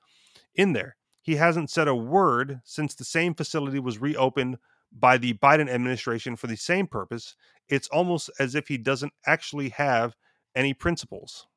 in 0.56 0.72
there. 0.72 0.96
He 1.22 1.36
hasn't 1.36 1.70
said 1.70 1.90
a 1.90 1.96
word 1.96 2.62
since 2.64 2.96
the 2.96 3.04
same 3.04 3.36
facility 3.36 3.78
was 3.80 4.00
reopened 4.00 4.58
by 4.92 5.18
the 5.18 5.34
Biden 5.34 5.70
administration 5.70 6.38
for 6.38 6.48
the 6.48 6.56
same 6.56 6.88
purpose. 6.88 7.36
It's 7.68 7.90
almost 7.90 8.30
as 8.40 8.56
if 8.56 8.70
he 8.70 8.78
doesn't 8.78 9.14
actually 9.26 9.70
have 9.70 10.16
any 10.56 10.74
principles. 10.74 11.48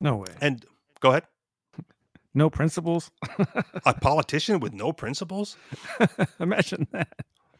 No 0.00 0.16
way. 0.16 0.28
And 0.40 0.64
go 1.00 1.10
ahead. 1.10 1.24
No 2.34 2.48
principles? 2.48 3.10
a 3.84 3.94
politician 3.94 4.60
with 4.60 4.72
no 4.72 4.92
principles? 4.92 5.56
Imagine 6.40 6.86
that. 6.92 7.08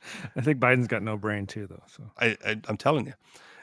I 0.36 0.40
think 0.40 0.58
Biden's 0.58 0.88
got 0.88 1.02
no 1.02 1.16
brain 1.16 1.46
too, 1.46 1.66
though. 1.66 1.82
So 1.86 2.10
I, 2.18 2.36
I, 2.44 2.56
I'm 2.68 2.76
telling 2.76 3.06
you. 3.06 3.14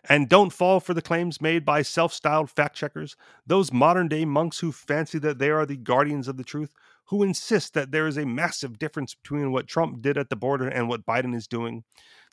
And 0.10 0.30
don't 0.30 0.54
fall 0.54 0.80
for 0.80 0.93
the 0.93 1.02
claims 1.02 1.41
made 1.41 1.65
by 1.65 1.82
self 1.82 2.13
styled 2.13 2.50
fact 2.50 2.76
checkers, 2.76 3.15
those 3.45 3.73
modern 3.73 4.08
day 4.08 4.26
monks 4.26 4.60
who 4.60 4.71
fancy 4.71 5.19
that 5.19 5.39
they 5.39 5.50
are 5.50 5.65
the 5.65 5.76
guardians 5.76 6.28
of 6.28 6.38
the 6.38 6.43
truth, 6.43 6.73
who 7.06 7.23
insist 7.23 7.73
that 7.73 7.91
there 7.91 8.08
is 8.08 8.17
a 8.17 8.26
massive 8.26 8.80
difference 8.80 9.15
between 9.15 9.52
what 9.52 9.67
Trump 9.67 10.02
did 10.02 10.17
at 10.17 10.30
the 10.30 10.36
border 10.36 10.67
and 10.67 10.88
what 10.88 11.06
Biden 11.06 11.36
is 11.36 11.47
doing. 11.47 11.84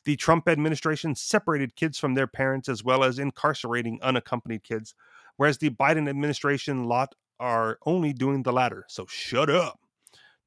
The 0.05 0.15
Trump 0.15 0.47
administration 0.47 1.15
separated 1.15 1.75
kids 1.75 1.97
from 1.97 2.13
their 2.13 2.27
parents 2.27 2.69
as 2.69 2.83
well 2.83 3.03
as 3.03 3.19
incarcerating 3.19 3.99
unaccompanied 4.01 4.63
kids, 4.63 4.93
whereas 5.35 5.57
the 5.57 5.71
Biden 5.71 6.07
administration 6.07 6.85
lot 6.85 7.15
are 7.39 7.79
only 7.85 8.13
doing 8.13 8.43
the 8.43 8.53
latter. 8.53 8.85
So 8.87 9.05
shut 9.07 9.49
up. 9.49 9.79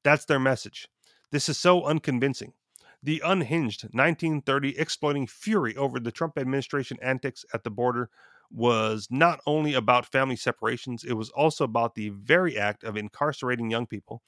That's 0.03 0.25
their 0.25 0.39
message. 0.39 0.87
This 1.31 1.49
is 1.49 1.57
so 1.57 1.83
unconvincing. 1.83 2.53
The 3.01 3.21
unhinged 3.23 3.83
1930 3.83 4.77
exploding 4.77 5.25
fury 5.25 5.75
over 5.77 5.99
the 5.99 6.11
Trump 6.11 6.37
administration 6.37 6.97
antics 7.01 7.45
at 7.53 7.63
the 7.63 7.69
border 7.69 8.09
was 8.51 9.07
not 9.09 9.39
only 9.45 9.73
about 9.73 10.11
family 10.11 10.35
separations, 10.35 11.03
it 11.03 11.13
was 11.13 11.29
also 11.29 11.63
about 11.63 11.95
the 11.95 12.09
very 12.09 12.57
act 12.57 12.83
of 12.83 12.97
incarcerating 12.97 13.71
young 13.71 13.85
people. 13.85 14.21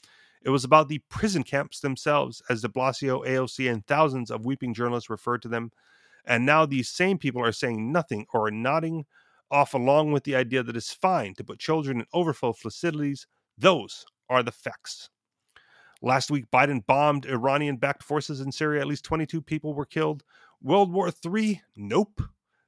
It 0.44 0.50
was 0.50 0.64
about 0.64 0.88
the 0.88 1.00
prison 1.10 1.44
camps 1.44 1.80
themselves, 1.80 2.42
as 2.50 2.62
de 2.62 2.68
Blasio, 2.68 3.26
AOC, 3.26 3.72
and 3.72 3.86
thousands 3.86 4.32
of 4.32 4.46
weeping 4.46 4.74
journalists 4.74 5.10
referred 5.10 5.42
to 5.44 5.48
them. 5.48 5.72
And 6.26 6.46
now 6.46 6.66
these 6.66 6.90
same 6.90 7.18
people 7.18 7.44
are 7.44 7.52
saying 7.52 7.92
nothing 7.92 8.26
or 8.34 8.50
nodding 8.52 9.06
off 9.50 9.74
along 9.74 10.14
with 10.14 10.24
the 10.24 10.36
idea 10.36 10.64
that 10.64 10.78
it's 10.78 10.94
fine 10.94 11.34
to 11.36 11.44
put 11.44 11.60
children 11.60 12.00
in 12.00 12.06
overflow 12.14 12.54
facilities. 12.54 13.28
Those 13.58 14.06
are 14.30 14.44
the 14.44 14.52
facts. 14.52 15.10
Last 16.04 16.32
week, 16.32 16.46
Biden 16.52 16.86
bombed 16.86 17.28
Iranian 17.28 17.78
backed 17.78 18.02
forces 18.02 18.42
in 18.42 18.52
Syria. 18.52 18.82
At 18.82 18.88
least 18.88 19.06
22 19.06 19.42
people 19.42 19.76
were 19.76 19.86
killed. 19.86 20.24
World 20.62 20.92
War 20.92 21.12
III? 21.24 21.62
Nope. 21.76 22.22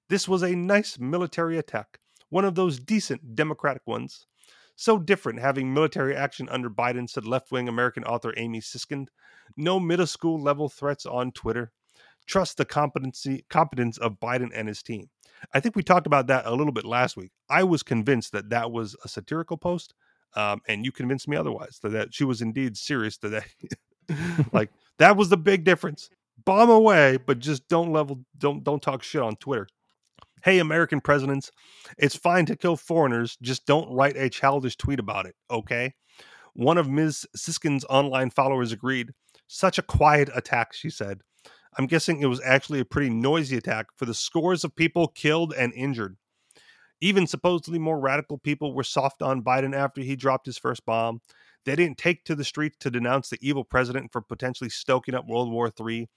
This 0.08 0.28
was 0.28 0.44
a 0.44 0.56
nice 0.56 1.00
military 1.00 1.58
attack, 1.58 2.00
one 2.30 2.46
of 2.46 2.54
those 2.54 2.80
decent 2.80 3.36
democratic 3.36 3.82
ones. 3.88 4.28
So 4.76 5.00
different 5.00 5.40
having 5.40 5.74
military 5.74 6.16
action 6.16 6.48
under 6.50 6.70
Biden, 6.70 7.10
said 7.10 7.26
left 7.26 7.52
wing 7.52 7.68
American 7.68 8.04
author 8.04 8.34
Amy 8.38 8.60
Siskind. 8.60 9.08
No 9.58 9.80
middle 9.80 10.08
school 10.08 10.40
level 10.40 10.70
threats 10.70 11.06
on 11.06 11.32
Twitter. 11.32 11.72
Trust 12.28 12.58
the 12.58 12.66
competency 12.66 13.46
competence 13.50 13.98
of 13.98 14.20
Biden 14.20 14.50
and 14.54 14.68
his 14.68 14.84
team. 14.84 15.10
I 15.54 15.60
think 15.60 15.76
we 15.76 15.84
talked 15.84 16.08
about 16.08 16.28
that 16.28 16.46
a 16.46 16.56
little 16.56 16.72
bit 16.72 16.86
last 16.86 17.18
week. 17.18 17.32
I 17.50 17.64
was 17.64 17.84
convinced 17.84 18.32
that 18.32 18.50
that 18.50 18.72
was 18.72 18.96
a 19.04 19.08
satirical 19.08 19.58
post 19.58 19.94
um, 20.36 20.62
and 20.68 20.86
you 20.86 20.92
convinced 20.92 21.28
me 21.28 21.38
otherwise 21.38 21.80
that, 21.84 21.90
that 21.90 22.14
she 22.14 22.24
was 22.24 22.42
indeed 22.42 22.78
serious 22.78 23.18
today. 23.18 23.44
like 24.54 24.70
that 25.00 25.18
was 25.18 25.30
the 25.30 25.38
big 25.38 25.64
difference. 25.64 26.10
Bomb 26.46 26.70
away, 26.70 27.18
but 27.18 27.40
just 27.40 27.68
don't 27.68 27.92
level, 27.92 28.26
don't 28.38 28.64
don't 28.64 28.82
talk 28.82 29.04
shit 29.04 29.22
on 29.22 29.36
Twitter. 29.38 29.68
Hey, 30.44 30.60
American 30.60 31.00
presidents, 31.00 31.52
it's 31.98 32.16
fine 32.16 32.46
to 32.48 32.56
kill 32.56 32.76
foreigners. 32.76 33.38
Just 33.42 33.66
don't 33.66 33.94
write 33.94 34.18
a 34.18 34.30
childish 34.30 34.76
tweet 34.76 35.00
about 35.00 35.26
it, 35.26 35.36
okay? 35.50 35.94
One 36.54 36.78
of 36.78 36.90
Ms. 36.90 37.26
Siskind's 37.34 37.86
online 37.90 38.30
followers 38.30 38.74
agreed. 38.74 39.12
Such 39.48 39.78
a 39.78 39.84
quiet 39.84 40.30
attack, 40.36 40.74
she 40.74 40.90
said. 40.90 41.22
I'm 41.78 41.88
guessing 41.88 42.20
it 42.20 42.26
was 42.26 42.42
actually 42.44 42.82
a 42.82 42.86
pretty 42.86 43.10
noisy 43.10 43.56
attack 43.56 43.88
for 43.96 44.06
the 44.06 44.14
scores 44.14 44.66
of 44.66 44.76
people 44.76 45.08
killed 45.08 45.54
and 45.54 45.74
injured. 45.74 46.18
Even 47.04 47.28
supposedly 47.28 47.80
more 47.80 48.00
radical 48.00 48.38
people 48.38 48.74
were 48.74 48.82
soft 48.82 49.22
on 49.22 49.44
Biden 49.44 49.76
after 49.76 50.00
he 50.00 50.16
dropped 50.16 50.46
his 50.46 50.58
first 50.58 50.86
bomb. 50.86 51.20
They 51.66 51.76
didn't 51.76 51.98
take 51.98 52.24
to 52.24 52.34
the 52.34 52.46
streets 52.46 52.78
to 52.80 52.90
denounce 52.90 53.28
the 53.28 53.38
evil 53.42 53.66
president 53.66 54.14
for 54.14 54.22
potentially 54.22 54.70
stoking 54.70 55.14
up 55.14 55.28
World 55.28 55.52
War 55.52 55.70
III. 55.78 56.08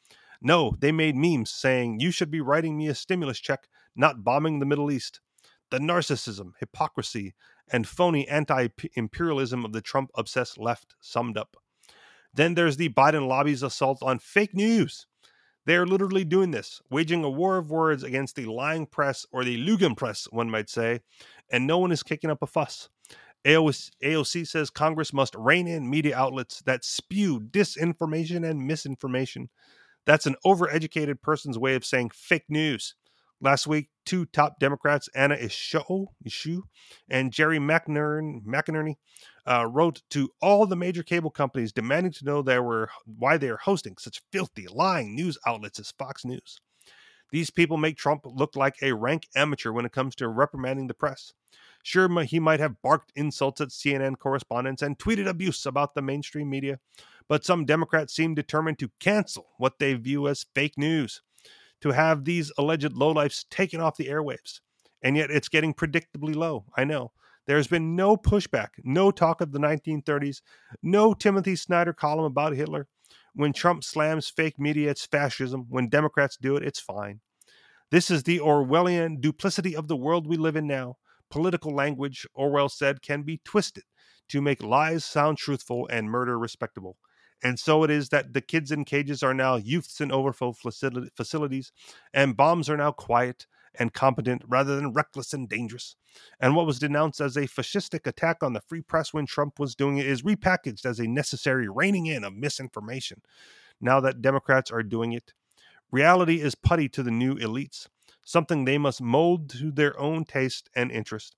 No, 0.40 0.76
they 0.78 0.92
made 0.92 1.16
memes 1.16 1.50
saying, 1.50 1.98
You 1.98 2.12
should 2.12 2.30
be 2.30 2.40
writing 2.40 2.76
me 2.76 2.86
a 2.86 2.94
stimulus 2.94 3.40
check, 3.40 3.66
not 3.96 4.22
bombing 4.22 4.60
the 4.60 4.64
Middle 4.64 4.92
East. 4.92 5.18
The 5.72 5.80
narcissism, 5.80 6.52
hypocrisy, 6.60 7.34
and 7.68 7.88
phony 7.88 8.28
anti 8.28 8.68
imperialism 8.94 9.64
of 9.64 9.72
the 9.72 9.80
Trump 9.80 10.12
obsessed 10.14 10.56
left 10.56 10.94
summed 11.00 11.36
up. 11.36 11.56
Then 12.32 12.54
there's 12.54 12.76
the 12.76 12.90
Biden 12.90 13.26
lobby's 13.26 13.64
assault 13.64 14.04
on 14.04 14.20
fake 14.20 14.54
news. 14.54 15.08
They 15.66 15.74
are 15.76 15.86
literally 15.86 16.24
doing 16.24 16.52
this, 16.52 16.80
waging 16.90 17.24
a 17.24 17.30
war 17.30 17.58
of 17.58 17.70
words 17.70 18.04
against 18.04 18.36
the 18.36 18.46
lying 18.46 18.86
press 18.86 19.26
or 19.32 19.44
the 19.44 19.58
Lügenpresse, 19.58 20.32
one 20.32 20.48
might 20.48 20.70
say, 20.70 21.00
and 21.50 21.66
no 21.66 21.78
one 21.78 21.90
is 21.90 22.04
kicking 22.04 22.30
up 22.30 22.40
a 22.40 22.46
fuss. 22.46 22.88
AOC 23.44 24.46
says 24.46 24.70
Congress 24.70 25.12
must 25.12 25.34
rein 25.34 25.66
in 25.66 25.90
media 25.90 26.16
outlets 26.16 26.62
that 26.66 26.84
spew 26.84 27.40
disinformation 27.40 28.48
and 28.48 28.66
misinformation. 28.66 29.48
That's 30.04 30.26
an 30.26 30.36
overeducated 30.44 31.20
person's 31.20 31.58
way 31.58 31.74
of 31.74 31.84
saying 31.84 32.10
fake 32.14 32.46
news. 32.48 32.94
Last 33.40 33.66
week, 33.66 33.88
two 34.04 34.24
top 34.24 34.58
Democrats, 34.58 35.08
Anna 35.14 35.36
Eshoo 35.36 36.62
and 37.10 37.32
Jerry 37.32 37.58
McInerney, 37.58 38.42
McInerney 38.44 38.94
uh, 39.46 39.66
wrote 39.66 40.02
to 40.10 40.30
all 40.42 40.66
the 40.66 40.76
major 40.76 41.02
cable 41.02 41.30
companies 41.30 41.72
demanding 41.72 42.12
to 42.12 42.24
know 42.24 42.42
there 42.42 42.62
were 42.62 42.90
why 43.04 43.36
they 43.36 43.48
are 43.48 43.58
hosting 43.58 43.96
such 43.98 44.22
filthy, 44.32 44.66
lying 44.66 45.14
news 45.14 45.38
outlets 45.46 45.78
as 45.78 45.92
Fox 45.92 46.24
News. 46.24 46.60
These 47.30 47.50
people 47.50 47.76
make 47.76 47.96
Trump 47.96 48.22
look 48.24 48.56
like 48.56 48.76
a 48.82 48.92
rank 48.92 49.28
amateur 49.34 49.72
when 49.72 49.84
it 49.84 49.92
comes 49.92 50.14
to 50.16 50.28
reprimanding 50.28 50.86
the 50.86 50.94
press. 50.94 51.32
Sure, 51.82 52.08
he 52.22 52.40
might 52.40 52.60
have 52.60 52.82
barked 52.82 53.12
insults 53.14 53.60
at 53.60 53.68
CNN 53.68 54.18
correspondents 54.18 54.82
and 54.82 54.98
tweeted 54.98 55.28
abuse 55.28 55.66
about 55.66 55.94
the 55.94 56.02
mainstream 56.02 56.50
media, 56.50 56.78
but 57.28 57.44
some 57.44 57.64
Democrats 57.64 58.14
seem 58.14 58.34
determined 58.34 58.78
to 58.80 58.90
cancel 58.98 59.46
what 59.58 59.78
they 59.78 59.94
view 59.94 60.26
as 60.26 60.46
fake 60.54 60.76
news 60.76 61.22
to 61.80 61.90
have 61.90 62.24
these 62.24 62.50
alleged 62.58 62.92
lowlifes 62.92 63.44
taken 63.50 63.80
off 63.80 63.96
the 63.96 64.08
airwaves. 64.08 64.60
And 65.02 65.16
yet 65.16 65.30
it's 65.30 65.48
getting 65.48 65.74
predictably 65.74 66.34
low. 66.34 66.64
I 66.76 66.84
know. 66.84 67.12
There's 67.46 67.68
been 67.68 67.94
no 67.94 68.16
pushback, 68.16 68.70
no 68.82 69.10
talk 69.10 69.40
of 69.40 69.52
the 69.52 69.58
1930s, 69.58 70.40
no 70.82 71.14
Timothy 71.14 71.56
Snyder 71.56 71.92
column 71.92 72.24
about 72.24 72.54
Hitler. 72.54 72.88
When 73.34 73.52
Trump 73.52 73.84
slams 73.84 74.28
fake 74.28 74.58
media, 74.58 74.90
it's 74.90 75.06
fascism. 75.06 75.66
When 75.68 75.88
Democrats 75.88 76.36
do 76.36 76.56
it, 76.56 76.64
it's 76.64 76.80
fine. 76.80 77.20
This 77.90 78.10
is 78.10 78.24
the 78.24 78.40
Orwellian 78.40 79.20
duplicity 79.20 79.76
of 79.76 79.86
the 79.86 79.96
world 79.96 80.26
we 80.26 80.36
live 80.36 80.56
in 80.56 80.66
now. 80.66 80.96
Political 81.30 81.74
language, 81.74 82.26
Orwell 82.34 82.68
said, 82.68 83.02
can 83.02 83.22
be 83.22 83.40
twisted 83.44 83.84
to 84.28 84.40
make 84.40 84.62
lies 84.62 85.04
sound 85.04 85.38
truthful 85.38 85.86
and 85.88 86.10
murder 86.10 86.38
respectable. 86.38 86.96
And 87.44 87.60
so 87.60 87.84
it 87.84 87.90
is 87.90 88.08
that 88.08 88.32
the 88.32 88.40
kids 88.40 88.72
in 88.72 88.84
cages 88.84 89.22
are 89.22 89.34
now 89.34 89.56
youths 89.56 90.00
in 90.00 90.10
overflow 90.10 90.52
facilities, 90.52 91.72
and 92.12 92.36
bombs 92.36 92.68
are 92.68 92.76
now 92.76 92.92
quiet 92.92 93.46
and 93.78 93.92
competent 93.92 94.42
rather 94.46 94.76
than 94.76 94.92
reckless 94.92 95.32
and 95.32 95.48
dangerous. 95.48 95.96
And 96.40 96.54
what 96.54 96.66
was 96.66 96.78
denounced 96.78 97.20
as 97.20 97.36
a 97.36 97.42
fascistic 97.42 98.06
attack 98.06 98.42
on 98.42 98.52
the 98.52 98.60
free 98.60 98.82
press 98.82 99.12
when 99.12 99.26
Trump 99.26 99.58
was 99.58 99.74
doing 99.74 99.98
it 99.98 100.06
is 100.06 100.22
repackaged 100.22 100.84
as 100.84 100.98
a 100.98 101.06
necessary 101.06 101.68
reining 101.68 102.06
in 102.06 102.24
of 102.24 102.34
misinformation. 102.34 103.22
Now 103.80 104.00
that 104.00 104.22
Democrats 104.22 104.70
are 104.70 104.82
doing 104.82 105.12
it, 105.12 105.32
reality 105.90 106.40
is 106.40 106.54
putty 106.54 106.88
to 106.90 107.02
the 107.02 107.10
new 107.10 107.36
elites, 107.36 107.88
something 108.24 108.64
they 108.64 108.78
must 108.78 109.00
mold 109.00 109.50
to 109.50 109.70
their 109.70 109.98
own 109.98 110.24
taste 110.24 110.70
and 110.74 110.90
interest. 110.90 111.36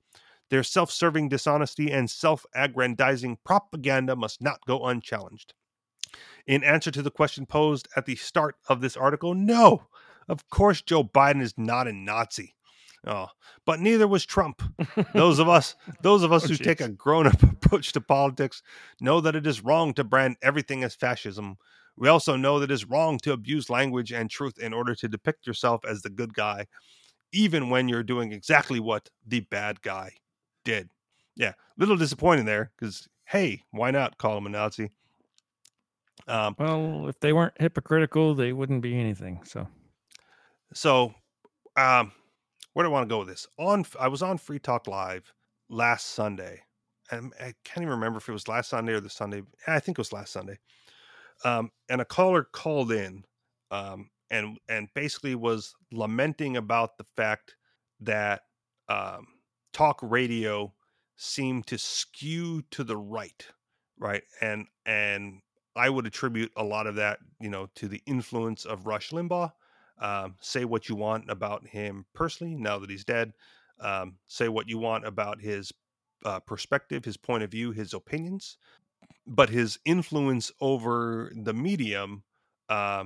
Their 0.51 0.63
self 0.63 0.91
serving 0.91 1.29
dishonesty 1.29 1.91
and 1.91 2.11
self 2.11 2.47
aggrandizing 2.55 3.39
propaganda 3.45 4.17
must 4.17 4.41
not 4.41 4.61
go 4.67 4.87
unchallenged. 4.87 5.55
In 6.47 6.65
answer 6.65 6.91
to 6.91 7.03
the 7.03 7.11
question 7.11 7.45
posed 7.45 7.89
at 7.95 8.07
the 8.07 8.17
start 8.17 8.57
of 8.69 8.81
this 8.81 8.97
article, 8.97 9.35
no, 9.35 9.89
of 10.29 10.49
course, 10.51 10.83
Joe 10.83 11.05
Biden 11.05 11.43
is 11.43 11.55
not 11.57 11.89
a 11.89 11.93
Nazi. 11.93 12.55
Oh, 13.07 13.29
but 13.65 13.81
neither 13.81 14.09
was 14.09 14.27
Trump. 14.27 14.63
those 15.15 15.39
of 15.39 15.49
us, 15.49 15.77
those 16.03 16.23
of 16.23 16.33
us 16.33 16.45
oh, 16.45 16.49
who 16.49 16.55
geez. 16.55 16.67
take 16.67 16.81
a 16.81 16.89
grown-up 16.89 17.43
approach 17.65 17.93
to 17.93 18.01
politics, 18.01 18.63
know 19.01 19.21
that 19.21 19.37
it 19.37 19.47
is 19.47 19.65
wrong 19.65 19.95
to 19.95 20.05
brand 20.05 20.37
everything 20.43 20.85
as 20.85 20.95
fascism. 20.95 21.57
We 21.97 22.09
also 22.09 22.37
know 22.37 22.61
that 22.61 22.71
it 22.71 22.75
is 22.75 22.85
wrong 22.85 23.19
to 23.19 23.33
abuse 23.33 23.71
language 23.71 24.13
and 24.13 24.31
truth 24.31 24.59
in 24.59 24.73
order 24.73 24.95
to 24.97 25.09
depict 25.09 25.47
yourself 25.47 25.85
as 25.89 26.03
the 26.03 26.11
good 26.11 26.35
guy, 26.35 26.67
even 27.33 27.71
when 27.71 27.89
you're 27.89 28.03
doing 28.03 28.33
exactly 28.33 28.81
what 28.81 29.09
the 29.27 29.41
bad 29.41 29.81
guy 29.83 30.13
did. 30.65 30.91
Yeah, 31.35 31.53
little 31.77 31.97
disappointing 31.97 32.45
there 32.45 32.73
because 32.77 33.09
hey, 33.27 33.63
why 33.71 33.91
not 33.91 34.19
call 34.19 34.39
him 34.39 34.47
a 34.47 34.49
Nazi? 34.49 34.91
Um, 36.27 36.57
well, 36.59 37.09
if 37.09 37.19
they 37.21 37.33
weren't 37.33 37.55
hypocritical, 37.61 38.35
they 38.35 38.53
wouldn't 38.53 38.83
be 38.83 38.99
anything. 38.99 39.41
So, 39.45 39.67
so, 40.75 41.15
um, 41.77 42.13
where 42.73 42.85
do 42.85 42.91
I 42.91 42.93
want 42.93 43.09
to 43.09 43.13
go 43.13 43.21
with 43.21 43.29
this? 43.29 43.47
On, 43.59 43.85
I 43.99 44.09
was 44.09 44.23
on 44.23 44.39
Free 44.39 44.59
Talk 44.59 44.87
Live 44.87 45.33
last 45.69 46.09
Sunday, 46.09 46.63
and 47.11 47.33
I 47.41 47.55
can't 47.65 47.83
even 47.83 47.89
remember 47.89 48.19
if 48.19 48.29
it 48.29 48.33
was 48.33 48.49
last 48.49 48.71
Sunday 48.71 48.93
or 48.93 49.01
the 49.01 49.11
Sunday. 49.11 49.43
I 49.67 49.81
think 49.81 49.99
it 49.99 50.01
was 50.01 50.13
last 50.13 50.33
Sunday. 50.33 50.59
Um, 51.45 51.71
and 51.89 52.01
a 52.01 52.05
caller 52.05 52.45
called 52.45 52.93
in, 52.93 53.25
um, 53.71 54.11
and 54.31 54.59
and 54.69 54.89
basically 54.95 55.35
was 55.35 55.75
lamenting 55.93 56.57
about 56.57 56.99
the 56.99 57.07
fact 57.17 57.55
that 58.01 58.43
um, 58.89 59.27
talk 59.73 60.01
radio 60.03 60.73
seemed 61.17 61.67
to 61.69 61.79
skew 61.79 62.63
to 62.71 62.85
the 62.85 62.97
right, 62.97 63.47
right, 63.99 64.23
and 64.41 64.67
and 64.85 65.41
I 65.77 65.91
would 65.91 66.07
attribute 66.07 66.53
a 66.57 66.65
lot 66.65 66.87
of 66.87 66.97
that, 66.97 67.21
you 67.41 67.49
know, 67.49 67.69
to 67.77 67.89
the 67.89 68.03
influence 68.07 68.65
of 68.65 68.87
Rush 68.87 69.11
Limbaugh. 69.11 69.53
Um, 70.01 70.37
say 70.41 70.65
what 70.65 70.89
you 70.89 70.95
want 70.95 71.31
about 71.31 71.67
him 71.67 72.07
personally, 72.15 72.55
now 72.55 72.79
that 72.79 72.91
he's 72.91 73.05
dead. 73.05 73.33
Um, 73.81 74.17
say 74.27 74.49
what 74.49 74.69
you 74.69 74.79
want 74.79 75.07
about 75.07 75.41
his 75.41 75.73
uh, 76.25 76.41
perspective, 76.41 77.05
his 77.05 77.17
point 77.17 77.43
of 77.43 77.51
view, 77.51 77.73
his 77.73 77.95
opinions, 77.95 78.59
but 79.27 79.51
his 79.51 79.79
influence 79.85 80.51
over 80.61 81.33
the 81.35 81.53
medium 81.53 82.23
uh, 82.69 83.05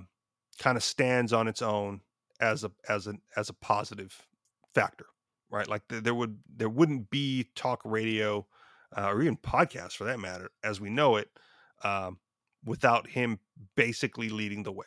kind 0.58 0.76
of 0.76 0.82
stands 0.82 1.32
on 1.32 1.48
its 1.48 1.62
own 1.62 2.00
as 2.40 2.64
a 2.64 2.70
as 2.88 3.06
a 3.06 3.14
as 3.36 3.48
a 3.48 3.54
positive 3.54 4.26
factor, 4.74 5.06
right? 5.50 5.68
Like 5.68 5.86
th- 5.88 6.02
there 6.02 6.14
would 6.14 6.38
there 6.56 6.68
wouldn't 6.68 7.10
be 7.10 7.48
talk 7.54 7.80
radio 7.84 8.46
uh, 8.96 9.08
or 9.08 9.22
even 9.22 9.36
podcasts 9.36 9.92
for 9.92 10.04
that 10.04 10.20
matter 10.20 10.50
as 10.62 10.80
we 10.80 10.90
know 10.90 11.16
it 11.16 11.28
um, 11.84 12.18
without 12.64 13.08
him 13.08 13.38
basically 13.76 14.28
leading 14.28 14.62
the 14.62 14.72
way. 14.72 14.86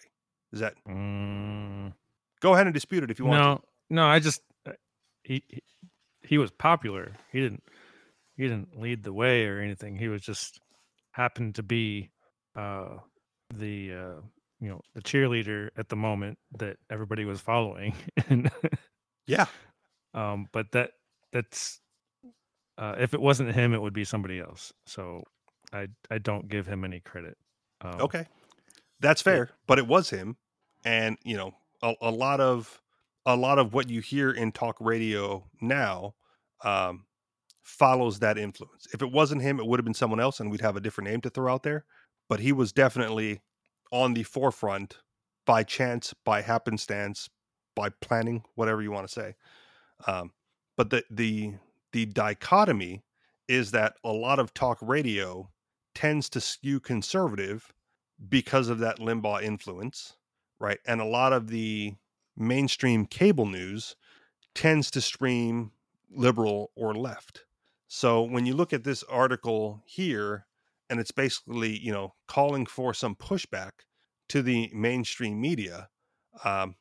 Is 0.52 0.60
that? 0.60 0.76
Mm. 0.88 1.35
Go 2.46 2.54
ahead 2.54 2.68
and 2.68 2.76
dispute 2.76 3.04
it 3.04 3.10
if 3.10 3.18
you 3.18 3.26
want. 3.26 3.42
No, 3.42 3.56
to. 3.56 3.64
no. 3.90 4.06
I 4.06 4.20
just 4.20 4.40
uh, 4.68 4.74
he, 5.24 5.42
he 5.50 5.64
he 6.22 6.38
was 6.38 6.52
popular. 6.52 7.14
He 7.32 7.42
didn't 7.42 7.64
he 8.38 8.44
didn't 8.44 8.80
lead 8.80 9.04
the 9.04 9.12
way 9.14 9.48
or 9.48 9.60
anything. 9.62 9.98
He 9.98 10.10
was 10.10 10.22
just 10.22 10.60
happened 11.10 11.56
to 11.56 11.64
be 11.64 12.12
uh, 12.56 12.98
the 13.52 13.94
uh, 13.94 14.22
you 14.60 14.70
know 14.70 14.80
the 14.94 15.02
cheerleader 15.02 15.70
at 15.76 15.90
the 15.90 15.96
moment 15.96 16.38
that 16.60 16.78
everybody 16.92 17.26
was 17.26 17.42
following. 17.42 17.96
and 18.30 18.52
yeah, 19.26 19.48
um, 20.14 20.48
but 20.54 20.72
that 20.74 20.92
that's 21.34 21.80
uh, 22.78 22.94
if 23.00 23.16
it 23.16 23.22
wasn't 23.22 23.56
him, 23.56 23.74
it 23.74 23.82
would 23.82 23.92
be 23.92 24.04
somebody 24.04 24.40
else. 24.40 24.72
So 24.86 25.24
I 25.74 25.88
I 26.12 26.20
don't 26.20 26.48
give 26.48 26.68
him 26.68 26.86
any 26.86 27.00
credit. 27.00 27.40
Um, 27.82 28.02
okay, 28.02 28.28
that's 29.00 29.24
fair, 29.24 29.46
yeah. 29.50 29.56
but 29.66 29.80
it 29.80 29.88
was 29.88 30.12
him, 30.12 30.38
and 30.84 31.18
you 31.24 31.38
know, 31.38 31.56
a, 31.86 31.94
a, 32.02 32.12
lot 32.12 32.40
of 32.40 32.82
a 33.26 33.36
lot 33.36 33.60
of 33.60 33.74
what 33.74 33.90
you 33.90 34.02
hear 34.02 34.32
in 34.32 34.52
talk 34.52 34.76
radio 34.80 35.44
now 35.62 36.14
um, 36.64 37.06
follows 37.64 38.20
that 38.20 38.38
influence. 38.38 38.88
If 38.94 39.02
it 39.02 39.12
wasn't 39.12 39.42
him, 39.42 39.60
it 39.60 39.66
would 39.66 39.80
have 39.80 39.86
been 39.86 39.94
someone 39.94 40.20
else, 40.20 40.40
and 40.40 40.50
we'd 40.50 40.62
have 40.62 40.76
a 40.76 40.82
different 40.82 41.10
name 41.10 41.22
to 41.22 41.30
throw 41.30 41.54
out 41.54 41.64
there. 41.64 41.86
But 42.28 42.40
he 42.40 42.52
was 42.52 42.72
definitely 42.72 43.42
on 43.92 44.14
the 44.14 44.24
forefront 44.24 44.98
by 45.46 45.64
chance, 45.64 46.14
by 46.26 46.42
happenstance, 46.42 47.30
by 47.76 47.90
planning, 48.02 48.44
whatever 48.56 48.82
you 48.82 48.92
want 48.92 49.08
to 49.08 49.14
say. 49.14 49.36
Um, 50.08 50.32
but 50.76 50.90
the 50.90 51.04
the 51.10 51.54
the 51.94 52.06
dichotomy 52.08 53.04
is 53.48 53.72
that 53.72 53.94
a 54.04 54.12
lot 54.12 54.40
of 54.40 54.54
talk 54.54 54.80
radio 54.82 55.50
tends 55.94 56.30
to 56.30 56.42
skew 56.42 56.80
conservative 56.80 57.72
because 58.28 58.70
of 58.70 58.80
that 58.80 59.00
Limbaugh 59.00 59.44
influence, 59.44 60.18
right? 60.60 60.80
And 60.86 61.02
a 61.02 61.06
lot 61.06 61.34
of 61.34 61.48
the 61.48 61.96
mainstream 62.38 63.06
cable 63.06 63.46
news 63.46 63.96
tends 64.54 64.90
to 64.92 65.02
stream 65.02 65.72
liberal 66.12 66.72
or 66.76 66.94
left. 66.94 67.46
So 67.88 68.24
when 68.24 68.46
you 68.46 68.54
look 68.54 68.74
at 68.74 68.84
this 68.84 69.04
article 69.04 69.84
here, 69.86 70.48
and 70.90 71.00
it's 71.00 71.12
basically, 71.12 71.78
you 71.80 71.92
know, 71.92 72.14
calling 72.28 72.66
for 72.66 72.94
some 72.94 73.16
pushback 73.16 73.72
to 74.30 74.42
the 74.42 74.70
mainstream 74.74 75.40
media, 75.40 75.90
um, 76.44 76.76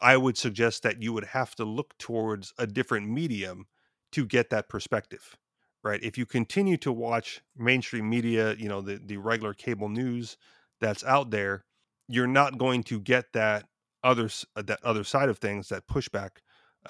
I 0.00 0.16
would 0.16 0.36
suggest 0.36 0.82
that 0.82 1.02
you 1.02 1.12
would 1.12 1.24
have 1.24 1.54
to 1.56 1.64
look 1.64 1.96
towards 1.98 2.52
a 2.58 2.66
different 2.66 3.08
medium 3.08 3.66
to 4.12 4.26
get 4.26 4.50
that 4.50 4.68
perspective 4.68 5.36
right? 5.86 6.02
If 6.02 6.18
you 6.18 6.26
continue 6.26 6.76
to 6.78 6.90
watch 6.90 7.42
mainstream 7.56 8.10
media, 8.10 8.54
you 8.58 8.68
know, 8.68 8.80
the, 8.80 8.96
the 8.96 9.18
regular 9.18 9.54
cable 9.54 9.88
news 9.88 10.36
that's 10.80 11.04
out 11.04 11.30
there, 11.30 11.64
you're 12.08 12.26
not 12.26 12.58
going 12.58 12.82
to 12.84 13.00
get 13.00 13.32
that 13.32 13.66
other 14.02 14.28
uh, 14.54 14.62
that 14.62 14.80
other 14.84 15.04
side 15.04 15.28
of 15.28 15.38
things, 15.38 15.68
that 15.68 15.86
pushback 15.86 16.30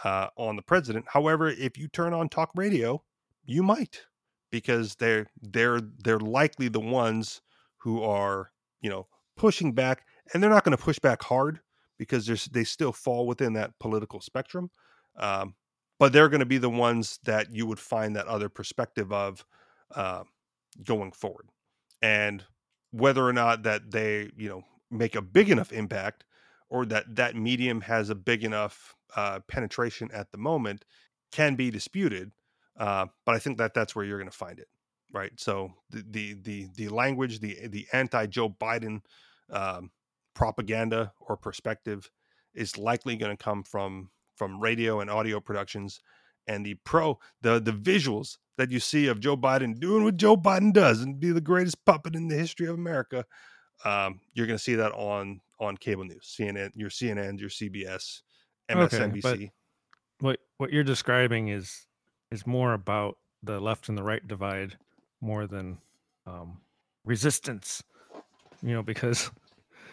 uh, 0.05 0.29
on 0.37 0.57
the 0.57 0.63
president. 0.63 1.07
However, 1.09 1.49
if 1.49 1.79
you 1.79 1.89
turn 1.89 2.13
on 2.13 2.29
talk 2.29 2.51
radio, 2.55 3.03
you 3.45 3.63
might 3.63 4.03
because 4.51 4.95
they're 4.97 5.27
they're 5.41 5.81
they're 5.81 6.19
likely 6.19 6.69
the 6.69 6.81
ones 6.81 7.41
who 7.79 8.03
are 8.03 8.51
you 8.81 8.91
know 8.91 9.07
pushing 9.37 9.73
back, 9.73 10.05
and 10.33 10.43
they're 10.43 10.51
not 10.51 10.65
going 10.65 10.77
to 10.77 10.83
push 10.83 10.99
back 10.99 11.23
hard, 11.23 11.61
because 11.99 12.27
there's 12.27 12.47
they 12.47 12.65
still 12.65 12.93
fall 12.93 13.27
within 13.27 13.55
that 13.55 13.79
political 13.79 14.21
spectrum. 14.21 14.71
Um, 15.19 15.55
but 15.99 16.13
they're 16.13 16.29
going 16.29 16.41
to 16.41 16.47
be 16.47 16.59
the 16.59 16.71
ones 16.71 17.19
that 17.25 17.55
you 17.55 17.67
would 17.67 17.79
find 17.79 18.17
that 18.17 18.27
other 18.27 18.49
perspective 18.49 19.13
of 19.13 19.45
uh, 19.95 20.25
going 20.85 21.13
forward. 21.13 21.49
And 22.03 22.45
whether 22.91 23.27
or 23.27 23.33
not 23.33 23.63
that 23.63 23.91
they, 23.91 24.31
you 24.37 24.49
know, 24.49 24.63
make 24.91 25.15
a 25.15 25.23
big 25.23 25.51
enough 25.51 25.73
impact 25.73 26.25
or 26.69 26.85
that 26.87 27.17
that 27.17 27.37
medium 27.37 27.81
has 27.81 28.11
a 28.11 28.15
big 28.15 28.45
enough 28.45 28.95
uh, 29.15 29.41
penetration 29.49 30.11
at 30.13 30.31
the 30.33 30.39
moment 30.39 30.85
can 31.33 31.55
be 31.55 31.71
disputed. 31.71 32.33
Uh, 32.79 33.07
but 33.25 33.35
I 33.35 33.39
think 33.39 33.59
that 33.59 33.75
that's 33.75 33.95
where 33.95 34.05
you're 34.05 34.19
going 34.19 34.31
to 34.31 34.37
find 34.37 34.59
it, 34.59 34.69
right? 35.13 35.33
So 35.37 35.73
the 35.91 36.05
the 36.11 36.35
the, 36.43 36.69
the 36.75 36.89
language, 36.89 37.41
the 37.41 37.69
the 37.69 37.87
anti 37.93 38.27
Joe 38.27 38.51
Biden 38.51 39.01
um, 39.51 39.91
propaganda 40.35 41.13
or 41.21 41.37
perspective 41.37 42.11
is 42.55 42.77
likely 42.77 43.17
going 43.17 43.37
to 43.37 43.43
come 43.43 43.63
from 43.63 44.11
from 44.35 44.61
radio 44.61 45.01
and 45.01 45.11
audio 45.11 45.41
productions 45.41 46.01
and 46.47 46.65
the 46.65 46.75
pro 46.85 47.19
the 47.41 47.61
the 47.61 47.73
visuals 47.73 48.37
that 48.59 48.71
you 48.71 48.81
see 48.81 49.07
of 49.07 49.21
Joe 49.21 49.37
Biden 49.37 49.79
doing 49.79 50.05
what 50.05 50.17
Joe 50.17 50.37
Biden 50.37 50.73
does 50.73 51.01
and 51.03 51.21
be 51.21 51.31
the 51.31 51.41
greatest 51.41 51.85
puppet 51.85 52.15
in 52.15 52.29
the 52.29 52.37
history 52.37 52.67
of 52.67 52.75
America. 52.75 53.25
Um, 53.85 54.21
you're 54.35 54.47
going 54.47 54.59
to 54.59 54.63
see 54.63 54.75
that 54.77 54.93
on 54.93 55.41
on 55.59 55.77
cable 55.77 56.05
news, 56.05 56.35
CNN, 56.39 56.71
your 56.75 56.91
CNN, 56.91 57.41
your 57.41 57.49
CBS, 57.49 58.23
MSNBC. 58.71 59.25
Okay, 59.25 59.51
what 60.21 60.39
what 60.59 60.73
you're 60.73 60.85
describing 60.85 61.49
is 61.49 61.87
is 62.31 62.47
more 62.47 62.73
about 62.73 63.19
the 63.43 63.61
left 63.61 63.89
and 63.89 63.97
the 63.97 64.03
right 64.03 64.27
divide 64.27 64.77
more 65.21 65.47
than 65.47 65.79
um, 66.27 66.59
resistance. 67.05 67.83
You 68.63 68.75
know, 68.75 68.83
because 68.83 69.31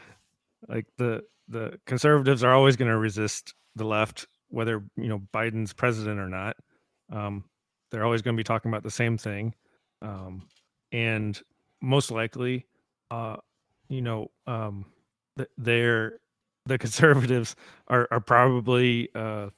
like 0.67 0.85
the 0.97 1.23
the 1.49 1.79
conservatives 1.85 2.43
are 2.43 2.53
always 2.53 2.75
going 2.75 2.91
to 2.91 2.97
resist 2.97 3.53
the 3.75 3.85
left 3.85 4.27
whether 4.53 4.83
you 4.95 5.07
know 5.07 5.19
Biden's 5.33 5.73
president 5.73 6.19
or 6.19 6.29
not. 6.29 6.55
Um, 7.11 7.43
they're 7.91 8.05
always 8.05 8.21
going 8.21 8.35
to 8.35 8.39
be 8.39 8.45
talking 8.45 8.71
about 8.71 8.83
the 8.83 8.91
same 8.91 9.17
thing, 9.17 9.53
um, 10.01 10.43
and 10.91 11.39
most 11.81 12.11
likely, 12.11 12.67
uh, 13.11 13.37
you 13.89 14.01
know, 14.01 14.31
um, 14.47 14.85
they're 15.57 16.19
the 16.65 16.77
conservatives 16.77 17.55
are 17.87 18.07
are 18.11 18.19
probably 18.19 19.09
uh, 19.15 19.49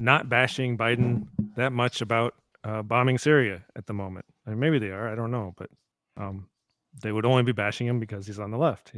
not 0.00 0.28
bashing 0.28 0.76
Biden 0.76 1.26
that 1.56 1.72
much 1.72 2.00
about 2.00 2.34
uh, 2.64 2.82
bombing 2.82 3.18
Syria 3.18 3.64
at 3.76 3.86
the 3.86 3.92
moment. 3.92 4.26
I 4.46 4.50
mean, 4.50 4.60
maybe 4.60 4.78
they 4.78 4.90
are. 4.90 5.08
I 5.08 5.14
don't 5.14 5.30
know, 5.30 5.54
but 5.56 5.70
um, 6.16 6.48
they 7.00 7.12
would 7.12 7.24
only 7.24 7.42
be 7.42 7.52
bashing 7.52 7.86
him 7.86 7.98
because 8.00 8.26
he's 8.26 8.38
on 8.38 8.50
the 8.50 8.58
left. 8.58 8.92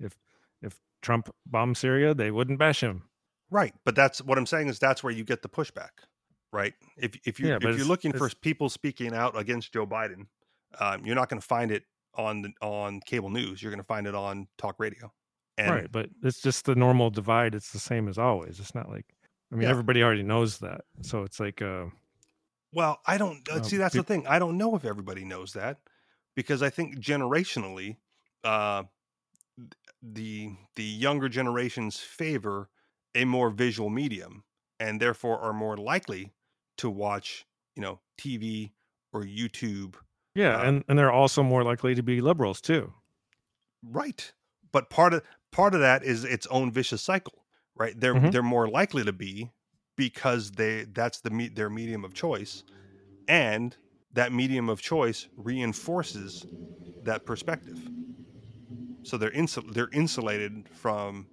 If 0.00 0.16
if 0.60 0.80
Trump 1.02 1.34
bombed 1.46 1.76
Syria, 1.76 2.14
they 2.14 2.30
wouldn't 2.30 2.58
bash 2.58 2.82
him. 2.82 3.04
Right, 3.50 3.74
but 3.84 3.94
that's 3.94 4.20
what 4.20 4.36
I'm 4.36 4.46
saying 4.46 4.68
is 4.68 4.78
that's 4.78 5.02
where 5.02 5.12
you 5.12 5.24
get 5.24 5.40
the 5.40 5.48
pushback, 5.48 5.90
right? 6.52 6.74
If 6.96 7.18
if 7.24 7.40
you 7.40 7.48
yeah, 7.48 7.58
if 7.60 7.76
you're 7.76 7.86
looking 7.86 8.12
for 8.12 8.28
people 8.28 8.68
speaking 8.68 9.14
out 9.14 9.38
against 9.38 9.72
Joe 9.72 9.86
Biden, 9.86 10.26
um, 10.78 11.04
you're 11.04 11.14
not 11.14 11.28
going 11.28 11.40
to 11.40 11.46
find 11.46 11.70
it 11.70 11.84
on 12.14 12.42
the, 12.42 12.50
on 12.60 13.00
cable 13.00 13.30
news. 13.30 13.62
You're 13.62 13.72
going 13.72 13.80
to 13.80 13.86
find 13.86 14.06
it 14.06 14.14
on 14.14 14.48
talk 14.58 14.76
radio. 14.78 15.12
And, 15.56 15.70
right, 15.70 15.90
but 15.90 16.08
it's 16.22 16.40
just 16.40 16.66
the 16.66 16.74
normal 16.74 17.10
divide. 17.10 17.54
It's 17.54 17.72
the 17.72 17.80
same 17.80 18.08
as 18.08 18.16
always. 18.16 18.60
It's 18.60 18.74
not 18.74 18.88
like 18.88 19.06
I 19.52 19.56
mean 19.56 19.64
yeah. 19.64 19.70
everybody 19.70 20.02
already 20.02 20.22
knows 20.22 20.58
that, 20.58 20.82
so 21.02 21.24
it's 21.24 21.40
like. 21.40 21.60
Uh, 21.60 21.86
well, 22.72 23.00
I 23.06 23.18
don't 23.18 23.46
uh, 23.48 23.62
see. 23.62 23.76
That's 23.76 23.94
the 23.94 24.04
thing. 24.04 24.26
I 24.28 24.38
don't 24.38 24.56
know 24.56 24.76
if 24.76 24.84
everybody 24.84 25.24
knows 25.24 25.54
that 25.54 25.78
because 26.36 26.62
I 26.62 26.70
think 26.70 27.00
generationally, 27.00 27.96
uh, 28.44 28.84
the 30.00 30.50
the 30.76 30.84
younger 30.84 31.28
generations 31.28 31.98
favor 31.98 32.68
a 33.14 33.24
more 33.24 33.50
visual 33.50 33.90
medium 33.90 34.44
and 34.78 35.00
therefore 35.00 35.40
are 35.40 35.52
more 35.52 35.76
likely 35.76 36.32
to 36.76 36.88
watch, 36.88 37.46
you 37.74 37.82
know, 37.82 38.00
TV 38.18 38.72
or 39.12 39.24
YouTube. 39.24 39.94
Yeah, 40.38 40.56
uh, 40.56 40.62
and 40.62 40.84
and 40.86 40.96
they're 40.96 41.10
also 41.10 41.42
more 41.42 41.64
likely 41.64 41.96
to 41.96 42.02
be 42.02 42.20
liberals 42.20 42.60
too. 42.60 42.92
Right. 43.82 44.32
But 44.70 44.88
part 44.88 45.12
of 45.12 45.24
part 45.50 45.74
of 45.74 45.80
that 45.80 46.04
is 46.04 46.24
its 46.24 46.46
own 46.46 46.70
vicious 46.70 47.02
cycle, 47.02 47.44
right? 47.74 47.98
They're 47.98 48.14
mm-hmm. 48.14 48.30
they're 48.30 48.42
more 48.42 48.68
likely 48.68 49.02
to 49.02 49.12
be 49.12 49.50
because 49.96 50.52
they 50.52 50.86
that's 50.92 51.20
the 51.22 51.50
their 51.52 51.68
medium 51.68 52.04
of 52.04 52.14
choice 52.14 52.62
and 53.26 53.76
that 54.12 54.32
medium 54.32 54.68
of 54.68 54.80
choice 54.80 55.26
reinforces 55.36 56.46
that 57.02 57.26
perspective. 57.26 57.80
So 59.02 59.16
they're 59.16 59.32
insul- 59.32 59.74
they're 59.74 59.90
insulated 59.92 60.68
from 60.72 61.26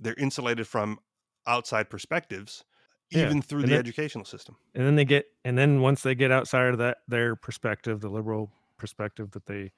they're 0.00 0.14
insulated 0.14 0.68
from 0.68 1.00
outside 1.48 1.90
perspectives 1.90 2.64
even 3.12 3.36
yeah. 3.36 3.42
through 3.42 3.60
and 3.60 3.68
the 3.68 3.72
then, 3.72 3.80
educational 3.80 4.24
system. 4.24 4.56
and 4.74 4.86
then 4.86 4.96
they 4.96 5.04
get 5.04 5.26
and 5.44 5.56
then 5.56 5.80
once 5.80 6.02
they 6.02 6.14
get 6.14 6.30
outside 6.30 6.68
of 6.68 6.78
that 6.78 6.98
their 7.08 7.36
perspective 7.36 8.00
the 8.00 8.08
liberal 8.08 8.50
perspective 8.78 9.30
that 9.32 9.46
they 9.46 9.72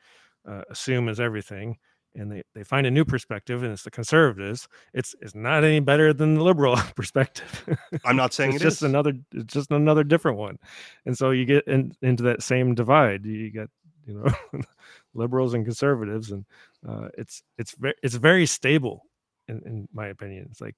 uh, 0.49 0.63
assume 0.71 1.09
is 1.09 1.21
everything 1.21 1.77
and 2.17 2.31
they, 2.31 2.43
they 2.55 2.63
find 2.63 2.87
a 2.87 2.91
new 2.91 3.05
perspective 3.05 3.63
and 3.63 3.73
it's 3.73 3.83
the 3.83 3.91
conservatives 3.91 4.69
it's 4.93 5.15
it's 5.21 5.35
not 5.35 5.65
any 5.65 5.81
better 5.81 6.13
than 6.13 6.35
the 6.35 6.43
liberal 6.43 6.77
perspective. 6.97 7.69
I'm 8.05 8.17
not 8.17 8.33
saying 8.33 8.55
it's 8.55 8.63
just 8.63 8.83
another 8.83 9.15
it's 9.33 9.53
just 9.53 9.71
another 9.71 10.05
different 10.05 10.39
one. 10.39 10.59
And 11.07 11.17
so 11.17 11.31
you 11.31 11.45
get 11.45 11.67
in, 11.67 11.93
into 12.03 12.23
that 12.25 12.43
same 12.43 12.75
divide. 12.75 13.25
You 13.25 13.51
get 13.51 13.69
you 14.07 14.15
know 14.15 14.61
liberals 15.15 15.55
and 15.55 15.65
conservatives 15.65 16.31
and 16.31 16.45
uh, 16.89 17.09
it's 17.19 17.43
it's 17.59 17.73
very 17.73 17.95
it's 18.03 18.15
very 18.15 18.47
stable 18.47 19.07
in, 19.49 19.63
in 19.67 19.89
my 19.93 20.09
opinion. 20.09 20.47
It's 20.51 20.61
like 20.61 20.77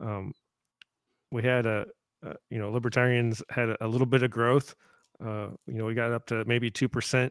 um, 0.00 0.32
we 1.30 1.42
had 1.42 1.66
a, 1.66 1.86
a, 2.22 2.34
you 2.50 2.58
know 2.58 2.70
libertarians 2.70 3.42
had 3.50 3.70
a, 3.70 3.84
a, 3.84 3.88
little 3.88 4.06
bit 4.06 4.22
of 4.22 4.30
growth 4.30 4.74
uh, 5.24 5.48
you 5.66 5.74
know 5.74 5.84
we 5.84 5.94
got 5.94 6.12
up 6.12 6.26
to 6.26 6.44
maybe 6.44 6.70
2% 6.70 7.30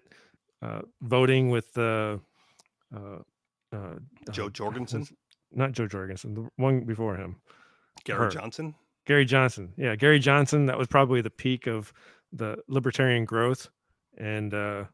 uh, 0.62 0.82
voting 1.02 1.50
with 1.50 1.74
the 1.74 2.20
uh, 2.96 3.20
uh, 3.74 3.96
jo 4.32 4.50
jorgensen? 4.50 5.06
not 5.52 5.72
Jo 5.72 5.88
jorgensen 5.88 6.34
the 6.34 6.48
one 6.58 6.82
before 6.82 7.16
him 7.16 7.38
gary 8.04 8.26
Her. 8.26 8.30
johnson? 8.30 8.76
Gary 9.06 9.26
johnson 9.26 9.74
yeah 9.78 9.96
gary 9.96 10.20
johnson 10.20 10.66
that 10.66 10.78
was 10.78 10.88
probably 10.88 11.22
the 11.22 11.30
peak 11.30 11.68
of 11.68 11.93
the 12.32 12.58
libertarian 12.68 13.26
growth 13.26 13.70
and 14.18 14.54
uh 14.54 14.86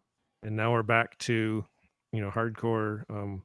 and 0.43 0.56
now 0.56 0.72
we're 0.72 0.84
back 0.84 1.18
to 1.20 1.66
you 2.12 2.22
know 2.22 2.30
hardcore 2.30 3.04
um 3.10 3.43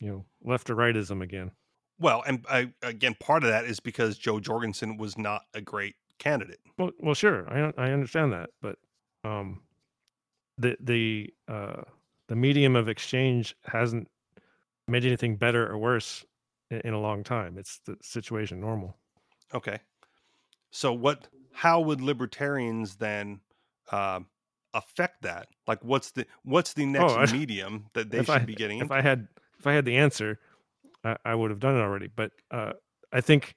you 0.00 0.08
know 0.08 0.24
left 0.44 0.70
or 0.70 0.76
rightism 0.76 1.22
again 1.22 1.50
well, 1.98 2.22
and 2.26 2.44
I, 2.50 2.72
again, 2.82 3.16
part 3.20 3.44
of 3.44 3.50
that 3.50 3.64
is 3.64 3.80
because 3.80 4.18
Jo 4.18 4.40
Jorgensen 4.40 4.96
was 4.96 5.16
not 5.16 5.42
a 5.54 5.60
great 5.60 5.94
candidate. 6.18 6.60
Well, 6.78 6.90
well, 6.98 7.14
sure, 7.14 7.48
I 7.50 7.72
I 7.76 7.92
understand 7.92 8.32
that, 8.32 8.50
but 8.60 8.78
um, 9.24 9.62
the 10.58 10.76
the 10.80 11.32
uh, 11.48 11.82
the 12.28 12.36
medium 12.36 12.76
of 12.76 12.88
exchange 12.88 13.56
hasn't 13.64 14.08
made 14.88 15.04
anything 15.04 15.36
better 15.36 15.70
or 15.70 15.78
worse 15.78 16.24
in, 16.70 16.80
in 16.80 16.94
a 16.94 17.00
long 17.00 17.24
time. 17.24 17.58
It's 17.58 17.80
the 17.86 17.96
situation 18.02 18.60
normal. 18.60 18.96
Okay, 19.54 19.78
so 20.70 20.92
what? 20.92 21.28
How 21.52 21.80
would 21.80 22.02
libertarians 22.02 22.96
then 22.96 23.40
uh, 23.90 24.20
affect 24.74 25.22
that? 25.22 25.48
Like, 25.66 25.82
what's 25.82 26.10
the 26.10 26.26
what's 26.44 26.74
the 26.74 26.84
oh, 26.84 26.88
next 26.88 27.12
oh, 27.12 27.16
I, 27.16 27.32
medium 27.32 27.86
that 27.94 28.10
they 28.10 28.18
should 28.18 28.30
I, 28.30 28.38
be 28.40 28.54
getting? 28.54 28.78
If 28.78 28.84
into? 28.84 28.94
I 28.94 29.00
had 29.00 29.28
if 29.58 29.66
I 29.66 29.72
had 29.72 29.84
the 29.84 29.96
answer, 29.96 30.38
I, 31.06 31.16
I 31.24 31.34
would 31.34 31.50
have 31.50 31.60
done 31.60 31.76
it 31.76 31.80
already. 31.80 32.08
But 32.14 32.32
uh, 32.50 32.72
I 33.12 33.20
think 33.20 33.54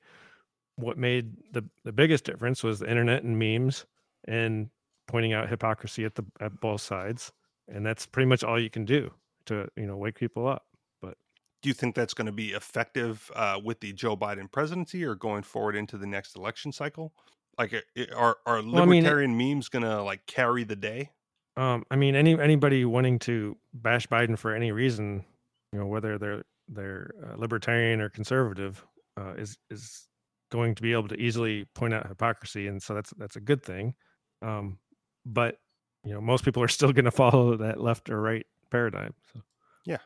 what 0.76 0.98
made 0.98 1.34
the 1.52 1.66
the 1.84 1.92
biggest 1.92 2.24
difference 2.24 2.64
was 2.64 2.80
the 2.80 2.90
internet 2.90 3.24
and 3.24 3.38
memes 3.38 3.86
and 4.26 4.70
pointing 5.08 5.34
out 5.34 5.50
hypocrisy 5.50 6.06
at 6.06 6.16
the 6.16 6.26
at 6.40 6.60
both 6.60 6.82
sides, 6.82 7.32
and 7.68 7.86
that's 7.86 8.06
pretty 8.06 8.28
much 8.28 8.44
all 8.44 8.60
you 8.60 8.70
can 8.70 8.86
do 8.86 9.12
to 9.46 9.68
you 9.76 9.86
know 9.86 9.98
wake 9.98 10.16
people 10.16 10.48
up. 10.48 10.66
But 11.02 11.18
do 11.62 11.70
you 11.70 11.74
think 11.74 11.96
that's 11.96 12.14
going 12.14 12.28
to 12.28 12.32
be 12.32 12.50
effective 12.50 13.30
uh, 13.36 13.60
with 13.64 13.80
the 13.80 13.94
Joe 13.94 14.16
Biden 14.16 14.52
presidency 14.52 15.04
or 15.04 15.16
going 15.16 15.44
forward 15.44 15.76
into 15.76 15.98
the 15.98 16.08
next 16.08 16.36
election 16.36 16.72
cycle? 16.72 17.14
Like, 17.58 17.74
are 18.16 18.38
are 18.46 18.62
libertarian 18.62 18.72
well, 18.74 18.84
I 18.84 19.22
mean, 19.22 19.56
memes 19.56 19.70
going 19.70 19.84
to 19.84 20.02
like 20.02 20.26
carry 20.28 20.64
the 20.64 20.78
day? 20.78 21.12
Um, 21.58 21.84
I 21.92 21.98
mean, 21.98 22.16
any 22.16 22.40
anybody 22.40 22.86
wanting 22.86 23.20
to 23.20 23.58
bash 23.74 24.08
Biden 24.08 24.38
for 24.38 24.54
any 24.54 24.72
reason, 24.72 25.26
you 25.74 25.80
know, 25.80 25.88
whether 25.88 26.18
they're 26.18 26.44
they're 26.70 27.12
uh, 27.26 27.36
libertarian 27.38 28.02
or 28.02 28.10
conservative 28.10 28.86
uh, 29.18 29.34
is 29.34 29.58
is 29.70 30.08
going 30.52 30.76
to 30.76 30.82
be 30.82 30.94
able 30.94 31.08
to 31.08 31.20
easily 31.20 31.66
point 31.76 31.94
out 31.94 32.08
hypocrisy, 32.08 32.68
and 32.68 32.82
so 32.82 32.94
that's 32.94 33.12
that's 33.18 33.36
a 33.36 33.42
good 33.42 33.64
thing. 33.64 33.94
Um, 34.42 34.80
but 35.26 35.58
you 36.04 36.14
know, 36.14 36.22
most 36.22 36.44
people 36.46 36.64
are 36.64 36.68
still 36.68 36.92
going 36.94 37.06
to 37.12 37.12
follow 37.12 37.58
that 37.58 37.82
left 37.82 38.10
or 38.10 38.22
right 38.22 38.46
paradigm. 38.72 39.14
So 39.34 39.42
yeah, 39.86 40.00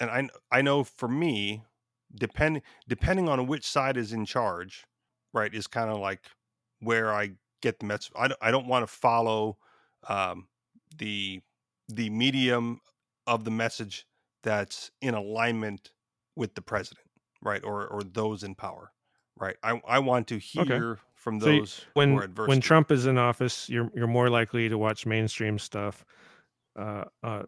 and 0.00 0.10
I 0.10 0.28
I 0.50 0.62
know 0.62 0.84
for 0.84 1.08
me, 1.08 1.62
depending 2.14 2.62
depending 2.88 3.28
on 3.28 3.46
which 3.46 3.66
side 3.66 3.96
is 3.96 4.12
in 4.12 4.24
charge, 4.24 4.84
right, 5.32 5.52
is 5.52 5.66
kind 5.66 5.90
of 5.90 5.98
like 5.98 6.22
where 6.80 7.12
I 7.12 7.32
get 7.60 7.80
the 7.80 7.86
message. 7.86 8.12
I 8.16 8.28
don't, 8.28 8.38
I 8.40 8.50
don't 8.50 8.66
want 8.66 8.84
to 8.84 8.92
follow 8.92 9.58
um, 10.08 10.48
the 10.96 11.40
the 11.88 12.10
medium 12.10 12.80
of 13.26 13.44
the 13.44 13.50
message 13.50 14.06
that's 14.42 14.90
in 15.02 15.14
alignment 15.14 15.90
with 16.38 16.54
the 16.54 16.62
president, 16.62 17.06
right, 17.42 17.62
or 17.64 17.86
or 17.86 18.02
those 18.02 18.42
in 18.44 18.54
power, 18.54 18.92
right? 19.36 19.56
I 19.62 19.80
I 19.86 19.98
want 19.98 20.28
to 20.28 20.38
hear 20.38 20.98
from 21.14 21.40
So 21.40 21.50
you- 21.50 21.60
those 21.60 21.84
when 21.94 22.10
who 22.12 22.18
are 22.18 22.22
adverse. 22.24 22.48
when. 22.48 22.60
Trump 22.60 22.90
is 22.90 23.04
in 23.06 23.18
office, 23.18 23.68
you're 23.68 23.90
you're 23.94 24.06
more 24.06 24.30
likely 24.30 24.68
to 24.68 24.78
watch 24.78 25.04
mainstream 25.04 25.58
stuff. 25.58 26.04
Uh, 26.78 27.04
uh, 27.22 27.42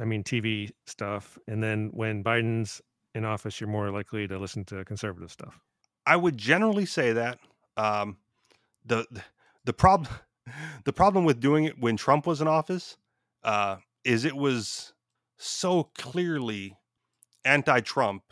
I 0.00 0.04
mean 0.04 0.24
TV 0.24 0.70
stuff, 0.86 1.38
and 1.46 1.62
then 1.62 1.90
when 1.94 2.22
Biden's 2.24 2.82
in 3.14 3.24
office, 3.24 3.60
you're 3.60 3.70
more 3.70 3.90
likely 3.90 4.26
to 4.26 4.38
listen 4.38 4.64
to 4.66 4.84
conservative 4.84 5.30
stuff. 5.30 5.60
I 6.04 6.16
would 6.16 6.36
generally 6.36 6.86
say 6.86 7.12
that 7.12 7.38
um, 7.76 8.16
the 8.84 9.06
the 9.64 9.72
problem 9.72 10.12
the 10.84 10.92
problem 10.92 11.24
with 11.24 11.38
doing 11.40 11.64
it 11.64 11.78
when 11.78 11.96
Trump 11.96 12.26
was 12.26 12.40
in 12.40 12.48
office 12.48 12.96
uh, 13.44 13.76
is 14.04 14.24
it 14.24 14.34
was 14.36 14.92
so 15.38 15.84
clearly 15.96 16.76
anti-Trump, 17.44 18.22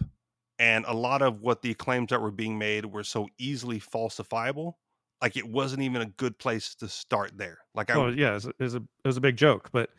and 0.58 0.84
a 0.86 0.94
lot 0.94 1.22
of 1.22 1.40
what 1.40 1.62
the 1.62 1.74
claims 1.74 2.10
that 2.10 2.20
were 2.20 2.30
being 2.30 2.58
made 2.58 2.84
were 2.86 3.04
so 3.04 3.28
easily 3.38 3.80
falsifiable. 3.80 4.74
Like 5.22 5.36
it 5.36 5.46
wasn't 5.48 5.82
even 5.82 6.02
a 6.02 6.06
good 6.06 6.38
place 6.38 6.74
to 6.76 6.88
start 6.88 7.32
there. 7.36 7.58
Like 7.74 7.90
I, 7.90 7.94
Oh 7.94 8.08
yeah, 8.08 8.30
it 8.30 8.34
was, 8.34 8.46
it 8.46 8.54
was 8.60 8.74
a 8.74 8.78
it 8.78 9.06
was 9.06 9.16
a 9.16 9.20
big 9.20 9.36
joke. 9.36 9.68
But 9.72 9.90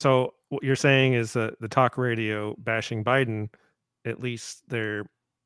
so 0.00 0.34
what 0.48 0.62
you're 0.62 0.76
saying 0.76 1.14
is 1.14 1.32
that 1.34 1.60
the 1.60 1.68
talk 1.68 1.98
radio 1.98 2.54
bashing 2.58 3.04
Biden, 3.04 3.50
at 4.04 4.20
least 4.20 4.62
they're 4.68 5.04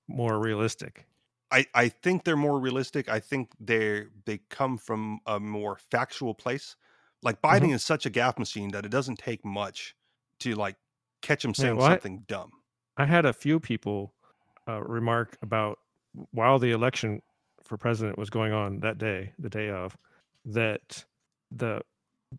more 0.09 0.39
realistic. 0.39 1.07
I, 1.53 1.67
I 1.75 1.89
think 1.89 2.23
they're 2.25 2.37
more 2.37 2.61
realistic. 2.61 3.09
I 3.09 3.19
think 3.19 3.51
they 3.59 4.05
they 4.27 4.39
come 4.51 4.79
from 4.79 5.19
a 5.27 5.41
more 5.41 5.77
factual 5.91 6.35
place. 6.35 6.77
Like 7.23 7.41
Mm-hmm. 7.43 7.65
Biden 7.67 7.75
is 7.75 7.83
such 7.85 8.07
a 8.07 8.11
gaff 8.11 8.39
machine 8.39 8.71
that 8.71 8.85
it 8.87 8.91
doesn't 8.91 9.19
take 9.19 9.45
much 9.45 9.97
to 10.41 10.55
like 10.55 10.77
catch 11.23 11.45
him 11.45 11.55
saying 11.55 11.81
I- 11.81 11.89
something 11.89 12.25
dumb. 12.29 12.53
I 13.01 13.07
had 13.07 13.25
a 13.25 13.33
few 13.33 13.59
people 13.59 14.13
uh, 14.69 14.83
remark 14.83 15.39
about 15.41 15.79
while 16.33 16.59
the 16.59 16.73
election 16.73 17.23
for 17.65 17.79
president 17.79 18.19
was 18.19 18.29
going 18.29 18.53
on 18.53 18.81
that 18.81 18.99
day, 18.99 19.33
the 19.39 19.49
day 19.49 19.71
of, 19.71 19.97
that 20.45 21.03
the 21.51 21.81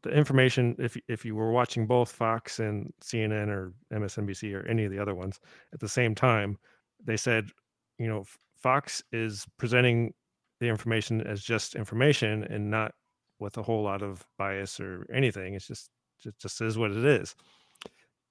the 0.04 0.10
information 0.12 0.76
if 0.78 0.96
if 1.08 1.26
you 1.26 1.36
were 1.36 1.52
watching 1.52 1.88
both 1.88 2.12
Fox 2.12 2.60
and 2.60 2.94
CNN 3.04 3.50
or 3.50 3.74
MSNBC 3.92 4.54
or 4.54 4.64
any 4.68 4.86
of 4.86 4.92
the 4.92 5.00
other 5.00 5.16
ones 5.16 5.40
at 5.74 5.80
the 5.80 5.90
same 5.90 6.14
time, 6.14 6.60
they 7.04 7.18
said, 7.18 7.50
you 7.98 8.08
know, 8.08 8.24
Fox 8.56 9.02
is 9.12 9.48
presenting 9.58 10.14
the 10.60 10.68
information 10.68 11.22
as 11.22 11.42
just 11.42 11.74
information 11.74 12.44
and 12.44 12.70
not 12.70 12.94
with 13.40 13.58
a 13.58 13.64
whole 13.64 13.82
lot 13.82 14.04
of 14.04 14.24
bias 14.38 14.80
or 14.80 15.08
anything. 15.12 15.56
It's 15.56 15.68
just 15.68 15.90
just, 16.22 16.40
just 16.40 16.62
is 16.62 16.78
what 16.78 16.92
it 16.92 17.04
is. 17.04 17.36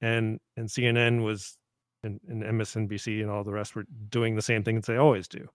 And 0.01 0.39
and 0.57 0.69
CNN 0.69 1.25
was 1.25 1.57
and, 2.03 2.21
and 2.29 2.43
MSNBC 2.43 3.21
and 3.21 3.31
all 3.31 3.45
the 3.45 3.53
rest 3.53 3.75
were 3.75 3.85
doing 4.09 4.37
the 4.37 4.43
same 4.43 4.63
thing 4.63 4.77
that 4.77 4.87
they 4.87 4.97
always 4.97 5.29
do. 5.29 5.49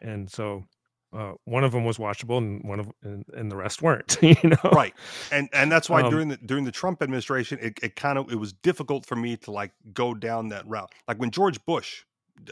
And 0.00 0.30
so 0.30 0.64
uh, 1.12 1.32
one 1.44 1.62
of 1.62 1.72
them 1.72 1.84
was 1.84 1.98
watchable 1.98 2.38
and 2.38 2.62
one 2.64 2.80
of 2.80 2.90
and, 3.02 3.24
and 3.34 3.50
the 3.50 3.56
rest 3.56 3.82
weren't, 3.82 4.16
you 4.22 4.36
know. 4.44 4.70
Right. 4.72 4.94
And 5.30 5.48
and 5.52 5.70
that's 5.70 5.90
why 5.90 6.02
Um, 6.02 6.10
during 6.10 6.28
the 6.28 6.38
during 6.38 6.64
the 6.64 6.72
Trump 6.72 7.02
administration, 7.02 7.58
it, 7.60 7.78
it 7.82 7.96
kind 7.96 8.18
of 8.18 8.32
it 8.32 8.36
was 8.36 8.52
difficult 8.52 9.04
for 9.04 9.16
me 9.16 9.36
to 9.38 9.50
like 9.50 9.72
go 9.92 10.14
down 10.14 10.48
that 10.48 10.66
route. 10.66 10.92
Like 11.06 11.18
when 11.18 11.30
George 11.30 11.62
Bush, 11.64 12.04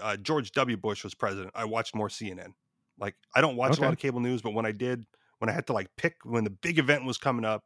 uh, 0.03 0.17
George 0.17 0.53
W. 0.53 0.77
Bush 0.77 1.05
was 1.05 1.15
president, 1.15 1.53
I 1.55 1.65
watched 1.65 1.95
more 1.95 2.09
CNN. 2.09 2.53
Like 2.99 3.15
I 3.35 3.41
don't 3.41 3.57
watch 3.57 3.79
a 3.79 3.81
lot 3.81 3.93
of 3.93 3.99
cable 3.99 4.21
news, 4.21 4.43
but 4.43 4.53
when 4.53 4.67
I 4.67 4.73
did, 4.73 5.07
when 5.39 5.49
I 5.49 5.53
had 5.53 5.67
to 5.69 5.73
like 5.73 5.89
pick 5.97 6.17
when 6.25 6.45
the 6.45 6.51
big 6.51 6.79
event 6.79 7.07
was 7.07 7.17
coming 7.17 7.47
up, 7.47 7.65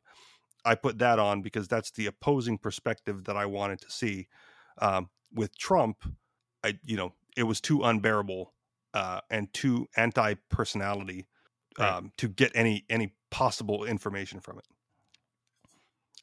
I 0.64 0.76
put 0.76 0.98
that 0.98 1.18
on 1.18 1.42
because 1.42 1.66
that's 1.66 1.90
the 1.90 2.06
opposing 2.06 2.56
perspective 2.56 3.24
that 3.24 3.36
I 3.36 3.46
wanted 3.46 3.80
to 3.80 3.90
see. 3.90 4.28
Um, 4.78 5.10
with 5.34 5.56
Trump, 5.58 6.04
I 6.62 6.78
you 6.84 6.96
know 6.96 7.12
it 7.36 7.42
was 7.44 7.60
too 7.60 7.82
unbearable 7.82 8.52
uh, 8.94 9.20
and 9.30 9.52
too 9.52 9.88
anti 9.96 10.34
personality 10.50 11.26
Right. 11.78 11.92
um, 11.92 12.12
to 12.18 12.28
get 12.28 12.52
any 12.54 12.84
any 12.88 13.14
possible 13.30 13.84
information 13.84 14.38
from 14.40 14.58
it. 14.58 14.64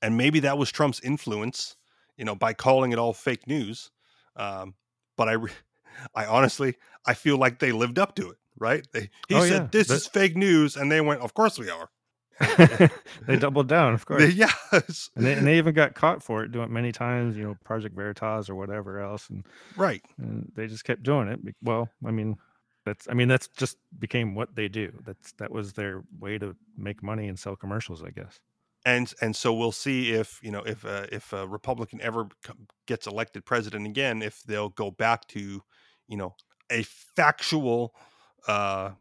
And 0.01 0.17
maybe 0.17 0.39
that 0.39 0.57
was 0.57 0.71
Trump's 0.71 0.99
influence, 1.01 1.75
you 2.17 2.25
know, 2.25 2.35
by 2.35 2.53
calling 2.53 2.91
it 2.91 2.97
all 2.99 3.13
fake 3.13 3.47
news. 3.47 3.91
Um, 4.35 4.75
but 5.17 5.27
I, 5.27 5.33
re- 5.33 5.51
I 6.15 6.25
honestly, 6.25 6.75
I 7.05 7.13
feel 7.13 7.37
like 7.37 7.59
they 7.59 7.71
lived 7.73 7.99
up 7.99 8.15
to 8.15 8.31
it. 8.31 8.37
Right? 8.57 8.85
They, 8.93 9.09
he 9.27 9.35
Oh, 9.35 9.41
said 9.41 9.61
yeah. 9.63 9.67
this 9.71 9.89
is 9.89 10.07
fake 10.07 10.35
news, 10.37 10.75
and 10.75 10.91
they 10.91 11.01
went, 11.01 11.21
"Of 11.21 11.33
course 11.33 11.57
we 11.59 11.69
are." 11.69 11.89
they 13.27 13.37
doubled 13.37 13.67
down, 13.67 13.93
of 13.93 14.05
course. 14.05 14.33
Yes, 14.33 15.09
and 15.15 15.25
they, 15.25 15.33
and 15.33 15.45
they 15.45 15.57
even 15.57 15.73
got 15.73 15.93
caught 15.93 16.23
for 16.23 16.43
it 16.43 16.51
doing 16.51 16.65
it 16.65 16.71
many 16.71 16.91
times, 16.91 17.37
you 17.37 17.43
know, 17.43 17.57
Project 17.63 17.95
Veritas 17.95 18.49
or 18.49 18.55
whatever 18.55 18.99
else, 18.99 19.29
and, 19.29 19.45
right. 19.77 20.01
and 20.17 20.51
they 20.55 20.67
just 20.67 20.83
kept 20.83 21.03
doing 21.03 21.27
it. 21.27 21.39
Well, 21.61 21.89
I 22.05 22.11
mean, 22.11 22.37
that's 22.85 23.07
I 23.09 23.13
mean 23.13 23.27
that's 23.27 23.47
just 23.47 23.77
became 23.99 24.33
what 24.33 24.55
they 24.55 24.67
do. 24.67 24.91
That's 25.05 25.33
that 25.33 25.51
was 25.51 25.73
their 25.73 26.03
way 26.19 26.37
to 26.37 26.55
make 26.77 27.03
money 27.03 27.27
and 27.27 27.37
sell 27.37 27.55
commercials, 27.55 28.03
I 28.03 28.09
guess. 28.09 28.39
and 28.85 29.13
and 29.21 29.35
so 29.35 29.53
we'll 29.53 29.71
see 29.71 30.11
if 30.11 30.39
you 30.41 30.51
know 30.51 30.61
if 30.61 30.83
uh, 30.85 31.05
if 31.11 31.33
a 31.33 31.47
Republican 31.47 32.01
ever 32.01 32.27
gets 32.87 33.07
elected 33.07 33.45
president 33.45 33.85
again, 33.85 34.21
if 34.21 34.41
they'll 34.43 34.69
go 34.69 34.89
back 34.89 35.27
to 35.29 35.61
you 36.07 36.17
know 36.17 36.35
a 36.71 36.83
factual 36.83 37.93
uh, 38.47 38.91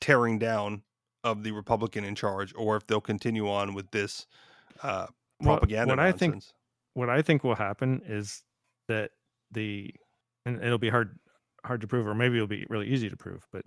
tearing 0.00 0.38
down 0.38 0.82
of 1.24 1.42
the 1.42 1.52
Republican 1.52 2.04
in 2.04 2.14
charge, 2.14 2.52
or 2.56 2.76
if 2.76 2.86
they'll 2.86 3.00
continue 3.00 3.48
on 3.48 3.74
with 3.74 3.90
this 3.90 4.26
uh, 4.82 5.06
propaganda 5.42 5.92
what 5.92 6.00
I 6.00 6.12
think 6.12 6.42
what 6.94 7.08
I 7.08 7.22
think 7.22 7.44
will 7.44 7.54
happen 7.54 8.02
is 8.06 8.42
that 8.88 9.10
the 9.50 9.94
and 10.44 10.62
it'll 10.62 10.78
be 10.78 10.90
hard 10.90 11.18
hard 11.64 11.80
to 11.82 11.86
prove, 11.86 12.06
or 12.06 12.14
maybe 12.14 12.36
it'll 12.36 12.46
be 12.46 12.66
really 12.68 12.88
easy 12.88 13.08
to 13.08 13.16
prove, 13.16 13.46
but 13.52 13.64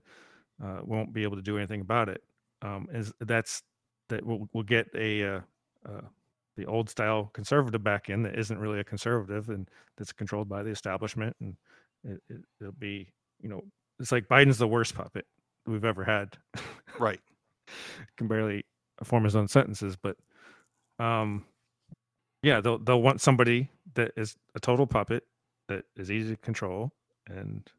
uh, 0.63 0.79
won't 0.83 1.13
be 1.13 1.23
able 1.23 1.35
to 1.35 1.41
do 1.41 1.57
anything 1.57 1.81
about 1.81 2.09
it. 2.09 2.21
Um, 2.61 2.87
is 2.91 3.13
that's 3.19 3.63
that 4.09 4.25
we'll, 4.25 4.47
we'll 4.53 4.63
get 4.63 4.87
a 4.95 5.23
uh, 5.23 5.39
uh, 5.87 6.01
the 6.57 6.65
old 6.65 6.89
style 6.89 7.29
conservative 7.33 7.83
back 7.83 8.09
in 8.09 8.23
that 8.23 8.37
isn't 8.37 8.59
really 8.59 8.79
a 8.79 8.83
conservative 8.83 9.49
and 9.49 9.69
that's 9.97 10.13
controlled 10.13 10.49
by 10.49 10.63
the 10.63 10.69
establishment, 10.69 11.35
and 11.39 11.55
it, 12.03 12.21
it, 12.29 12.41
it'll 12.59 12.73
be 12.73 13.07
you 13.41 13.49
know 13.49 13.63
it's 13.99 14.11
like 14.11 14.27
Biden's 14.27 14.57
the 14.57 14.67
worst 14.67 14.95
puppet 14.95 15.25
we've 15.65 15.85
ever 15.85 16.03
had. 16.03 16.37
right? 16.99 17.19
Can 18.17 18.27
barely 18.27 18.65
form 19.03 19.23
his 19.23 19.35
own 19.35 19.47
sentences, 19.47 19.95
but 19.95 20.17
um 20.99 21.45
yeah, 22.43 22.61
they'll 22.61 22.77
they'll 22.77 23.01
want 23.01 23.21
somebody 23.21 23.69
that 23.95 24.11
is 24.15 24.35
a 24.55 24.59
total 24.59 24.87
puppet 24.87 25.23
that 25.67 25.85
is 25.95 26.11
easy 26.11 26.35
to 26.35 26.41
control 26.41 26.91
and 27.27 27.69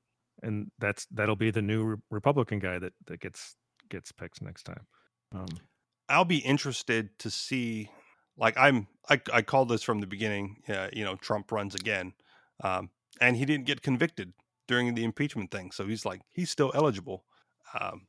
and 0.43 0.71
that's 0.79 1.07
that'll 1.11 1.37
be 1.37 1.51
the 1.51 1.63
new 1.63 1.85
re- 1.85 1.97
Republican 2.11 2.59
guy 2.59 2.79
that 2.79 2.93
that 3.07 3.21
gets 3.21 3.57
gets 3.89 4.13
picked 4.13 4.43
next 4.43 4.65
time. 4.65 4.87
Um 5.35 5.47
I'll 6.09 6.25
be 6.25 6.39
interested 6.39 7.19
to 7.21 7.31
see. 7.31 7.91
Like 8.37 8.57
I'm, 8.57 8.87
I, 9.09 9.21
I 9.33 9.43
called 9.43 9.69
this 9.69 9.83
from 9.83 10.01
the 10.01 10.07
beginning. 10.07 10.63
Uh, 10.69 10.89
you 10.93 11.05
know, 11.05 11.17
Trump 11.17 11.51
runs 11.51 11.75
again, 11.75 12.13
um, 12.63 12.91
and 13.21 13.37
he 13.37 13.45
didn't 13.45 13.67
get 13.67 13.83
convicted 13.83 14.35
during 14.69 14.95
the 14.95 15.05
impeachment 15.05 15.51
thing, 15.51 15.71
so 15.71 15.87
he's 15.87 16.05
like 16.05 16.21
he's 16.33 16.51
still 16.51 16.71
eligible. 16.75 17.25
Um, 17.79 18.07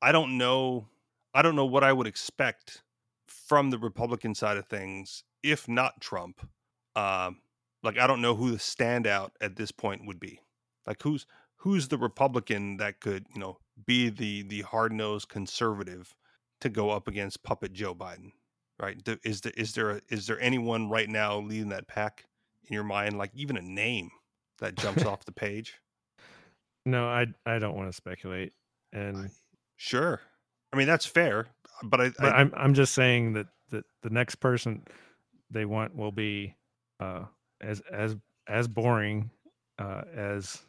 I 0.00 0.12
don't 0.12 0.38
know. 0.38 0.88
I 1.36 1.42
don't 1.42 1.54
know 1.54 1.66
what 1.66 1.84
I 1.84 1.92
would 1.92 2.06
expect 2.06 2.82
from 3.28 3.68
the 3.68 3.76
Republican 3.76 4.34
side 4.34 4.56
of 4.56 4.66
things 4.68 5.22
if 5.42 5.68
not 5.68 6.00
Trump. 6.00 6.40
Um, 6.96 7.42
like 7.82 7.98
I 7.98 8.06
don't 8.06 8.22
know 8.22 8.34
who 8.34 8.50
the 8.50 8.56
standout 8.56 9.32
at 9.42 9.56
this 9.56 9.70
point 9.70 10.06
would 10.06 10.18
be. 10.18 10.40
Like 10.86 11.02
who's 11.02 11.26
who's 11.56 11.88
the 11.88 11.98
Republican 11.98 12.78
that 12.78 13.00
could 13.00 13.26
you 13.34 13.40
know 13.42 13.58
be 13.84 14.08
the 14.08 14.44
the 14.44 14.62
hard 14.62 14.92
nosed 14.94 15.28
conservative 15.28 16.14
to 16.62 16.70
go 16.70 16.88
up 16.88 17.06
against 17.06 17.42
puppet 17.42 17.74
Joe 17.74 17.94
Biden, 17.94 18.32
right? 18.80 18.96
Is 19.22 19.42
there 19.42 19.52
is 19.58 19.74
there 19.74 19.90
a, 19.90 20.00
is 20.08 20.26
there 20.26 20.40
anyone 20.40 20.88
right 20.88 21.10
now 21.10 21.38
leading 21.38 21.68
that 21.68 21.86
pack 21.86 22.24
in 22.66 22.72
your 22.72 22.82
mind, 22.82 23.18
like 23.18 23.32
even 23.34 23.58
a 23.58 23.62
name 23.62 24.08
that 24.58 24.74
jumps 24.74 25.04
off 25.04 25.26
the 25.26 25.32
page? 25.32 25.74
no, 26.86 27.06
I 27.06 27.26
I 27.44 27.58
don't 27.58 27.76
want 27.76 27.90
to 27.90 27.92
speculate. 27.92 28.54
And 28.90 29.28
Sure, 29.76 30.22
I 30.76 30.78
mean 30.78 30.86
that's 30.86 31.06
fair, 31.06 31.46
but 31.82 32.00
I, 32.00 32.10
but 32.10 32.34
I 32.34 32.36
I'm 32.36 32.52
I'm 32.54 32.74
just 32.74 32.92
saying 32.94 33.32
that 33.32 33.46
that 33.70 33.84
the 34.02 34.10
next 34.10 34.34
person 34.36 34.82
they 35.50 35.64
want 35.64 35.96
will 35.96 36.12
be 36.12 36.54
uh 37.00 37.22
as 37.62 37.80
as 37.90 38.14
as 38.46 38.68
boring 38.68 39.30
uh 39.78 40.02
as 40.14 40.60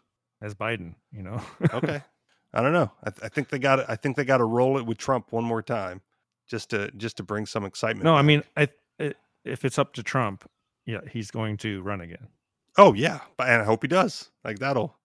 as 0.42 0.56
Biden, 0.56 0.96
you 1.12 1.24
know. 1.24 1.42
okay, 1.74 2.02
I 2.54 2.62
don't 2.62 2.72
know. 2.72 2.90
I, 3.04 3.10
th- 3.10 3.22
I 3.22 3.28
think 3.28 3.50
they 3.50 3.60
got 3.60 3.90
I 3.90 3.98
think 3.98 4.16
they 4.16 4.24
got 4.24 4.38
to 4.38 4.46
roll 4.46 4.78
it 4.78 4.86
with 4.86 4.98
Trump 4.98 5.34
one 5.34 5.44
more 5.44 5.62
time, 5.62 6.00
just 6.48 6.70
to 6.70 6.90
just 6.92 7.18
to 7.18 7.24
bring 7.24 7.46
some 7.46 7.66
excitement. 7.66 8.06
No, 8.06 8.16
I 8.16 8.22
mean, 8.22 8.44
I, 8.56 8.70
i 9.02 9.14
if 9.44 9.66
it's 9.66 9.78
up 9.78 9.94
to 9.96 10.04
Trump, 10.04 10.50
yeah, 10.86 11.02
he's 11.12 11.32
going 11.32 11.58
to 11.58 11.82
run 11.82 12.00
again. 12.00 12.30
oh 12.78 12.94
yeah, 12.94 13.20
but 13.36 13.50
and 13.50 13.62
I 13.62 13.66
hope 13.66 13.82
he 13.82 13.90
does. 13.90 14.32
Like 14.46 14.60
that'll, 14.60 14.96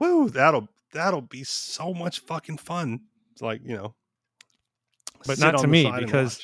woo, 0.00 0.28
that'll 0.28 0.68
that'll 0.92 1.22
be 1.22 1.44
so 1.44 1.94
much 1.94 2.18
fucking 2.18 2.58
fun. 2.58 3.00
It's 3.32 3.42
like 3.42 3.60
you 3.64 3.76
know, 3.76 3.94
But 5.26 5.38
not 5.38 5.58
to 5.58 5.66
me, 5.66 5.84
because- 6.06 6.38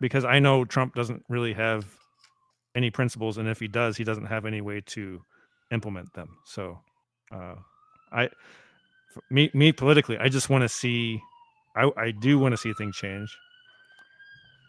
Because 0.00 0.24
I 0.24 0.40
know 0.40 0.64
Trump 0.64 0.94
doesn't 0.96 1.24
really 1.28 1.52
have 1.52 1.86
any 2.74 2.90
principles, 2.90 3.38
and 3.38 3.48
if 3.48 3.60
he 3.60 3.68
does, 3.68 3.96
he 3.96 4.02
doesn't 4.02 4.26
have 4.26 4.46
any 4.46 4.60
way 4.60 4.80
to 4.86 5.22
implement 5.70 6.12
them. 6.14 6.38
So, 6.44 6.80
uh, 7.30 7.54
I, 8.10 8.28
me 9.30 9.50
me 9.54 9.70
politically, 9.72 10.18
I 10.18 10.28
just 10.28 10.50
want 10.50 10.62
to 10.62 10.68
see. 10.68 11.22
I 11.76 11.90
I 11.96 12.10
do 12.10 12.38
want 12.38 12.52
to 12.52 12.56
see 12.56 12.72
things 12.72 12.96
change. 12.96 13.36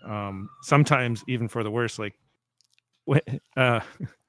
Um, 0.06 0.50
sometimes 0.62 1.24
even 1.28 1.48
for 1.48 1.64
the 1.64 1.72
worse, 1.72 1.98
like 1.98 2.14
uh, 3.58 3.80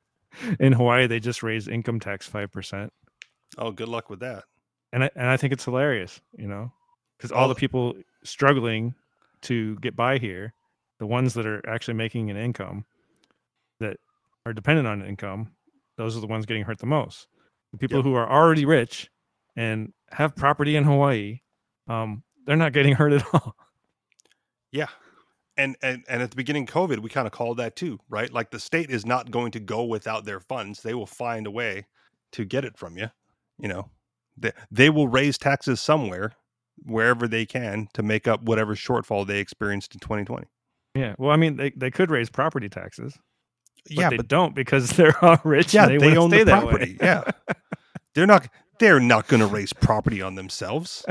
in 0.61 0.73
Hawaii, 0.73 1.07
they 1.07 1.21
just 1.21 1.43
raised 1.43 1.69
income 1.69 2.01
tax 2.01 2.27
five 2.27 2.51
percent. 2.53 2.93
Oh, 3.59 3.71
good 3.73 3.89
luck 3.89 4.09
with 4.09 4.21
that. 4.21 4.45
And 4.93 5.05
I, 5.05 5.11
and 5.17 5.29
I 5.29 5.37
think 5.37 5.53
it's 5.53 5.65
hilarious, 5.65 6.21
you 6.37 6.47
know, 6.47 6.73
because 7.19 7.31
all 7.33 7.49
the 7.49 7.55
people 7.55 7.95
struggling 8.23 8.95
to 9.45 9.77
get 9.77 9.97
by 9.97 10.19
here, 10.19 10.55
the 10.99 11.07
ones 11.07 11.35
that 11.35 11.47
are 11.47 11.63
actually 11.69 11.95
making 11.95 12.31
an 12.31 12.37
income, 12.37 12.85
that 13.81 13.99
are 14.47 14.53
dependent 14.53 14.87
on 14.87 15.03
income, 15.03 15.53
those 15.97 16.17
are 16.17 16.21
the 16.21 16.27
ones 16.27 16.47
getting 16.47 16.65
hurt 16.65 16.79
the 16.79 16.87
most. 16.87 17.29
The 17.73 17.79
people 17.79 17.99
yep. 17.99 18.05
who 18.05 18.15
are 18.15 18.31
already 18.31 18.65
rich 18.65 19.11
and 19.57 19.93
have 20.11 20.37
property 20.37 20.77
in 20.77 20.85
Hawaii, 20.85 21.41
um, 21.89 22.23
they're 22.47 22.57
not 22.57 22.73
getting 22.73 22.95
hurt 22.97 23.13
at 23.13 23.25
all. 23.33 23.55
Yeah, 24.73 24.89
and 25.57 25.77
and 25.83 26.05
and 26.09 26.23
at 26.23 26.31
the 26.31 26.37
beginning 26.37 26.65
of 26.65 26.69
covid 26.69 26.99
we 26.99 27.09
kind 27.09 27.27
of 27.27 27.33
called 27.33 27.57
that 27.57 27.77
too 27.77 27.99
right 28.09 28.33
like 28.33 28.51
the 28.51 28.59
state 28.59 28.91
is 28.91 29.07
not 29.07 29.31
going 29.31 29.53
to 29.53 29.61
go 29.61 29.85
without 29.85 30.25
their 30.25 30.41
funds 30.41 30.83
they 30.83 30.95
will 30.95 31.07
find 31.07 31.47
a 31.47 31.51
way 31.51 31.87
to 32.33 32.45
get 32.45 32.65
it 32.65 32.77
from 32.77 32.97
you 32.97 33.09
you 33.59 33.69
know 33.69 33.89
they, 34.37 34.53
they 34.71 34.91
will 34.91 35.09
raise 35.09 35.39
taxes 35.39 35.81
somewhere 35.81 36.33
wherever 36.85 37.29
they 37.29 37.47
can 37.47 37.89
to 37.95 38.03
make 38.03 38.27
up 38.27 38.43
whatever 38.43 38.75
shortfall 38.75 39.27
they 39.27 39.39
experienced 39.39 39.95
in 39.95 40.01
2020 40.01 40.47
yeah 40.95 41.15
well 41.19 41.31
i 41.31 41.37
mean 41.37 41.57
they, 41.57 41.71
they 41.71 41.91
could 41.91 42.11
raise 42.11 42.29
property 42.29 42.69
taxes 42.69 43.17
but 43.85 43.93
yeah 43.93 44.11
they 44.11 44.17
but 44.17 44.29
don't 44.29 44.55
because 44.55 44.91
they're 44.97 45.25
all 45.25 45.39
rich 45.45 45.73
yeah 45.73 45.87
they, 45.87 45.99
they 45.99 46.17
own 46.17 46.31
the 46.31 46.45
property 46.45 46.97
yeah 47.01 47.23
they're 48.15 48.27
not 48.27 48.49
they're 48.81 49.01
not 49.01 49.29
going 49.29 49.41
to 49.41 49.47
raise 49.47 49.73
property 49.73 50.21
on 50.21 50.35
themselves 50.35 51.07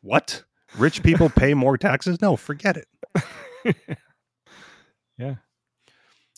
what 0.00 0.42
rich 0.76 1.02
people 1.02 1.28
pay 1.28 1.54
more 1.54 1.76
taxes 1.76 2.20
no 2.20 2.36
forget 2.36 2.76
it 2.76 2.88
yeah. 5.18 5.34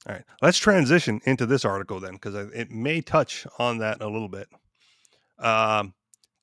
All 0.06 0.14
right. 0.14 0.24
Let's 0.42 0.58
transition 0.58 1.20
into 1.24 1.46
this 1.46 1.64
article 1.64 2.00
then, 2.00 2.12
because 2.12 2.34
it 2.34 2.70
may 2.70 3.00
touch 3.00 3.46
on 3.58 3.78
that 3.78 4.00
a 4.00 4.08
little 4.08 4.28
bit. 4.28 4.48
Um, 5.38 5.94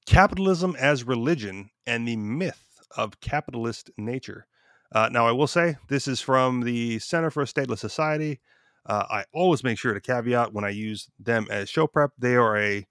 capitalism 0.08 0.76
as 0.80 1.03
religion 1.03 1.70
and 1.86 2.08
the 2.08 2.16
myth 2.16 2.80
of 2.97 3.20
capitalist 3.20 3.91
nature. 3.97 4.47
Uh, 4.91 5.10
now, 5.12 5.28
I 5.28 5.32
will 5.32 5.47
say 5.47 5.78
this 5.89 6.08
is 6.08 6.22
from 6.22 6.62
the 6.62 6.97
Center 6.97 7.30
for 7.30 7.43
a 7.43 7.45
Stateless 7.45 7.80
Society. 7.80 8.39
Uh, 8.86 9.03
I 9.10 9.26
always 9.34 9.64
make 9.64 9.78
sure 9.78 9.93
to 9.93 10.01
caveat 10.01 10.53
when 10.53 10.64
I 10.64 10.70
use 10.70 11.10
them 11.20 11.45
as 11.51 11.70
show 11.70 11.86
prep. 11.86 12.12
They 12.18 12.36
are 12.36 12.58
a 12.58 12.88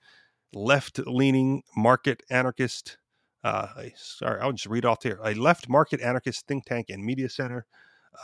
left 0.53 0.99
leaning 0.99 1.62
market 1.75 2.23
anarchist 2.31 2.99
uh, 3.47 3.69
sorry, 3.95 4.41
I'll 4.41 4.51
just 4.51 4.67
read 4.67 4.85
off 4.85 5.05
here. 5.05 5.21
A 5.23 5.33
left 5.35 5.69
market 5.69 6.01
anarchist 6.01 6.49
think 6.49 6.64
tank 6.64 6.87
and 6.89 7.05
media 7.05 7.29
center. 7.29 7.64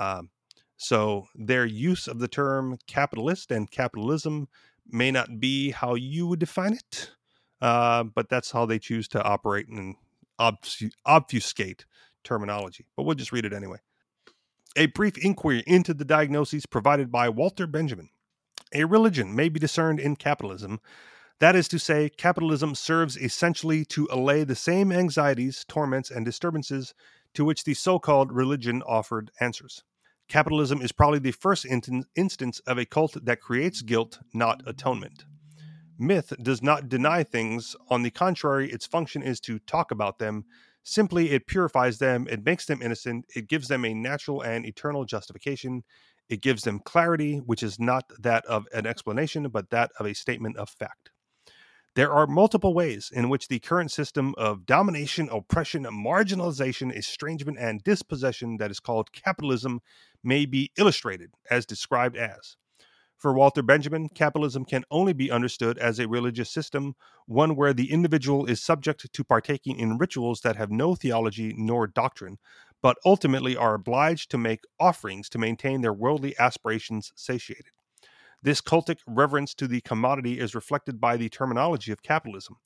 Um, 0.00 0.30
so 0.76 1.28
their 1.36 1.64
use 1.64 2.08
of 2.08 2.18
the 2.18 2.26
term 2.26 2.76
capitalist 2.88 3.52
and 3.52 3.70
capitalism 3.70 4.48
may 4.84 5.12
not 5.12 5.38
be 5.38 5.70
how 5.70 5.94
you 5.94 6.26
would 6.26 6.40
define 6.40 6.72
it, 6.72 7.12
uh, 7.62 8.04
but 8.04 8.28
that's 8.28 8.50
how 8.50 8.66
they 8.66 8.78
choose 8.78 9.08
to 9.08 9.22
operate 9.22 9.68
and 9.68 9.96
obfuscate 10.38 11.86
terminology. 12.22 12.86
But 12.96 13.04
we'll 13.04 13.14
just 13.14 13.32
read 13.32 13.46
it 13.46 13.54
anyway. 13.54 13.78
A 14.76 14.86
brief 14.86 15.16
inquiry 15.16 15.62
into 15.66 15.94
the 15.94 16.04
diagnoses 16.04 16.66
provided 16.66 17.10
by 17.10 17.30
Walter 17.30 17.66
Benjamin. 17.66 18.10
A 18.74 18.84
religion 18.84 19.34
may 19.34 19.48
be 19.48 19.60
discerned 19.60 20.00
in 20.00 20.16
capitalism 20.16 20.80
that 21.42 21.56
is 21.56 21.66
to 21.68 21.78
say, 21.80 22.08
capitalism 22.08 22.76
serves 22.76 23.16
essentially 23.16 23.84
to 23.86 24.06
allay 24.12 24.44
the 24.44 24.54
same 24.54 24.92
anxieties, 24.92 25.64
torments, 25.68 26.08
and 26.08 26.24
disturbances 26.24 26.94
to 27.34 27.44
which 27.44 27.64
the 27.64 27.74
so 27.74 27.98
called 27.98 28.30
religion 28.30 28.80
offered 28.82 29.32
answers. 29.40 29.82
Capitalism 30.28 30.80
is 30.80 30.92
probably 30.92 31.18
the 31.18 31.32
first 31.32 31.64
in- 31.64 32.04
instance 32.14 32.60
of 32.60 32.78
a 32.78 32.86
cult 32.86 33.16
that 33.24 33.40
creates 33.40 33.82
guilt, 33.82 34.20
not 34.32 34.62
atonement. 34.66 35.24
Myth 35.98 36.32
does 36.42 36.62
not 36.62 36.88
deny 36.88 37.22
things. 37.22 37.76
On 37.88 38.02
the 38.02 38.10
contrary, 38.10 38.70
its 38.70 38.86
function 38.86 39.22
is 39.22 39.40
to 39.40 39.58
talk 39.60 39.90
about 39.90 40.18
them. 40.18 40.44
Simply, 40.82 41.30
it 41.30 41.46
purifies 41.46 41.98
them, 41.98 42.26
it 42.28 42.44
makes 42.44 42.66
them 42.66 42.82
innocent, 42.82 43.26
it 43.36 43.48
gives 43.48 43.68
them 43.68 43.84
a 43.84 43.94
natural 43.94 44.42
and 44.42 44.66
eternal 44.66 45.04
justification, 45.04 45.84
it 46.28 46.42
gives 46.42 46.64
them 46.64 46.80
clarity, 46.80 47.36
which 47.38 47.62
is 47.62 47.78
not 47.78 48.10
that 48.18 48.44
of 48.46 48.66
an 48.74 48.86
explanation, 48.86 49.48
but 49.48 49.70
that 49.70 49.92
of 50.00 50.06
a 50.06 50.14
statement 50.14 50.56
of 50.56 50.68
fact. 50.68 51.10
There 51.94 52.10
are 52.10 52.26
multiple 52.26 52.72
ways 52.72 53.10
in 53.14 53.28
which 53.28 53.48
the 53.48 53.60
current 53.60 53.92
system 53.92 54.34
of 54.38 54.64
domination, 54.64 55.28
oppression, 55.30 55.84
marginalization, 55.84 56.90
estrangement, 56.96 57.58
and 57.60 57.84
dispossession 57.84 58.56
that 58.56 58.70
is 58.70 58.80
called 58.80 59.12
capitalism 59.12 59.80
may 60.24 60.46
be 60.46 60.72
illustrated, 60.78 61.32
as 61.50 61.66
described 61.66 62.16
as. 62.16 62.56
For 63.22 63.32
Walter 63.32 63.62
Benjamin, 63.62 64.08
capitalism 64.08 64.64
can 64.64 64.82
only 64.90 65.12
be 65.12 65.30
understood 65.30 65.78
as 65.78 66.00
a 66.00 66.08
religious 66.08 66.50
system, 66.50 66.96
one 67.26 67.54
where 67.54 67.72
the 67.72 67.92
individual 67.92 68.46
is 68.46 68.60
subject 68.60 69.12
to 69.12 69.22
partaking 69.22 69.78
in 69.78 69.96
rituals 69.96 70.40
that 70.40 70.56
have 70.56 70.72
no 70.72 70.96
theology 70.96 71.54
nor 71.56 71.86
doctrine, 71.86 72.38
but 72.82 72.96
ultimately 73.04 73.56
are 73.56 73.74
obliged 73.74 74.28
to 74.32 74.38
make 74.38 74.64
offerings 74.80 75.28
to 75.28 75.38
maintain 75.38 75.82
their 75.82 75.92
worldly 75.92 76.36
aspirations 76.40 77.12
satiated. 77.14 77.70
This 78.42 78.60
cultic 78.60 78.98
reverence 79.06 79.54
to 79.54 79.68
the 79.68 79.82
commodity 79.82 80.40
is 80.40 80.56
reflected 80.56 81.00
by 81.00 81.16
the 81.16 81.28
terminology 81.28 81.92
of 81.92 82.02
capitalism 82.02 82.56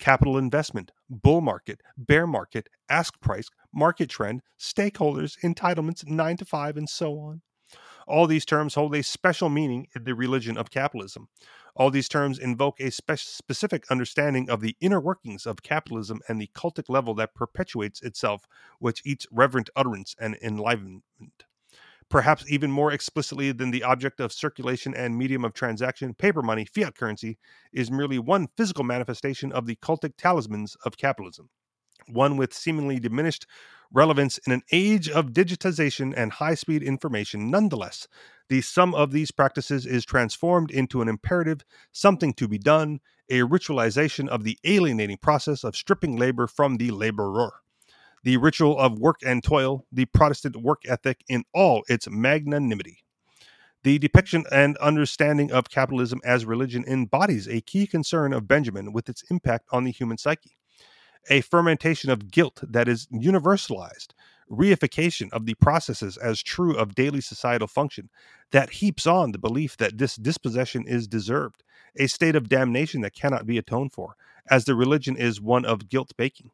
capital 0.00 0.36
investment, 0.36 0.90
bull 1.08 1.40
market, 1.40 1.82
bear 1.96 2.26
market, 2.26 2.68
ask 2.88 3.20
price, 3.20 3.48
market 3.72 4.08
trend, 4.10 4.42
stakeholders, 4.58 5.38
entitlements, 5.44 6.04
9 6.04 6.36
to 6.38 6.44
5, 6.44 6.76
and 6.76 6.88
so 6.88 7.12
on. 7.20 7.42
All 8.10 8.26
these 8.26 8.44
terms 8.44 8.74
hold 8.74 8.94
a 8.96 9.04
special 9.04 9.48
meaning 9.48 9.86
in 9.94 10.02
the 10.02 10.16
religion 10.16 10.56
of 10.56 10.70
capitalism. 10.70 11.28
All 11.76 11.90
these 11.90 12.08
terms 12.08 12.40
invoke 12.40 12.80
a 12.80 12.90
spe- 12.90 13.16
specific 13.16 13.84
understanding 13.88 14.50
of 14.50 14.60
the 14.60 14.76
inner 14.80 15.00
workings 15.00 15.46
of 15.46 15.62
capitalism 15.62 16.20
and 16.28 16.40
the 16.40 16.50
cultic 16.52 16.88
level 16.88 17.14
that 17.14 17.34
perpetuates 17.34 18.02
itself 18.02 18.48
with 18.80 19.00
each 19.06 19.28
reverent 19.30 19.70
utterance 19.76 20.16
and 20.18 20.36
enlivenment 20.42 21.04
perhaps 22.08 22.44
even 22.48 22.72
more 22.72 22.90
explicitly 22.90 23.52
than 23.52 23.70
the 23.70 23.84
object 23.84 24.18
of 24.18 24.32
circulation 24.32 24.92
and 24.92 25.16
medium 25.16 25.44
of 25.44 25.54
transaction, 25.54 26.12
paper 26.12 26.42
money, 26.42 26.64
fiat 26.64 26.96
currency, 26.96 27.38
is 27.72 27.88
merely 27.90 28.18
one 28.18 28.48
physical 28.56 28.82
manifestation 28.82 29.52
of 29.52 29.64
the 29.64 29.76
cultic 29.76 30.14
talismans 30.18 30.76
of 30.84 30.96
capitalism, 30.96 31.48
one 32.12 32.36
with 32.36 32.54
seemingly 32.54 32.98
diminished 32.98 33.46
relevance 33.92 34.38
in 34.38 34.52
an 34.52 34.62
age 34.72 35.08
of 35.08 35.32
digitization 35.32 36.14
and 36.16 36.32
high 36.32 36.54
speed 36.54 36.82
information. 36.82 37.50
Nonetheless, 37.50 38.06
the 38.48 38.60
sum 38.60 38.94
of 38.94 39.10
these 39.12 39.30
practices 39.30 39.86
is 39.86 40.04
transformed 40.04 40.70
into 40.70 41.02
an 41.02 41.08
imperative, 41.08 41.62
something 41.92 42.32
to 42.34 42.46
be 42.46 42.58
done, 42.58 43.00
a 43.28 43.40
ritualization 43.40 44.28
of 44.28 44.44
the 44.44 44.58
alienating 44.64 45.18
process 45.18 45.64
of 45.64 45.76
stripping 45.76 46.16
labor 46.16 46.46
from 46.46 46.76
the 46.76 46.90
laborer 46.90 47.52
the 48.22 48.36
ritual 48.36 48.78
of 48.78 48.98
work 48.98 49.20
and 49.24 49.42
toil, 49.42 49.86
the 49.90 50.04
Protestant 50.06 50.56
work 50.56 50.82
ethic 50.86 51.24
in 51.28 51.44
all 51.54 51.82
its 51.88 52.08
magnanimity. 52.08 52.98
The 53.82 53.98
depiction 53.98 54.44
and 54.52 54.76
understanding 54.76 55.50
of 55.50 55.70
capitalism 55.70 56.20
as 56.22 56.44
religion 56.44 56.84
embodies 56.86 57.48
a 57.48 57.62
key 57.62 57.86
concern 57.86 58.34
of 58.34 58.46
Benjamin 58.46 58.92
with 58.92 59.08
its 59.08 59.24
impact 59.30 59.68
on 59.72 59.84
the 59.84 59.90
human 59.90 60.18
psyche. 60.18 60.58
A 61.28 61.42
fermentation 61.42 62.10
of 62.10 62.30
guilt 62.30 62.60
that 62.62 62.88
is 62.88 63.06
universalized, 63.08 64.08
reification 64.50 65.30
of 65.32 65.46
the 65.46 65.54
processes 65.54 66.16
as 66.16 66.42
true 66.42 66.76
of 66.76 66.94
daily 66.94 67.20
societal 67.20 67.68
function 67.68 68.08
that 68.50 68.70
heaps 68.70 69.06
on 69.06 69.32
the 69.32 69.38
belief 69.38 69.76
that 69.76 69.98
this 69.98 70.16
dispossession 70.16 70.84
is 70.86 71.06
deserved, 71.06 71.62
a 71.96 72.06
state 72.06 72.34
of 72.34 72.48
damnation 72.48 73.00
that 73.02 73.14
cannot 73.14 73.46
be 73.46 73.58
atoned 73.58 73.92
for, 73.92 74.16
as 74.50 74.64
the 74.64 74.74
religion 74.74 75.16
is 75.16 75.40
one 75.40 75.64
of 75.64 75.88
guilt 75.88 76.12
baking 76.16 76.50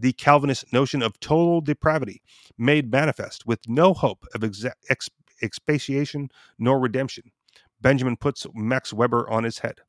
the 0.00 0.12
Calvinist 0.14 0.72
notion 0.72 1.02
of 1.02 1.20
total 1.20 1.60
depravity 1.60 2.22
made 2.56 2.90
manifest 2.90 3.46
with 3.46 3.68
no 3.68 3.92
hope 3.92 4.24
of 4.34 4.42
ex- 4.42 5.10
expiation 5.42 6.30
nor 6.58 6.80
redemption. 6.80 7.32
Benjamin 7.80 8.16
puts 8.16 8.46
Max 8.54 8.92
Weber 8.92 9.28
on 9.28 9.44
his 9.44 9.58
head. 9.58 9.80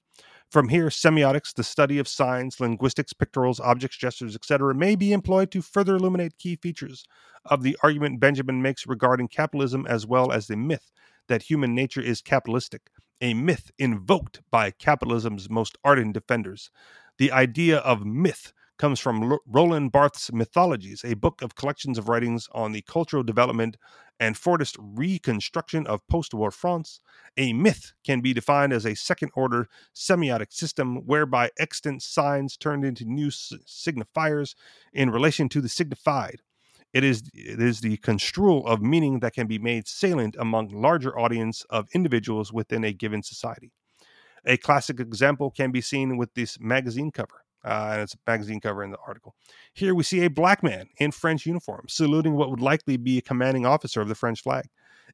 From 0.51 0.67
here, 0.67 0.87
semiotics, 0.87 1.53
the 1.53 1.63
study 1.63 1.97
of 1.97 2.09
signs, 2.09 2.59
linguistics, 2.59 3.13
pictorials, 3.13 3.61
objects, 3.61 3.95
gestures, 3.95 4.35
etc., 4.35 4.75
may 4.75 4.97
be 4.97 5.13
employed 5.13 5.49
to 5.51 5.61
further 5.61 5.95
illuminate 5.95 6.37
key 6.37 6.57
features 6.57 7.05
of 7.45 7.63
the 7.63 7.77
argument 7.81 8.19
Benjamin 8.19 8.61
makes 8.61 8.85
regarding 8.85 9.29
capitalism 9.29 9.87
as 9.87 10.05
well 10.05 10.29
as 10.29 10.47
the 10.47 10.57
myth 10.57 10.91
that 11.29 11.43
human 11.43 11.73
nature 11.73 12.01
is 12.01 12.21
capitalistic, 12.21 12.89
a 13.21 13.33
myth 13.33 13.71
invoked 13.79 14.41
by 14.51 14.71
capitalism's 14.71 15.49
most 15.49 15.77
ardent 15.85 16.13
defenders. 16.13 16.69
The 17.17 17.31
idea 17.31 17.77
of 17.77 18.05
myth 18.05 18.51
comes 18.81 18.99
from 18.99 19.37
Roland 19.45 19.91
Barthes' 19.91 20.33
Mythologies, 20.33 21.05
a 21.05 21.13
book 21.13 21.43
of 21.43 21.53
collections 21.53 21.99
of 21.99 22.09
writings 22.09 22.49
on 22.51 22.71
the 22.71 22.81
cultural 22.81 23.21
development 23.21 23.77
and 24.19 24.35
Fordist 24.35 24.75
reconstruction 24.79 25.85
of 25.85 26.07
post 26.07 26.33
war 26.33 26.49
France. 26.49 26.99
A 27.37 27.53
myth 27.53 27.93
can 28.03 28.21
be 28.21 28.33
defined 28.33 28.73
as 28.73 28.87
a 28.87 28.95
second 28.95 29.29
order 29.35 29.67
semiotic 29.93 30.51
system 30.51 31.05
whereby 31.05 31.51
extant 31.59 32.01
signs 32.01 32.57
turned 32.57 32.83
into 32.83 33.05
new 33.05 33.27
signifiers 33.27 34.55
in 34.91 35.11
relation 35.11 35.47
to 35.49 35.61
the 35.61 35.69
signified. 35.69 36.41
It 36.91 37.03
is, 37.03 37.21
it 37.35 37.61
is 37.61 37.81
the 37.81 37.97
construal 37.97 38.65
of 38.65 38.81
meaning 38.81 39.19
that 39.19 39.35
can 39.35 39.45
be 39.45 39.59
made 39.59 39.87
salient 39.87 40.35
among 40.39 40.69
larger 40.69 41.17
audience 41.19 41.63
of 41.69 41.87
individuals 41.93 42.51
within 42.51 42.83
a 42.83 42.93
given 42.93 43.21
society. 43.21 43.71
A 44.43 44.57
classic 44.57 44.99
example 44.99 45.51
can 45.51 45.71
be 45.71 45.81
seen 45.81 46.17
with 46.17 46.33
this 46.33 46.59
magazine 46.59 47.11
cover. 47.11 47.40
Uh, 47.63 47.89
and 47.93 48.01
it's 48.01 48.15
a 48.15 48.17
magazine 48.27 48.59
cover 48.59 48.83
in 48.83 48.91
the 48.91 48.97
article. 49.05 49.35
Here 49.73 49.93
we 49.93 50.03
see 50.03 50.23
a 50.23 50.29
black 50.29 50.63
man 50.63 50.87
in 50.97 51.11
French 51.11 51.45
uniform 51.45 51.85
saluting 51.87 52.35
what 52.35 52.49
would 52.49 52.61
likely 52.61 52.97
be 52.97 53.17
a 53.17 53.21
commanding 53.21 53.65
officer 53.65 54.01
of 54.01 54.07
the 54.07 54.15
French 54.15 54.41
flag, 54.41 54.65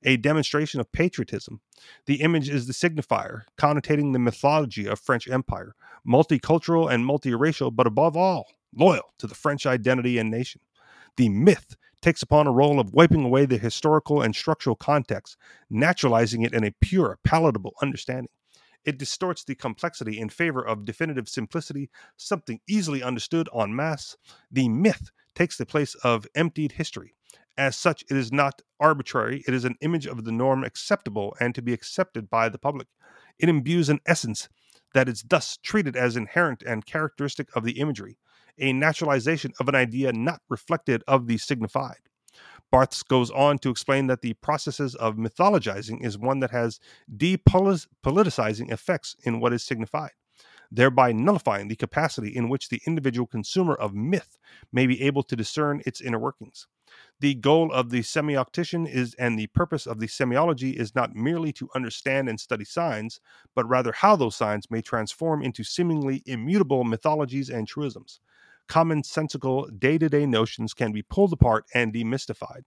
a 0.04 0.18
demonstration 0.18 0.80
of 0.80 0.92
patriotism. 0.92 1.60
The 2.06 2.22
image 2.22 2.50
is 2.50 2.68
the 2.68 2.74
signifier, 2.74 3.42
connotating 3.58 4.14
the 4.14 4.20
mythology 4.20 4.88
of 4.88 5.00
French 5.00 5.28
Empire, 5.28 5.76
multicultural 6.08 6.92
and 6.92 7.04
multiracial, 7.04 7.76
but 7.76 7.88
above 7.88 8.16
all, 8.16 8.48
loyal 8.74 9.14
to 9.20 9.28
the 9.28 9.36
French 9.36 9.66
identity 9.66 10.18
and 10.18 10.32
nation. 10.32 10.62
The 11.18 11.30
myth 11.30 11.76
takes 12.02 12.22
upon 12.22 12.48
a 12.48 12.52
role 12.52 12.80
of 12.80 12.94
wiping 12.94 13.26
away 13.26 13.46
the 13.46 13.58
historical 13.58 14.22
and 14.22 14.36
structural 14.36 14.76
context, 14.76 15.36
naturalizing 15.70 16.44
it 16.44 16.54
in 16.54 16.64
a 16.64 16.72
pure, 16.80 17.18
palatable 17.24 17.74
understanding. 17.82 18.30
It 18.86 18.98
distorts 18.98 19.44
the 19.44 19.56
complexity 19.56 20.20
in 20.20 20.30
favor 20.30 20.66
of 20.66 20.86
definitive 20.86 21.28
simplicity, 21.28 21.90
something 22.16 22.60
easily 22.68 23.04
understood 23.04 23.50
en 23.54 23.76
masse. 23.76 24.18
The 24.52 24.70
myth 24.70 25.12
takes 25.36 25.58
the 25.58 25.66
place 25.66 25.96
of 25.96 26.26
emptied 26.36 26.74
history. 26.74 27.14
As 27.58 27.76
such, 27.76 28.04
it 28.04 28.16
is 28.16 28.32
not 28.32 28.62
arbitrary, 28.80 29.44
it 29.48 29.54
is 29.54 29.66
an 29.66 29.76
image 29.82 30.06
of 30.06 30.24
the 30.24 30.32
norm 30.32 30.64
acceptable 30.64 31.36
and 31.40 31.56
to 31.56 31.62
be 31.62 31.74
accepted 31.74 32.30
by 32.30 32.50
the 32.50 32.60
public. 32.60 32.88
It 33.40 33.50
imbues 33.50 33.90
an 33.90 34.00
essence 34.06 34.48
that 34.94 35.10
is 35.10 35.24
thus 35.24 35.58
treated 35.58 35.96
as 35.96 36.16
inherent 36.16 36.62
and 36.64 36.86
characteristic 36.86 37.50
of 37.56 37.64
the 37.64 37.80
imagery, 37.80 38.20
a 38.60 38.74
naturalization 38.74 39.54
of 39.60 39.68
an 39.68 39.76
idea 39.76 40.14
not 40.14 40.42
reflected 40.50 41.04
of 41.08 41.28
the 41.28 41.38
signified. 41.38 42.10
Barthes 42.72 43.04
goes 43.04 43.32
on 43.32 43.60
to 43.60 43.70
explain 43.70 44.08
that 44.08 44.22
the 44.22 44.34
processes 44.34 44.94
of 44.96 45.16
mythologizing 45.16 46.04
is 46.04 46.18
one 46.18 46.40
that 46.42 46.52
has 46.52 46.80
depoliticizing 47.16 48.72
effects 48.72 49.16
in 49.24 49.40
what 49.40 49.54
is 49.54 49.64
signified, 49.64 50.12
thereby 50.70 51.14
nullifying 51.14 51.70
the 51.70 51.78
capacity 51.78 52.36
in 52.36 52.50
which 52.50 52.68
the 52.68 52.82
individual 52.86 53.26
consumer 53.26 53.74
of 53.74 53.94
myth 53.94 54.38
may 54.72 54.86
be 54.86 55.02
able 55.02 55.24
to 55.24 55.36
discern 55.36 55.82
its 55.86 56.02
inner 56.02 56.20
workings. 56.20 56.68
The 57.20 57.36
goal 57.36 57.72
of 57.72 57.90
the 57.90 58.02
semiotician 58.02 58.90
is 58.90 59.14
and 59.16 59.40
the 59.40 59.48
purpose 59.48 59.86
of 59.86 60.00
the 60.00 60.08
semiology 60.08 60.74
is 60.74 60.94
not 60.94 61.16
merely 61.16 61.54
to 61.54 61.70
understand 61.74 62.28
and 62.28 62.40
study 62.40 62.66
signs, 62.66 63.20
but 63.56 63.68
rather 63.68 63.92
how 63.92 64.16
those 64.16 64.36
signs 64.36 64.70
may 64.70 64.82
transform 64.82 65.42
into 65.42 65.64
seemingly 65.64 66.22
immutable 66.26 66.84
mythologies 66.84 67.50
and 67.50 67.68
truisms 67.68 68.20
commonsensical 68.68 69.80
day 69.80 69.98
to 69.98 70.10
day 70.10 70.26
notions 70.26 70.74
can 70.74 70.92
be 70.92 71.02
pulled 71.02 71.34
apart 71.34 71.66
and 71.74 71.94
demystified. 71.94 72.64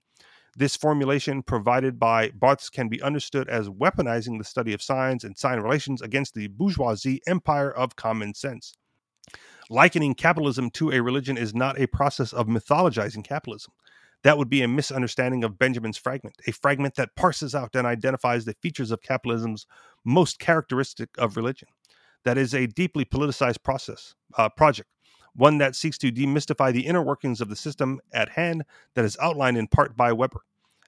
This 0.57 0.77
formulation 0.77 1.43
provided 1.43 1.99
by 1.99 2.31
Barthes 2.31 2.71
can 2.71 2.89
be 2.89 3.01
understood 3.01 3.49
as 3.49 3.69
weaponizing 3.69 4.39
the 4.39 4.45
study 4.45 4.73
of 4.73 4.83
signs 4.83 5.23
and 5.23 5.39
sign 5.39 5.61
relations 5.61 6.03
against 6.03 6.35
the 6.35 6.49
bourgeoisie 6.49 7.23
empire 7.27 7.71
of 7.71 7.95
common 7.95 8.35
sense. 8.35 8.75
Likening 9.69 10.15
capitalism 10.15 10.71
to 10.71 10.91
a 10.91 11.01
religion 11.01 11.37
is 11.37 11.55
not 11.55 11.81
a 11.81 11.87
process 11.87 12.33
of 12.33 12.49
mythologizing 12.49 13.23
capitalism. 13.23 13.73
That 14.25 14.37
would 14.37 14.51
be 14.51 14.63
a 14.63 14.69
misunderstanding 14.69 15.45
of 15.45 15.59
Benjamin's 15.59 15.97
fragment, 15.97 16.35
a 16.47 16.53
fragment 16.53 16.97
that 16.97 17.15
parses 17.15 17.55
out 17.55 17.77
and 17.77 17.87
identifies 17.87 18.45
the 18.45 18.57
features 18.61 18.91
of 18.91 19.03
capitalism's 19.03 19.67
most 20.05 20.41
characteristic 20.41 21.11
of 21.17 21.37
religion. 21.37 21.69
That 22.25 22.37
is 22.37 22.53
a 22.53 22.67
deeply 22.67 23.05
politicized 23.05 23.63
process 23.63 24.15
uh, 24.37 24.49
project 24.49 24.91
one 25.41 25.59
that 25.59 25.75
seeks 25.75 25.97
to 25.99 26.13
demystify 26.13 26.73
the 26.73 26.87
inner 26.87 27.03
workings 27.03 27.41
of 27.41 27.49
the 27.49 27.57
system 27.57 27.99
at 28.13 28.29
hand 28.29 28.63
that 28.95 29.07
is 29.07 29.17
outlined 29.21 29.57
in 29.57 29.67
part 29.67 29.97
by 29.97 30.13
Weber. 30.13 30.43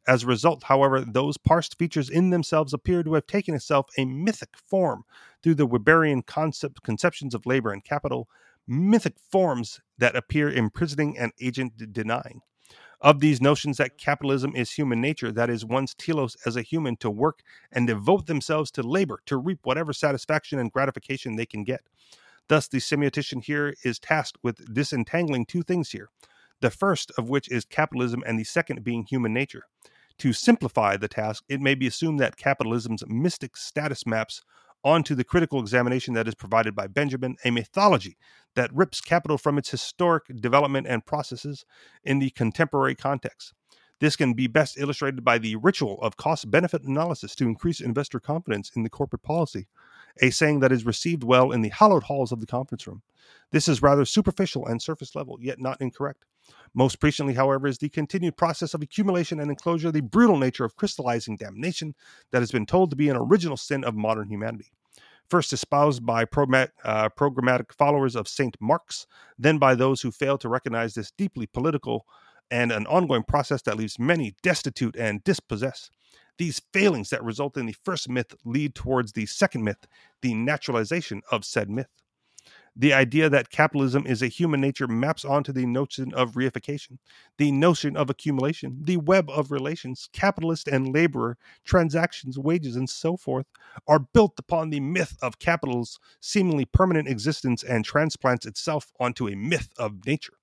As 0.07 0.25
a 0.25 0.27
result, 0.27 0.65
however, 0.65 1.01
those 1.01 1.39
parsed 1.39 1.79
features 1.79 2.11
in 2.11 2.31
themselves 2.31 2.75
appear 2.75 3.03
to 3.03 3.15
have 3.15 3.27
taken 3.27 3.55
itself 3.55 3.87
a 3.97 4.05
mythic 4.05 4.51
form 4.57 5.05
through 5.43 5.55
the 5.55 5.67
Weberian 5.67 6.27
concept, 6.27 6.83
conceptions 6.83 7.35
of 7.35 7.47
labor 7.47 7.73
and 7.73 7.83
capital, 7.83 8.29
mythic 8.67 9.15
forms 9.31 9.81
that 9.97 10.17
appear 10.17 10.51
imprisoning 10.51 11.17
and 11.19 11.33
agent 11.41 11.93
denying. 11.93 12.43
Of 13.01 13.21
these 13.21 13.41
notions 13.41 13.79
that 13.79 13.97
capitalism 13.97 14.55
is 14.55 14.73
human 14.73 15.01
nature, 15.01 15.33
that 15.33 15.51
is, 15.51 15.65
one's 15.65 15.95
telos 15.95 16.37
as 16.45 16.57
a 16.57 16.63
human 16.63 16.97
to 16.99 17.11
work 17.11 17.41
and 17.73 17.87
devote 17.87 18.27
themselves 18.27 18.71
to 18.73 18.83
labor 18.83 19.21
to 19.27 19.39
reap 19.39 19.61
whatever 19.63 19.93
satisfaction 19.93 20.59
and 20.59 20.71
gratification 20.71 21.37
they 21.37 21.47
can 21.47 21.65
get. 21.65 21.81
Thus, 22.53 22.69
the 22.69 22.81
semiotician 22.81 23.43
here 23.43 23.73
is 23.83 23.99
tasked 23.99 24.37
with 24.43 24.75
disentangling 24.75 25.47
two 25.47 25.63
things 25.63 25.93
here. 25.93 26.11
The 26.61 26.69
first 26.69 27.11
of 27.17 27.31
which 27.31 27.51
is 27.51 27.65
capitalism, 27.65 28.23
and 28.27 28.39
the 28.39 28.45
second 28.45 28.85
being 28.85 29.07
human 29.09 29.33
nature. 29.33 29.63
To 30.19 30.35
simplify 30.35 30.99
the 30.99 31.09
task, 31.09 31.45
it 31.49 31.63
may 31.63 31.75
be 31.75 31.87
assumed 31.87 32.21
that 32.21 32.37
capitalism's 32.37 33.05
mystic 33.07 33.57
status 33.57 34.07
maps 34.07 34.43
onto 34.85 35.15
the 35.15 35.25
critical 35.25 35.61
examination 35.61 36.13
that 36.13 36.29
is 36.29 36.35
provided 36.35 36.75
by 36.75 36.89
Benjamin, 36.89 37.37
a 37.43 37.51
mythology 37.51 38.19
that 38.55 38.71
rips 38.75 39.01
capital 39.01 39.39
from 39.39 39.57
its 39.57 39.71
historic 39.71 40.25
development 40.39 40.87
and 40.87 41.07
processes 41.07 41.65
in 42.05 42.19
the 42.19 42.29
contemporary 42.29 42.95
context. 42.95 43.55
This 43.99 44.15
can 44.15 44.35
be 44.35 44.47
best 44.47 44.79
illustrated 44.79 45.25
by 45.25 45.39
the 45.39 45.57
ritual 45.57 45.99
of 46.03 46.19
cost 46.19 46.51
benefit 46.51 46.83
analysis 46.83 47.35
to 47.37 47.47
increase 47.47 47.81
investor 47.81 48.21
confidence 48.21 48.71
in 48.77 48.83
the 48.83 48.91
corporate 48.91 49.23
policy 49.23 49.69
a 50.21 50.31
saying 50.31 50.61
that 50.61 50.73
is 50.73 50.87
received 50.87 51.25
well 51.25 51.53
in 51.53 51.63
the 51.63 51.71
hallowed 51.71 52.05
halls 52.05 52.33
of 52.33 52.41
the 52.41 52.47
conference 52.47 52.87
room. 52.87 53.03
This 53.51 53.69
is 53.69 53.83
rather 53.83 54.05
superficial 54.05 54.67
and 54.67 54.81
surface 54.81 55.15
level, 55.15 55.39
yet 55.41 55.61
not 55.61 55.81
incorrect. 55.81 56.25
Most 56.75 57.01
presciently, 57.01 57.35
however, 57.35 57.67
is 57.67 57.79
the 57.79 57.89
continued 57.89 58.37
process 58.37 58.75
of 58.75 58.83
accumulation 58.83 59.39
and 59.39 59.51
enclosure, 59.51 59.93
the 59.93 60.01
brutal 60.01 60.39
nature 60.39 60.65
of 60.65 60.77
crystallizing 60.77 61.37
damnation 61.37 61.95
that 62.31 62.41
has 62.41 62.51
been 62.51 62.67
told 62.67 62.91
to 62.91 62.97
be 62.97 63.09
an 63.09 63.17
original 63.17 63.57
sin 63.57 63.85
of 63.85 63.95
modern 63.95 64.29
humanity. 64.29 64.73
First 65.29 65.53
espoused 65.53 66.05
by 66.05 66.23
uh, 66.23 66.27
programmatic 66.27 67.73
followers 67.73 68.17
of 68.17 68.29
St. 68.29 68.57
Marx, 68.61 69.07
then 69.39 69.59
by 69.59 69.75
those 69.75 70.01
who 70.01 70.11
fail 70.11 70.37
to 70.39 70.49
recognize 70.49 70.95
this 70.95 71.11
deeply 71.11 71.47
political 71.47 72.07
and 72.51 72.71
an 72.71 72.87
ongoing 72.87 73.23
process 73.23 73.63
that 73.63 73.79
leaves 73.79 73.99
many 73.99 74.35
destitute 74.43 74.97
and 74.97 75.25
dispossessed. 75.25 75.91
These 76.39 76.63
failings 76.73 77.11
that 77.11 77.23
result 77.23 77.57
in 77.57 77.67
the 77.67 77.77
first 77.85 78.09
myth 78.09 78.35
lead 78.45 78.75
towards 78.75 79.13
the 79.13 79.27
second 79.27 79.65
myth, 79.65 79.87
the 80.23 80.35
naturalization 80.35 81.23
of 81.31 81.45
said 81.45 81.71
myth. 81.71 81.89
The 82.75 82.95
idea 82.95 83.29
that 83.29 83.51
capitalism 83.51 84.07
is 84.07 84.23
a 84.23 84.29
human 84.29 84.59
nature 84.63 84.89
maps 84.89 85.27
onto 85.27 85.53
the 85.53 85.67
notion 85.67 86.15
of 86.15 86.33
reification, 86.33 86.97
the 87.37 87.53
notion 87.53 87.99
of 87.99 88.09
accumulation, 88.09 88.79
the 88.83 88.97
web 88.97 89.29
of 89.29 89.51
relations, 89.51 90.09
capitalist 90.15 90.69
and 90.69 90.91
laborer, 90.93 91.37
transactions, 91.67 92.39
wages, 92.39 92.75
and 92.75 92.89
so 92.89 93.19
forth, 93.19 93.45
are 93.87 93.99
built 93.99 94.39
upon 94.39 94.71
the 94.71 94.81
myth 94.81 95.19
of 95.21 95.39
capital's 95.39 96.01
seemingly 96.21 96.65
permanent 96.65 97.09
existence 97.09 97.63
and 97.63 97.85
transplants 97.85 98.47
itself 98.47 98.91
onto 98.99 99.29
a 99.29 99.37
myth 99.37 99.69
of 99.77 100.07
nature. 100.07 100.39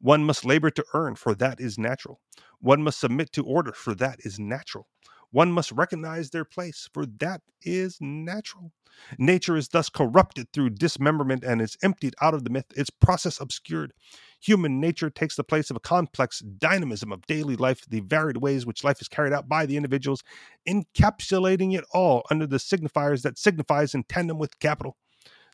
One 0.00 0.24
must 0.24 0.44
labor 0.44 0.70
to 0.70 0.84
earn, 0.94 1.14
for 1.14 1.32
that 1.36 1.60
is 1.60 1.78
natural. 1.78 2.20
One 2.60 2.82
must 2.82 2.98
submit 2.98 3.32
to 3.34 3.44
order, 3.44 3.72
for 3.72 3.94
that 3.94 4.18
is 4.24 4.40
natural. 4.40 4.88
One 5.30 5.52
must 5.52 5.72
recognize 5.72 6.30
their 6.30 6.44
place, 6.44 6.88
for 6.92 7.04
that 7.18 7.42
is 7.62 7.98
natural. 8.00 8.72
Nature 9.18 9.56
is 9.56 9.68
thus 9.68 9.88
corrupted 9.88 10.52
through 10.52 10.70
dismemberment 10.70 11.44
and 11.44 11.60
is 11.60 11.76
emptied 11.82 12.14
out 12.20 12.34
of 12.34 12.44
the 12.44 12.50
myth, 12.50 12.66
its 12.74 12.90
process 12.90 13.40
obscured. 13.40 13.92
Human 14.40 14.80
nature 14.80 15.10
takes 15.10 15.36
the 15.36 15.44
place 15.44 15.70
of 15.70 15.76
a 15.76 15.80
complex 15.80 16.40
dynamism 16.40 17.12
of 17.12 17.26
daily 17.26 17.56
life, 17.56 17.84
the 17.88 18.00
varied 18.00 18.38
ways 18.38 18.66
which 18.66 18.84
life 18.84 19.00
is 19.00 19.08
carried 19.08 19.32
out 19.32 19.48
by 19.48 19.66
the 19.66 19.76
individuals, 19.76 20.22
encapsulating 20.66 21.76
it 21.76 21.84
all 21.92 22.22
under 22.30 22.46
the 22.46 22.56
signifiers 22.56 23.22
that 23.22 23.38
signifies 23.38 23.94
in 23.94 24.04
tandem 24.04 24.38
with 24.38 24.58
capital. 24.58 24.96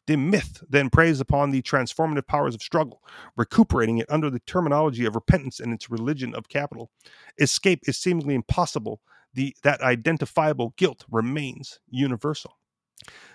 The 0.07 0.17
myth 0.17 0.63
then 0.69 0.91
preys 0.91 1.19
upon 1.19 1.51
the 1.51 1.63
transformative 1.63 2.27
powers 2.27 2.55
of 2.55 2.63
struggle, 2.63 3.03
recuperating 3.37 3.99
it 3.99 4.11
under 4.11 4.29
the 4.29 4.41
terminology 4.41 5.07
of 5.07 5.15
repentance 5.15 5.61
and 5.61 5.73
its 5.73 5.91
religion 5.91 6.35
of 6.35 6.51
capital. 6.51 6.91
Escape 7.39 7.81
is 7.85 7.97
seemingly 7.97 8.35
impossible, 8.35 9.01
the, 9.35 9.57
that 9.63 9.81
identifiable 9.83 10.75
guilt 10.77 11.05
remains 11.11 11.81
universal. 11.89 12.59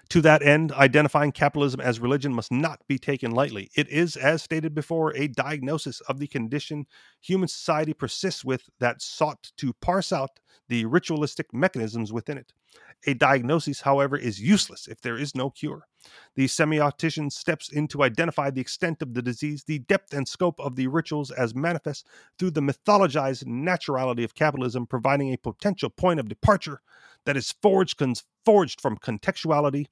To 0.09 0.21
that 0.21 0.41
end, 0.41 0.71
identifying 0.71 1.31
capitalism 1.31 1.79
as 1.79 1.99
religion 1.99 2.33
must 2.33 2.51
not 2.51 2.81
be 2.87 2.97
taken 2.97 3.29
lightly. 3.29 3.69
It 3.75 3.87
is, 3.89 4.15
as 4.15 4.41
stated 4.41 4.73
before, 4.73 5.15
a 5.15 5.27
diagnosis 5.27 6.01
of 6.01 6.17
the 6.17 6.25
condition 6.25 6.87
human 7.21 7.47
society 7.47 7.93
persists 7.93 8.43
with 8.43 8.69
that 8.79 9.03
sought 9.03 9.51
to 9.57 9.71
parse 9.73 10.11
out 10.11 10.39
the 10.67 10.85
ritualistic 10.85 11.53
mechanisms 11.53 12.11
within 12.11 12.39
it. 12.39 12.53
A 13.05 13.13
diagnosis, 13.13 13.81
however, 13.81 14.17
is 14.17 14.41
useless 14.41 14.87
if 14.87 14.99
there 14.99 15.17
is 15.17 15.35
no 15.35 15.51
cure. 15.51 15.85
The 16.35 16.45
semiotician 16.45 17.31
steps 17.31 17.69
in 17.71 17.87
to 17.89 18.01
identify 18.01 18.49
the 18.49 18.61
extent 18.61 19.03
of 19.03 19.13
the 19.13 19.21
disease, 19.21 19.63
the 19.63 19.79
depth 19.79 20.13
and 20.13 20.27
scope 20.27 20.59
of 20.59 20.75
the 20.75 20.87
rituals 20.87 21.29
as 21.29 21.53
manifest 21.53 22.07
through 22.39 22.51
the 22.51 22.61
mythologized 22.61 23.45
naturality 23.45 24.23
of 24.23 24.33
capitalism, 24.33 24.87
providing 24.87 25.31
a 25.31 25.37
potential 25.37 25.91
point 25.91 26.19
of 26.19 26.27
departure 26.27 26.81
that 27.25 27.37
is 27.37 27.53
forged, 27.61 28.01
forged 28.43 28.81
from 28.81 28.97
contextuality, 28.97 29.85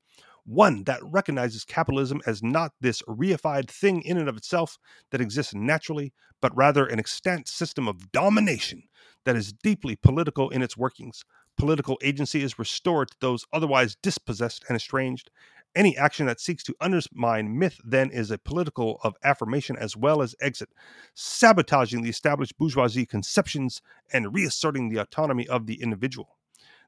one 0.47 0.83
that 0.85 1.01
recognizes 1.03 1.65
capitalism 1.65 2.21
as 2.25 2.41
not 2.41 2.71
this 2.79 3.01
reified 3.03 3.69
thing 3.69 4.01
in 4.01 4.17
and 4.17 4.29
of 4.29 4.37
itself 4.37 4.77
that 5.11 5.19
exists 5.19 5.53
naturally, 5.53 6.13
but 6.41 6.55
rather 6.55 6.85
an 6.85 6.99
extant 6.99 7.47
system 7.47 7.87
of 7.87 8.11
domination 8.13 8.83
that 9.25 9.35
is 9.35 9.51
deeply 9.51 9.95
political 9.95 10.49
in 10.49 10.61
its 10.61 10.77
workings, 10.77 11.23
political 11.57 11.99
agency 12.01 12.41
is 12.41 12.57
restored 12.57 13.11
to 13.11 13.17
those 13.19 13.45
otherwise 13.51 13.97
dispossessed 14.01 14.63
and 14.69 14.75
estranged. 14.77 15.29
Any 15.75 15.97
action 15.97 16.25
that 16.27 16.39
seeks 16.39 16.63
to 16.63 16.75
undermine 16.79 17.59
myth 17.59 17.81
then 17.83 18.09
is 18.09 18.31
a 18.31 18.37
political 18.37 18.99
of 19.03 19.15
affirmation 19.23 19.75
as 19.77 19.97
well 19.97 20.21
as 20.21 20.33
exit, 20.39 20.69
sabotaging 21.13 22.01
the 22.01 22.09
established 22.09 22.57
bourgeoisie 22.57 23.05
conceptions 23.05 23.81
and 24.13 24.33
reasserting 24.33 24.89
the 24.89 25.01
autonomy 25.01 25.47
of 25.47 25.65
the 25.65 25.81
individual. 25.81 26.36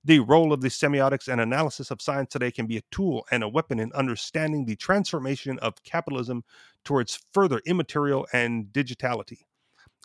The 0.06 0.20
role 0.20 0.54
of 0.54 0.62
the 0.62 0.70
semiotics 0.70 1.28
and 1.28 1.42
analysis 1.42 1.92
of 1.92 2.02
science 2.02 2.32
today 2.32 2.52
can 2.52 2.68
be 2.68 2.78
a 2.78 2.84
tool 2.90 3.26
and 3.32 3.44
a 3.44 3.50
weapon 3.50 3.80
in 3.80 3.92
understanding 3.92 4.64
the 4.64 4.78
transformation 4.78 5.60
of 5.60 5.84
capitalism 5.84 6.46
towards 6.86 7.20
further 7.34 7.62
immaterial 7.66 8.26
and 8.32 8.72
digitality. 8.72 9.46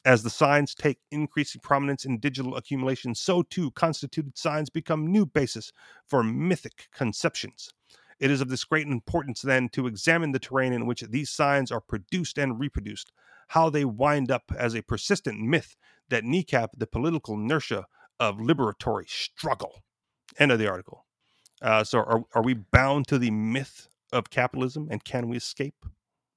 As 0.05 0.25
the 0.25 0.31
signs 0.31 0.75
take 0.75 0.99
increasing 1.13 1.61
prominence 1.61 2.05
in 2.05 2.19
digital 2.19 2.57
accumulation, 2.57 3.15
so 3.15 3.43
too 3.43 3.71
constituted 3.71 4.37
signs 4.37 4.69
become 4.69 5.07
new 5.07 5.25
basis 5.27 5.73
for 6.09 6.25
mythic 6.25 6.89
conceptions. 6.93 7.71
It 8.19 8.33
is 8.33 8.41
of 8.41 8.49
this 8.49 8.65
great 8.65 8.89
importance 8.89 9.43
then 9.43 9.69
to 9.71 9.87
examine 9.87 10.33
the 10.33 10.41
terrain 10.41 10.73
in 10.73 10.87
which 10.87 11.03
these 11.03 11.31
signs 11.31 11.71
are 11.71 11.81
produced 11.81 12.37
and 12.37 12.59
reproduced, 12.59 13.13
how 13.49 13.71
they 13.71 13.85
wind 13.85 14.33
up 14.33 14.51
as 14.59 14.75
a 14.75 14.83
persistent 14.83 15.39
myth 15.39 15.77
that 16.09 16.25
kneecap 16.25 16.71
the 16.77 16.89
political 16.89 17.35
inertia 17.35 17.87
of 18.19 18.39
liberatory 18.39 19.09
struggle. 19.09 19.84
End 20.39 20.53
of 20.53 20.59
the 20.59 20.69
article. 20.69 21.05
Uh, 21.63 21.85
so, 21.85 21.99
are, 21.99 22.25
are 22.35 22.43
we 22.43 22.55
bound 22.55 23.07
to 23.09 23.19
the 23.19 23.31
myth 23.31 23.89
of 24.13 24.31
capitalism 24.31 24.89
and 24.91 25.05
can 25.05 25.29
we 25.29 25.37
escape? 25.37 25.87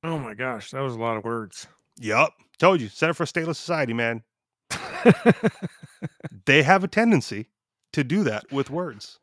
Oh 0.03 0.17
my 0.17 0.33
gosh, 0.33 0.71
that 0.71 0.81
was 0.81 0.95
a 0.95 0.99
lot 0.99 1.17
of 1.17 1.23
words. 1.23 1.67
Yup. 1.99 2.33
Told 2.59 2.81
you. 2.81 2.87
Set 2.87 3.09
it 3.09 3.13
for 3.13 3.23
a 3.23 3.27
stateless 3.27 3.55
society, 3.55 3.93
man. 3.93 4.23
they 6.45 6.63
have 6.63 6.83
a 6.83 6.87
tendency 6.87 7.49
to 7.93 8.03
do 8.03 8.23
that 8.23 8.51
with 8.51 8.69
words. 8.69 9.19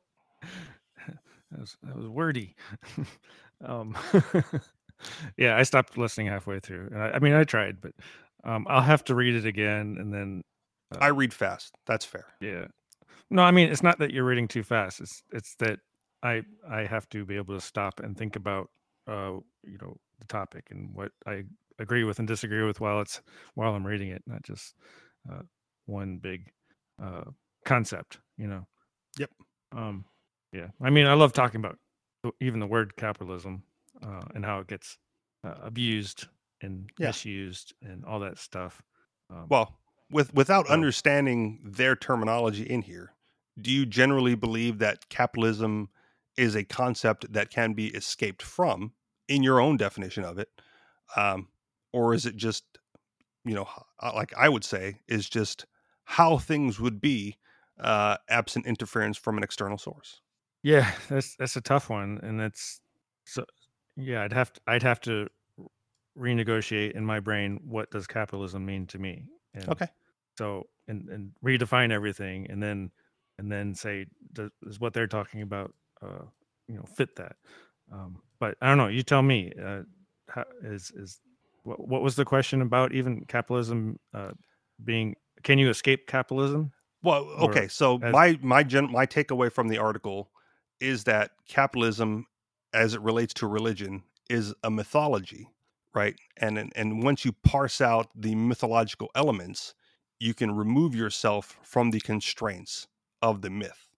That 1.50 1.60
was, 1.60 1.76
that 1.82 1.96
was 1.96 2.08
wordy. 2.08 2.56
um, 3.64 3.96
yeah, 5.36 5.56
I 5.56 5.62
stopped 5.62 5.96
listening 5.96 6.26
halfway 6.26 6.60
through. 6.60 6.88
And 6.92 7.02
I, 7.02 7.10
I 7.12 7.18
mean, 7.20 7.32
I 7.32 7.44
tried, 7.44 7.80
but 7.80 7.92
um, 8.44 8.66
I'll 8.68 8.82
have 8.82 9.04
to 9.04 9.14
read 9.14 9.34
it 9.34 9.46
again 9.46 9.96
and 9.98 10.12
then. 10.12 10.42
Uh, 10.92 10.98
I 11.00 11.08
read 11.08 11.32
fast. 11.32 11.74
That's 11.86 12.04
fair. 12.04 12.26
Yeah. 12.40 12.66
No, 13.30 13.42
I 13.42 13.50
mean, 13.50 13.70
it's 13.70 13.82
not 13.82 13.98
that 13.98 14.12
you're 14.12 14.24
reading 14.24 14.48
too 14.48 14.62
fast. 14.62 15.00
It's 15.00 15.22
it's 15.32 15.54
that 15.56 15.80
I 16.22 16.42
I 16.68 16.84
have 16.84 17.08
to 17.10 17.24
be 17.24 17.36
able 17.36 17.54
to 17.54 17.60
stop 17.60 18.00
and 18.00 18.16
think 18.16 18.36
about 18.36 18.70
uh 19.06 19.38
you 19.62 19.78
know 19.80 19.96
the 20.20 20.26
topic 20.26 20.68
and 20.70 20.94
what 20.94 21.12
I 21.26 21.44
agree 21.78 22.04
with 22.04 22.18
and 22.18 22.28
disagree 22.28 22.64
with 22.64 22.80
while 22.80 23.00
it's 23.00 23.20
while 23.54 23.74
I'm 23.74 23.86
reading 23.86 24.10
it, 24.10 24.22
not 24.26 24.42
just 24.42 24.74
uh, 25.30 25.42
one 25.86 26.18
big 26.18 26.50
uh, 27.02 27.24
concept. 27.64 28.18
You 28.36 28.48
know. 28.48 28.66
Yep. 29.18 29.30
Um, 29.72 30.04
yeah. 30.52 30.68
I 30.80 30.90
mean, 30.90 31.06
I 31.06 31.14
love 31.14 31.32
talking 31.32 31.60
about 31.60 31.78
even 32.40 32.60
the 32.60 32.66
word 32.66 32.96
capitalism 32.96 33.62
uh, 34.02 34.22
and 34.34 34.44
how 34.44 34.60
it 34.60 34.66
gets 34.66 34.98
uh, 35.44 35.54
abused 35.62 36.26
and 36.62 36.90
yeah. 36.98 37.08
misused 37.08 37.74
and 37.82 38.04
all 38.04 38.20
that 38.20 38.38
stuff. 38.38 38.82
Um, 39.30 39.46
well, 39.48 39.78
with 40.14 40.32
without 40.34 40.66
so, 40.66 40.72
understanding 40.72 41.60
their 41.64 41.94
terminology 41.94 42.62
in 42.62 42.82
here, 42.82 43.12
do 43.60 43.70
you 43.70 43.84
generally 43.84 44.34
believe 44.34 44.78
that 44.78 45.08
capitalism 45.08 45.90
is 46.36 46.54
a 46.54 46.64
concept 46.64 47.32
that 47.32 47.50
can 47.50 47.74
be 47.74 47.88
escaped 47.88 48.42
from 48.42 48.92
in 49.28 49.42
your 49.42 49.60
own 49.60 49.76
definition 49.76 50.24
of 50.24 50.38
it? 50.38 50.48
Um, 51.16 51.48
or 51.92 52.12
is 52.12 52.26
it 52.26 52.36
just 52.36 52.64
you 53.44 53.54
know 53.54 53.66
like 54.14 54.34
i 54.36 54.48
would 54.48 54.64
say 54.64 55.00
is 55.08 55.28
just 55.28 55.64
how 56.04 56.36
things 56.36 56.80
would 56.80 57.00
be 57.00 57.38
uh 57.80 58.16
absent 58.28 58.66
interference 58.66 59.16
from 59.16 59.38
an 59.38 59.44
external 59.44 59.78
source 59.78 60.20
yeah 60.62 60.90
that's 61.08 61.36
that's 61.36 61.56
a 61.56 61.60
tough 61.60 61.88
one 61.88 62.18
and 62.22 62.38
that's 62.38 62.80
so 63.24 63.44
yeah 63.96 64.22
i'd 64.22 64.32
have 64.32 64.52
to 64.52 64.60
i'd 64.66 64.82
have 64.82 65.00
to 65.00 65.26
renegotiate 66.18 66.92
in 66.92 67.04
my 67.04 67.20
brain 67.20 67.60
what 67.64 67.90
does 67.90 68.06
capitalism 68.06 68.64
mean 68.64 68.86
to 68.86 68.98
me 68.98 69.24
and 69.54 69.68
okay 69.68 69.88
so 70.38 70.64
and 70.88 71.08
and 71.08 71.32
redefine 71.44 71.90
everything 71.90 72.46
and 72.50 72.62
then 72.62 72.90
and 73.38 73.50
then 73.50 73.74
say 73.74 74.06
does, 74.32 74.50
is 74.66 74.80
what 74.80 74.92
they're 74.92 75.06
talking 75.06 75.42
about 75.42 75.72
uh 76.02 76.24
you 76.68 76.76
know 76.76 76.84
fit 76.96 77.16
that 77.16 77.36
um 77.92 78.20
but 78.38 78.56
i 78.60 78.68
don't 78.68 78.78
know 78.78 78.88
you 78.88 79.02
tell 79.02 79.22
me 79.22 79.52
uh 79.64 79.82
how, 80.28 80.44
is 80.62 80.90
is 80.96 81.20
what, 81.64 81.86
what 81.86 82.02
was 82.02 82.16
the 82.16 82.24
question 82.24 82.62
about 82.62 82.92
even 82.92 83.24
capitalism 83.26 83.98
uh, 84.12 84.32
being? 84.82 85.16
Can 85.42 85.58
you 85.58 85.68
escape 85.68 86.06
capitalism? 86.06 86.72
Well, 87.02 87.24
okay. 87.40 87.68
So 87.68 87.98
as, 88.02 88.12
my 88.12 88.38
my 88.40 88.62
gen, 88.62 88.90
my 88.90 89.06
takeaway 89.06 89.52
from 89.52 89.68
the 89.68 89.78
article 89.78 90.30
is 90.80 91.04
that 91.04 91.32
capitalism, 91.48 92.26
as 92.72 92.94
it 92.94 93.00
relates 93.00 93.34
to 93.34 93.46
religion, 93.46 94.04
is 94.30 94.54
a 94.62 94.70
mythology, 94.70 95.48
right? 95.94 96.14
And 96.36 96.58
and, 96.58 96.72
and 96.76 97.02
once 97.02 97.24
you 97.24 97.32
parse 97.32 97.80
out 97.80 98.08
the 98.14 98.34
mythological 98.34 99.10
elements, 99.14 99.74
you 100.24 100.32
can 100.32 100.56
remove 100.56 100.94
yourself 100.94 101.58
from 101.62 101.90
the 101.90 102.00
constraints 102.00 102.88
of 103.20 103.42
the 103.42 103.50
myth, 103.50 103.88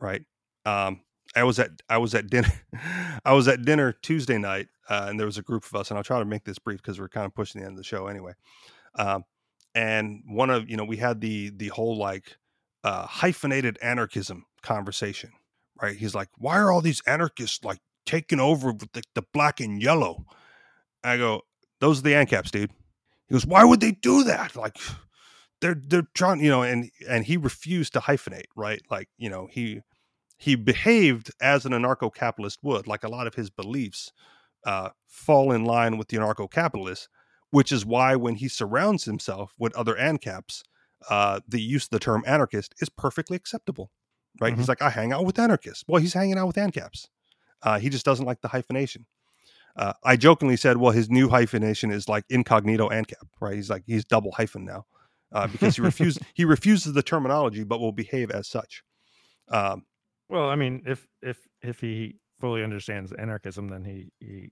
right? 0.00 0.22
Um, 0.64 1.00
I 1.34 1.42
was 1.42 1.58
at 1.58 1.70
I 1.88 1.98
was 1.98 2.14
at 2.14 2.30
dinner 2.30 2.52
I 3.24 3.32
was 3.32 3.48
at 3.48 3.64
dinner 3.64 3.92
Tuesday 3.92 4.38
night, 4.38 4.68
uh, 4.88 5.06
and 5.08 5.18
there 5.18 5.26
was 5.26 5.36
a 5.38 5.42
group 5.42 5.64
of 5.64 5.74
us, 5.74 5.90
and 5.90 5.98
I'll 5.98 6.04
try 6.04 6.20
to 6.20 6.24
make 6.24 6.44
this 6.44 6.60
brief 6.60 6.80
because 6.80 7.00
we're 7.00 7.08
kind 7.08 7.26
of 7.26 7.34
pushing 7.34 7.60
the 7.60 7.66
end 7.66 7.74
of 7.74 7.78
the 7.78 7.84
show 7.84 8.06
anyway. 8.06 8.32
Um, 8.96 9.24
and 9.74 10.22
one 10.26 10.50
of 10.50 10.70
you 10.70 10.76
know 10.76 10.84
we 10.84 10.98
had 10.98 11.20
the 11.20 11.50
the 11.50 11.68
whole 11.68 11.98
like 11.98 12.36
uh, 12.84 13.06
hyphenated 13.06 13.76
anarchism 13.82 14.46
conversation, 14.62 15.32
right? 15.82 15.96
He's 15.96 16.14
like, 16.14 16.28
why 16.38 16.58
are 16.58 16.70
all 16.70 16.82
these 16.82 17.02
anarchists 17.06 17.64
like 17.64 17.78
taking 18.06 18.38
over 18.38 18.68
with 18.68 18.92
the, 18.92 19.02
the 19.14 19.24
black 19.32 19.58
and 19.58 19.82
yellow? 19.82 20.24
I 21.02 21.16
go, 21.16 21.42
those 21.80 21.98
are 21.98 22.02
the 22.02 22.12
ANCAPs, 22.12 22.50
dude. 22.50 22.70
He 23.26 23.34
goes, 23.34 23.46
why 23.46 23.64
would 23.64 23.80
they 23.80 23.92
do 23.92 24.24
that? 24.24 24.54
Like, 24.54 24.78
they're 25.64 25.80
they're 25.82 26.08
trying, 26.12 26.40
you 26.40 26.50
know, 26.50 26.62
and 26.62 26.90
and 27.08 27.24
he 27.24 27.38
refused 27.38 27.94
to 27.94 28.00
hyphenate, 28.00 28.48
right? 28.54 28.82
Like, 28.90 29.08
you 29.16 29.30
know, 29.30 29.48
he 29.50 29.80
he 30.36 30.56
behaved 30.56 31.30
as 31.40 31.64
an 31.64 31.72
anarcho 31.72 32.14
capitalist 32.14 32.58
would, 32.62 32.86
like 32.86 33.02
a 33.02 33.08
lot 33.08 33.26
of 33.26 33.34
his 33.34 33.48
beliefs 33.48 34.12
uh, 34.66 34.90
fall 35.06 35.52
in 35.52 35.64
line 35.64 35.96
with 35.96 36.08
the 36.08 36.18
anarcho 36.18 36.50
capitalist, 36.50 37.08
which 37.50 37.72
is 37.72 37.86
why 37.86 38.14
when 38.14 38.34
he 38.34 38.46
surrounds 38.46 39.04
himself 39.04 39.54
with 39.58 39.74
other 39.74 39.94
ANCAPs, 39.94 40.64
uh, 41.08 41.40
the 41.48 41.62
use 41.62 41.84
of 41.84 41.90
the 41.90 41.98
term 41.98 42.22
anarchist 42.26 42.74
is 42.80 42.90
perfectly 42.90 43.36
acceptable, 43.36 43.90
right? 44.42 44.52
Mm-hmm. 44.52 44.60
He's 44.60 44.68
like, 44.68 44.82
I 44.82 44.90
hang 44.90 45.14
out 45.14 45.24
with 45.24 45.38
anarchists. 45.38 45.84
Well, 45.88 46.02
he's 46.02 46.12
hanging 46.12 46.36
out 46.36 46.46
with 46.46 46.56
ANCAPs. 46.56 47.08
Uh, 47.62 47.78
he 47.78 47.88
just 47.88 48.04
doesn't 48.04 48.26
like 48.26 48.42
the 48.42 48.48
hyphenation. 48.48 49.06
Uh, 49.76 49.94
I 50.04 50.16
jokingly 50.16 50.58
said, 50.58 50.76
well, 50.76 50.92
his 50.92 51.08
new 51.08 51.30
hyphenation 51.30 51.90
is 51.90 52.06
like 52.06 52.24
incognito 52.28 52.90
ANCAP, 52.90 53.28
right? 53.40 53.54
He's 53.54 53.70
like, 53.70 53.84
he's 53.86 54.04
double 54.04 54.32
hyphen 54.32 54.66
now 54.66 54.84
uh, 55.34 55.46
because 55.48 55.76
he 55.76 55.82
refuses, 55.82 56.22
he 56.34 56.44
refuses 56.44 56.92
the 56.92 57.02
terminology, 57.02 57.64
but 57.64 57.80
will 57.80 57.92
behave 57.92 58.30
as 58.30 58.48
such. 58.48 58.82
Um, 59.48 59.84
well, 60.28 60.48
I 60.48 60.54
mean, 60.54 60.82
if 60.86 61.06
if 61.20 61.46
if 61.60 61.80
he 61.80 62.16
fully 62.40 62.62
understands 62.64 63.12
anarchism, 63.12 63.68
then 63.68 63.84
he 63.84 64.10
he 64.20 64.50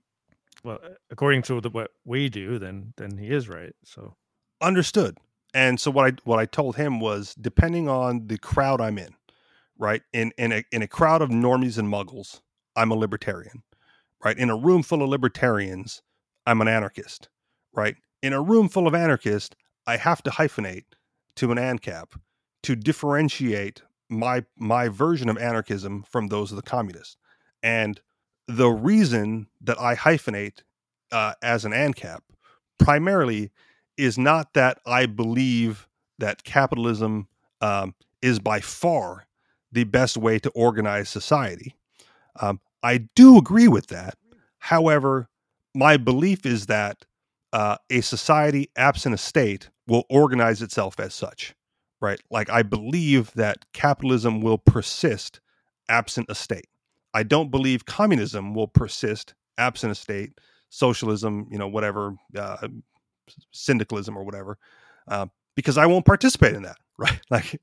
well, 0.63 0.79
according 1.09 1.41
to 1.43 1.59
the, 1.61 1.69
what 1.69 1.91
we 2.05 2.29
do, 2.29 2.59
then 2.59 2.93
then 2.97 3.17
he 3.17 3.29
is 3.29 3.49
right. 3.49 3.73
So 3.83 4.15
understood. 4.61 5.17
And 5.53 5.79
so 5.79 5.91
what 5.91 6.13
I 6.13 6.17
what 6.23 6.39
I 6.39 6.45
told 6.45 6.75
him 6.75 6.99
was 6.99 7.35
depending 7.35 7.87
on 7.89 8.27
the 8.27 8.37
crowd 8.37 8.81
I'm 8.81 8.97
in, 8.97 9.15
right? 9.77 10.01
In 10.11 10.31
in 10.37 10.51
a 10.51 10.63
in 10.71 10.81
a 10.81 10.87
crowd 10.87 11.21
of 11.21 11.29
normies 11.29 11.77
and 11.77 11.87
muggles, 11.87 12.41
I'm 12.75 12.91
a 12.91 12.95
libertarian. 12.95 13.63
Right? 14.23 14.37
In 14.37 14.49
a 14.49 14.55
room 14.55 14.83
full 14.83 15.03
of 15.03 15.09
libertarians, 15.09 16.01
I'm 16.45 16.61
an 16.61 16.67
anarchist. 16.67 17.29
Right? 17.73 17.95
In 18.21 18.31
a 18.31 18.41
room 18.41 18.69
full 18.69 18.87
of 18.87 18.95
anarchists, 18.95 19.55
I 19.85 19.97
have 19.97 20.23
to 20.23 20.31
hyphenate 20.31 20.85
to 21.37 21.51
an 21.51 21.57
ANCAP 21.57 22.17
to 22.63 22.75
differentiate 22.75 23.81
my 24.09 24.43
my 24.57 24.87
version 24.87 25.29
of 25.29 25.37
anarchism 25.37 26.03
from 26.03 26.27
those 26.27 26.51
of 26.51 26.55
the 26.55 26.61
communists. 26.61 27.17
And 27.61 27.99
the 28.47 28.69
reason 28.69 29.47
that 29.61 29.79
I 29.79 29.95
hyphenate 29.95 30.63
uh, 31.11 31.33
as 31.41 31.65
an 31.65 31.71
ANCAP 31.71 32.19
primarily 32.77 33.51
is 33.97 34.17
not 34.17 34.53
that 34.53 34.79
I 34.85 35.05
believe 35.05 35.87
that 36.19 36.43
capitalism 36.43 37.27
um, 37.61 37.95
is 38.21 38.39
by 38.39 38.59
far 38.59 39.27
the 39.71 39.83
best 39.83 40.17
way 40.17 40.39
to 40.39 40.49
organize 40.51 41.09
society. 41.09 41.75
Um, 42.39 42.59
I 42.81 43.09
do 43.15 43.37
agree 43.37 43.67
with 43.67 43.87
that. 43.87 44.17
However, 44.59 45.29
my 45.73 45.97
belief 45.97 46.45
is 46.45 46.67
that 46.67 47.05
uh, 47.51 47.77
a 47.89 48.01
society 48.01 48.69
absent 48.75 49.15
a 49.15 49.17
state 49.17 49.69
will 49.87 50.05
organize 50.09 50.61
itself 50.61 50.99
as 50.99 51.13
such, 51.13 51.53
right? 52.01 52.21
Like, 52.29 52.49
I 52.49 52.63
believe 52.63 53.31
that 53.33 53.65
capitalism 53.73 54.41
will 54.41 54.57
persist 54.57 55.39
absent 55.89 56.27
a 56.29 56.35
state. 56.35 56.67
I 57.13 57.23
don't 57.23 57.51
believe 57.51 57.85
communism 57.85 58.53
will 58.53 58.67
persist 58.67 59.35
absent 59.57 59.91
a 59.91 59.95
state, 59.95 60.39
socialism, 60.69 61.47
you 61.51 61.57
know, 61.57 61.67
whatever, 61.67 62.15
uh, 62.37 62.67
syndicalism 63.51 64.17
or 64.17 64.23
whatever, 64.23 64.57
uh, 65.07 65.27
because 65.55 65.77
I 65.77 65.85
won't 65.85 66.05
participate 66.05 66.55
in 66.55 66.63
that. 66.63 66.77
Right, 66.95 67.19
like 67.31 67.59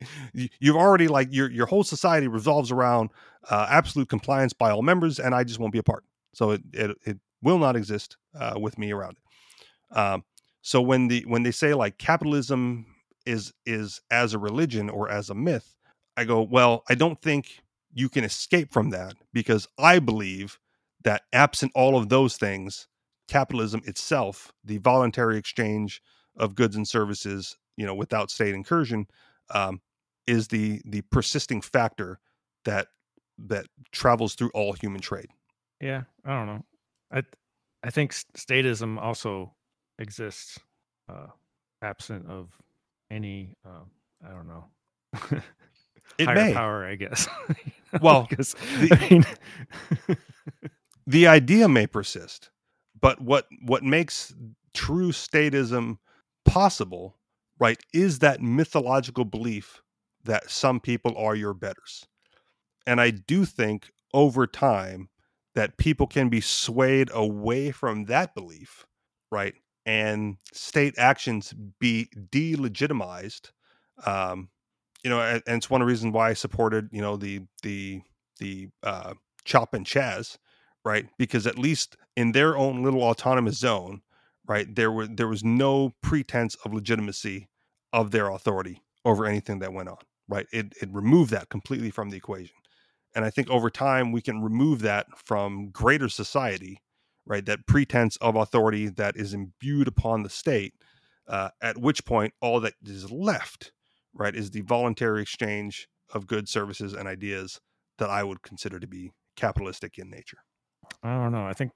you've 0.58 0.74
already 0.74 1.06
like 1.06 1.28
your 1.30 1.48
your 1.48 1.66
whole 1.66 1.84
society 1.84 2.26
revolves 2.26 2.72
around 2.72 3.10
uh, 3.48 3.64
absolute 3.70 4.08
compliance 4.08 4.52
by 4.52 4.72
all 4.72 4.82
members, 4.82 5.20
and 5.20 5.36
I 5.36 5.44
just 5.44 5.60
won't 5.60 5.72
be 5.72 5.78
a 5.78 5.84
part. 5.84 6.02
So 6.34 6.50
it 6.50 6.62
it, 6.72 6.98
it 7.04 7.18
will 7.40 7.58
not 7.58 7.76
exist 7.76 8.16
uh, 8.34 8.54
with 8.60 8.76
me 8.76 8.90
around 8.90 9.18
it. 9.18 9.96
Um, 9.96 10.24
so 10.62 10.80
when 10.80 11.08
the 11.08 11.24
when 11.26 11.42
they 11.42 11.50
say 11.50 11.74
like 11.74 11.98
capitalism 11.98 12.86
is 13.26 13.52
is 13.66 14.00
as 14.10 14.34
a 14.34 14.38
religion 14.38 14.90
or 14.90 15.10
as 15.10 15.30
a 15.30 15.34
myth, 15.34 15.76
I 16.16 16.24
go, 16.24 16.42
well, 16.42 16.82
I 16.88 16.94
don't 16.94 17.20
think 17.20 17.62
you 17.92 18.08
can 18.08 18.24
escape 18.24 18.72
from 18.72 18.90
that 18.90 19.14
because 19.32 19.66
I 19.78 19.98
believe 19.98 20.58
that 21.02 21.22
absent 21.32 21.72
all 21.74 21.96
of 21.96 22.08
those 22.08 22.36
things, 22.36 22.86
capitalism 23.28 23.82
itself, 23.86 24.52
the 24.64 24.78
voluntary 24.78 25.38
exchange 25.38 26.02
of 26.36 26.54
goods 26.54 26.76
and 26.76 26.86
services, 26.86 27.56
you 27.76 27.86
know, 27.86 27.94
without 27.94 28.30
state 28.30 28.54
incursion, 28.54 29.06
um, 29.50 29.80
is 30.26 30.48
the 30.48 30.82
the 30.84 31.02
persisting 31.10 31.60
factor 31.60 32.20
that 32.64 32.88
that 33.38 33.66
travels 33.92 34.34
through 34.34 34.50
all 34.52 34.74
human 34.74 35.00
trade. 35.00 35.28
Yeah, 35.80 36.02
I 36.24 36.30
don't 36.36 36.46
know. 36.46 36.64
I 37.10 37.22
I 37.82 37.90
think 37.90 38.12
statism 38.12 38.98
also 39.00 39.54
exists 40.00 40.58
uh, 41.08 41.26
absent 41.82 42.26
of 42.28 42.50
any. 43.10 43.54
Uh, 43.64 43.84
I 44.26 44.32
don't 44.32 44.48
know. 44.48 44.64
it 46.18 46.26
higher 46.26 46.34
may. 46.34 46.52
power, 46.52 46.84
I 46.84 46.94
guess. 46.96 47.28
well, 48.00 48.26
because 48.28 48.54
the, 48.80 48.88
I 48.92 49.08
mean, 49.08 50.16
the 51.06 51.26
idea 51.26 51.68
may 51.68 51.86
persist, 51.86 52.50
but 53.00 53.20
what 53.20 53.46
what 53.62 53.82
makes 53.82 54.34
true 54.74 55.12
statism 55.12 55.98
possible, 56.44 57.16
right, 57.58 57.80
is 57.92 58.20
that 58.20 58.42
mythological 58.42 59.24
belief 59.24 59.82
that 60.24 60.50
some 60.50 60.80
people 60.80 61.16
are 61.16 61.34
your 61.34 61.54
betters. 61.54 62.06
And 62.86 63.00
I 63.00 63.10
do 63.10 63.44
think 63.44 63.90
over 64.12 64.46
time 64.46 65.08
that 65.54 65.76
people 65.76 66.06
can 66.06 66.28
be 66.28 66.40
swayed 66.40 67.10
away 67.12 67.70
from 67.70 68.04
that 68.06 68.34
belief, 68.34 68.86
right? 69.30 69.54
And 69.90 70.36
state 70.52 70.94
actions 70.98 71.52
be 71.80 72.08
delegitimized. 72.30 73.50
Um, 74.06 74.50
you 75.02 75.10
know, 75.10 75.20
and, 75.20 75.42
and 75.48 75.56
it's 75.56 75.68
one 75.68 75.82
reasons 75.82 76.14
why 76.14 76.30
I 76.30 76.34
supported, 76.34 76.88
you 76.92 77.02
know, 77.02 77.16
the 77.16 77.40
the 77.64 78.02
the 78.38 78.68
uh, 78.84 79.14
Chop 79.44 79.74
and 79.74 79.84
Chaz, 79.84 80.38
right? 80.84 81.08
Because 81.18 81.44
at 81.46 81.58
least 81.58 81.96
in 82.16 82.30
their 82.30 82.56
own 82.56 82.84
little 82.84 83.02
autonomous 83.02 83.58
zone, 83.58 84.02
right, 84.46 84.72
there 84.72 84.92
were 84.92 85.08
there 85.08 85.26
was 85.26 85.42
no 85.42 85.92
pretense 86.02 86.54
of 86.64 86.72
legitimacy 86.72 87.48
of 87.92 88.12
their 88.12 88.30
authority 88.30 88.82
over 89.04 89.26
anything 89.26 89.58
that 89.58 89.72
went 89.72 89.88
on, 89.88 89.98
right? 90.28 90.46
It 90.52 90.72
it 90.80 90.88
removed 90.92 91.32
that 91.32 91.48
completely 91.48 91.90
from 91.90 92.10
the 92.10 92.16
equation. 92.16 92.54
And 93.16 93.24
I 93.24 93.30
think 93.30 93.50
over 93.50 93.70
time 93.70 94.12
we 94.12 94.22
can 94.22 94.40
remove 94.40 94.82
that 94.82 95.06
from 95.26 95.70
greater 95.70 96.08
society, 96.08 96.80
right? 97.26 97.44
That 97.44 97.66
pretense 97.66 98.16
of 98.16 98.36
authority 98.36 98.88
that 98.88 99.16
is 99.16 99.34
imbued 99.34 99.88
upon 99.88 100.22
the 100.22 100.30
state, 100.30 100.74
uh, 101.28 101.50
at 101.62 101.78
which 101.78 102.04
point 102.04 102.34
all 102.40 102.60
that 102.60 102.74
is 102.84 103.10
left, 103.10 103.72
right, 104.14 104.34
is 104.34 104.50
the 104.50 104.62
voluntary 104.62 105.22
exchange 105.22 105.88
of 106.12 106.26
goods, 106.26 106.50
services, 106.50 106.92
and 106.92 107.06
ideas 107.06 107.60
that 107.98 108.10
I 108.10 108.24
would 108.24 108.42
consider 108.42 108.80
to 108.80 108.86
be 108.86 109.12
capitalistic 109.36 109.98
in 109.98 110.10
nature. 110.10 110.38
I 111.02 111.14
don't 111.14 111.32
know. 111.32 111.46
I 111.46 111.52
think 111.52 111.72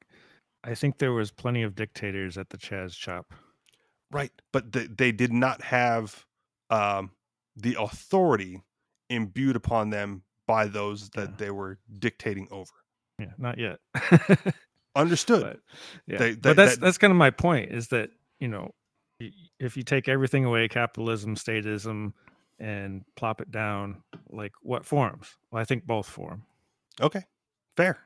I 0.64 0.74
think 0.74 0.98
there 0.98 1.12
was 1.12 1.30
plenty 1.30 1.62
of 1.62 1.74
dictators 1.74 2.36
at 2.38 2.48
the 2.50 2.56
Chaz 2.58 2.96
Chop. 2.96 3.32
Right, 4.10 4.32
but 4.52 4.72
the, 4.72 4.88
they 4.96 5.12
did 5.12 5.32
not 5.32 5.62
have 5.62 6.24
um, 6.70 7.10
the 7.56 7.76
authority 7.78 8.62
imbued 9.10 9.56
upon 9.56 9.90
them 9.90 10.22
by 10.46 10.66
those 10.66 11.10
that 11.10 11.30
Yeah. 11.30 11.36
they 11.36 11.50
were 11.50 11.78
dictating 11.98 12.48
over. 12.50 12.70
Yeah, 13.18 13.32
not 13.38 13.58
yet. 13.58 13.78
Understood. 14.96 15.42
but 15.42 15.60
yeah, 16.06 16.18
They- 16.18 16.30
they- 16.30 16.36
but 16.36 16.56
that's 16.56 16.74
that- 16.76 16.80
that's 16.80 16.98
kind 16.98 17.10
of 17.10 17.16
my 17.16 17.30
point. 17.30 17.72
Is 17.72 17.88
that 17.88 18.10
you 18.40 18.48
know, 18.48 18.72
if 19.58 19.76
you 19.76 19.82
take 19.82 20.08
everything 20.08 20.44
away, 20.44 20.68
capitalism, 20.68 21.36
statism, 21.36 22.12
and 22.58 23.04
plop 23.16 23.40
it 23.40 23.50
down, 23.50 24.02
like 24.30 24.52
what 24.62 24.84
forms? 24.84 25.36
Well, 25.50 25.60
I 25.62 25.64
think 25.64 25.86
both 25.86 26.08
form. 26.08 26.44
okay, 27.00 27.24
fair. 27.76 27.98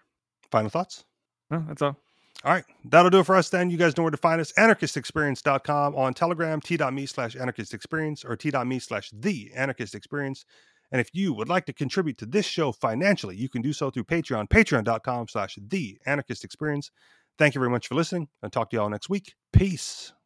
Final 0.50 0.70
thoughts? 0.70 1.04
No, 1.50 1.64
that's 1.68 1.82
all. 1.82 1.96
All 2.44 2.52
right, 2.52 2.64
that'll 2.84 3.10
do 3.10 3.18
it 3.20 3.24
for 3.26 3.34
us 3.34 3.48
then. 3.50 3.68
You 3.68 3.76
guys 3.76 3.96
know 3.96 4.04
where 4.04 4.10
to 4.12 4.16
find 4.16 4.40
us. 4.40 4.52
Anarchistexperience.com 4.52 5.96
on 5.96 6.14
Telegram, 6.14 6.60
t.me 6.60 7.06
slash 7.06 7.34
anarchistexperience 7.34 8.24
or 8.24 8.36
t.me 8.36 8.78
slash 8.78 9.10
the 9.12 9.50
anarchist 9.54 9.94
experience. 9.94 10.44
And 10.90 11.00
if 11.00 11.10
you 11.12 11.32
would 11.34 11.48
like 11.48 11.66
to 11.66 11.72
contribute 11.72 12.18
to 12.18 12.26
this 12.26 12.46
show 12.46 12.72
financially, 12.72 13.36
you 13.36 13.48
can 13.48 13.62
do 13.62 13.72
so 13.72 13.90
through 13.90 14.04
Patreon, 14.04 14.48
patreon.com 14.48 15.28
slash 15.28 15.58
the 15.60 15.98
anarchist 16.06 16.44
experience. 16.44 16.90
Thank 17.38 17.54
you 17.54 17.60
very 17.60 17.70
much 17.70 17.86
for 17.86 17.94
listening. 17.94 18.28
I'll 18.42 18.50
talk 18.50 18.70
to 18.70 18.76
you 18.76 18.82
all 18.82 18.90
next 18.90 19.08
week. 19.08 19.34
Peace. 19.52 20.12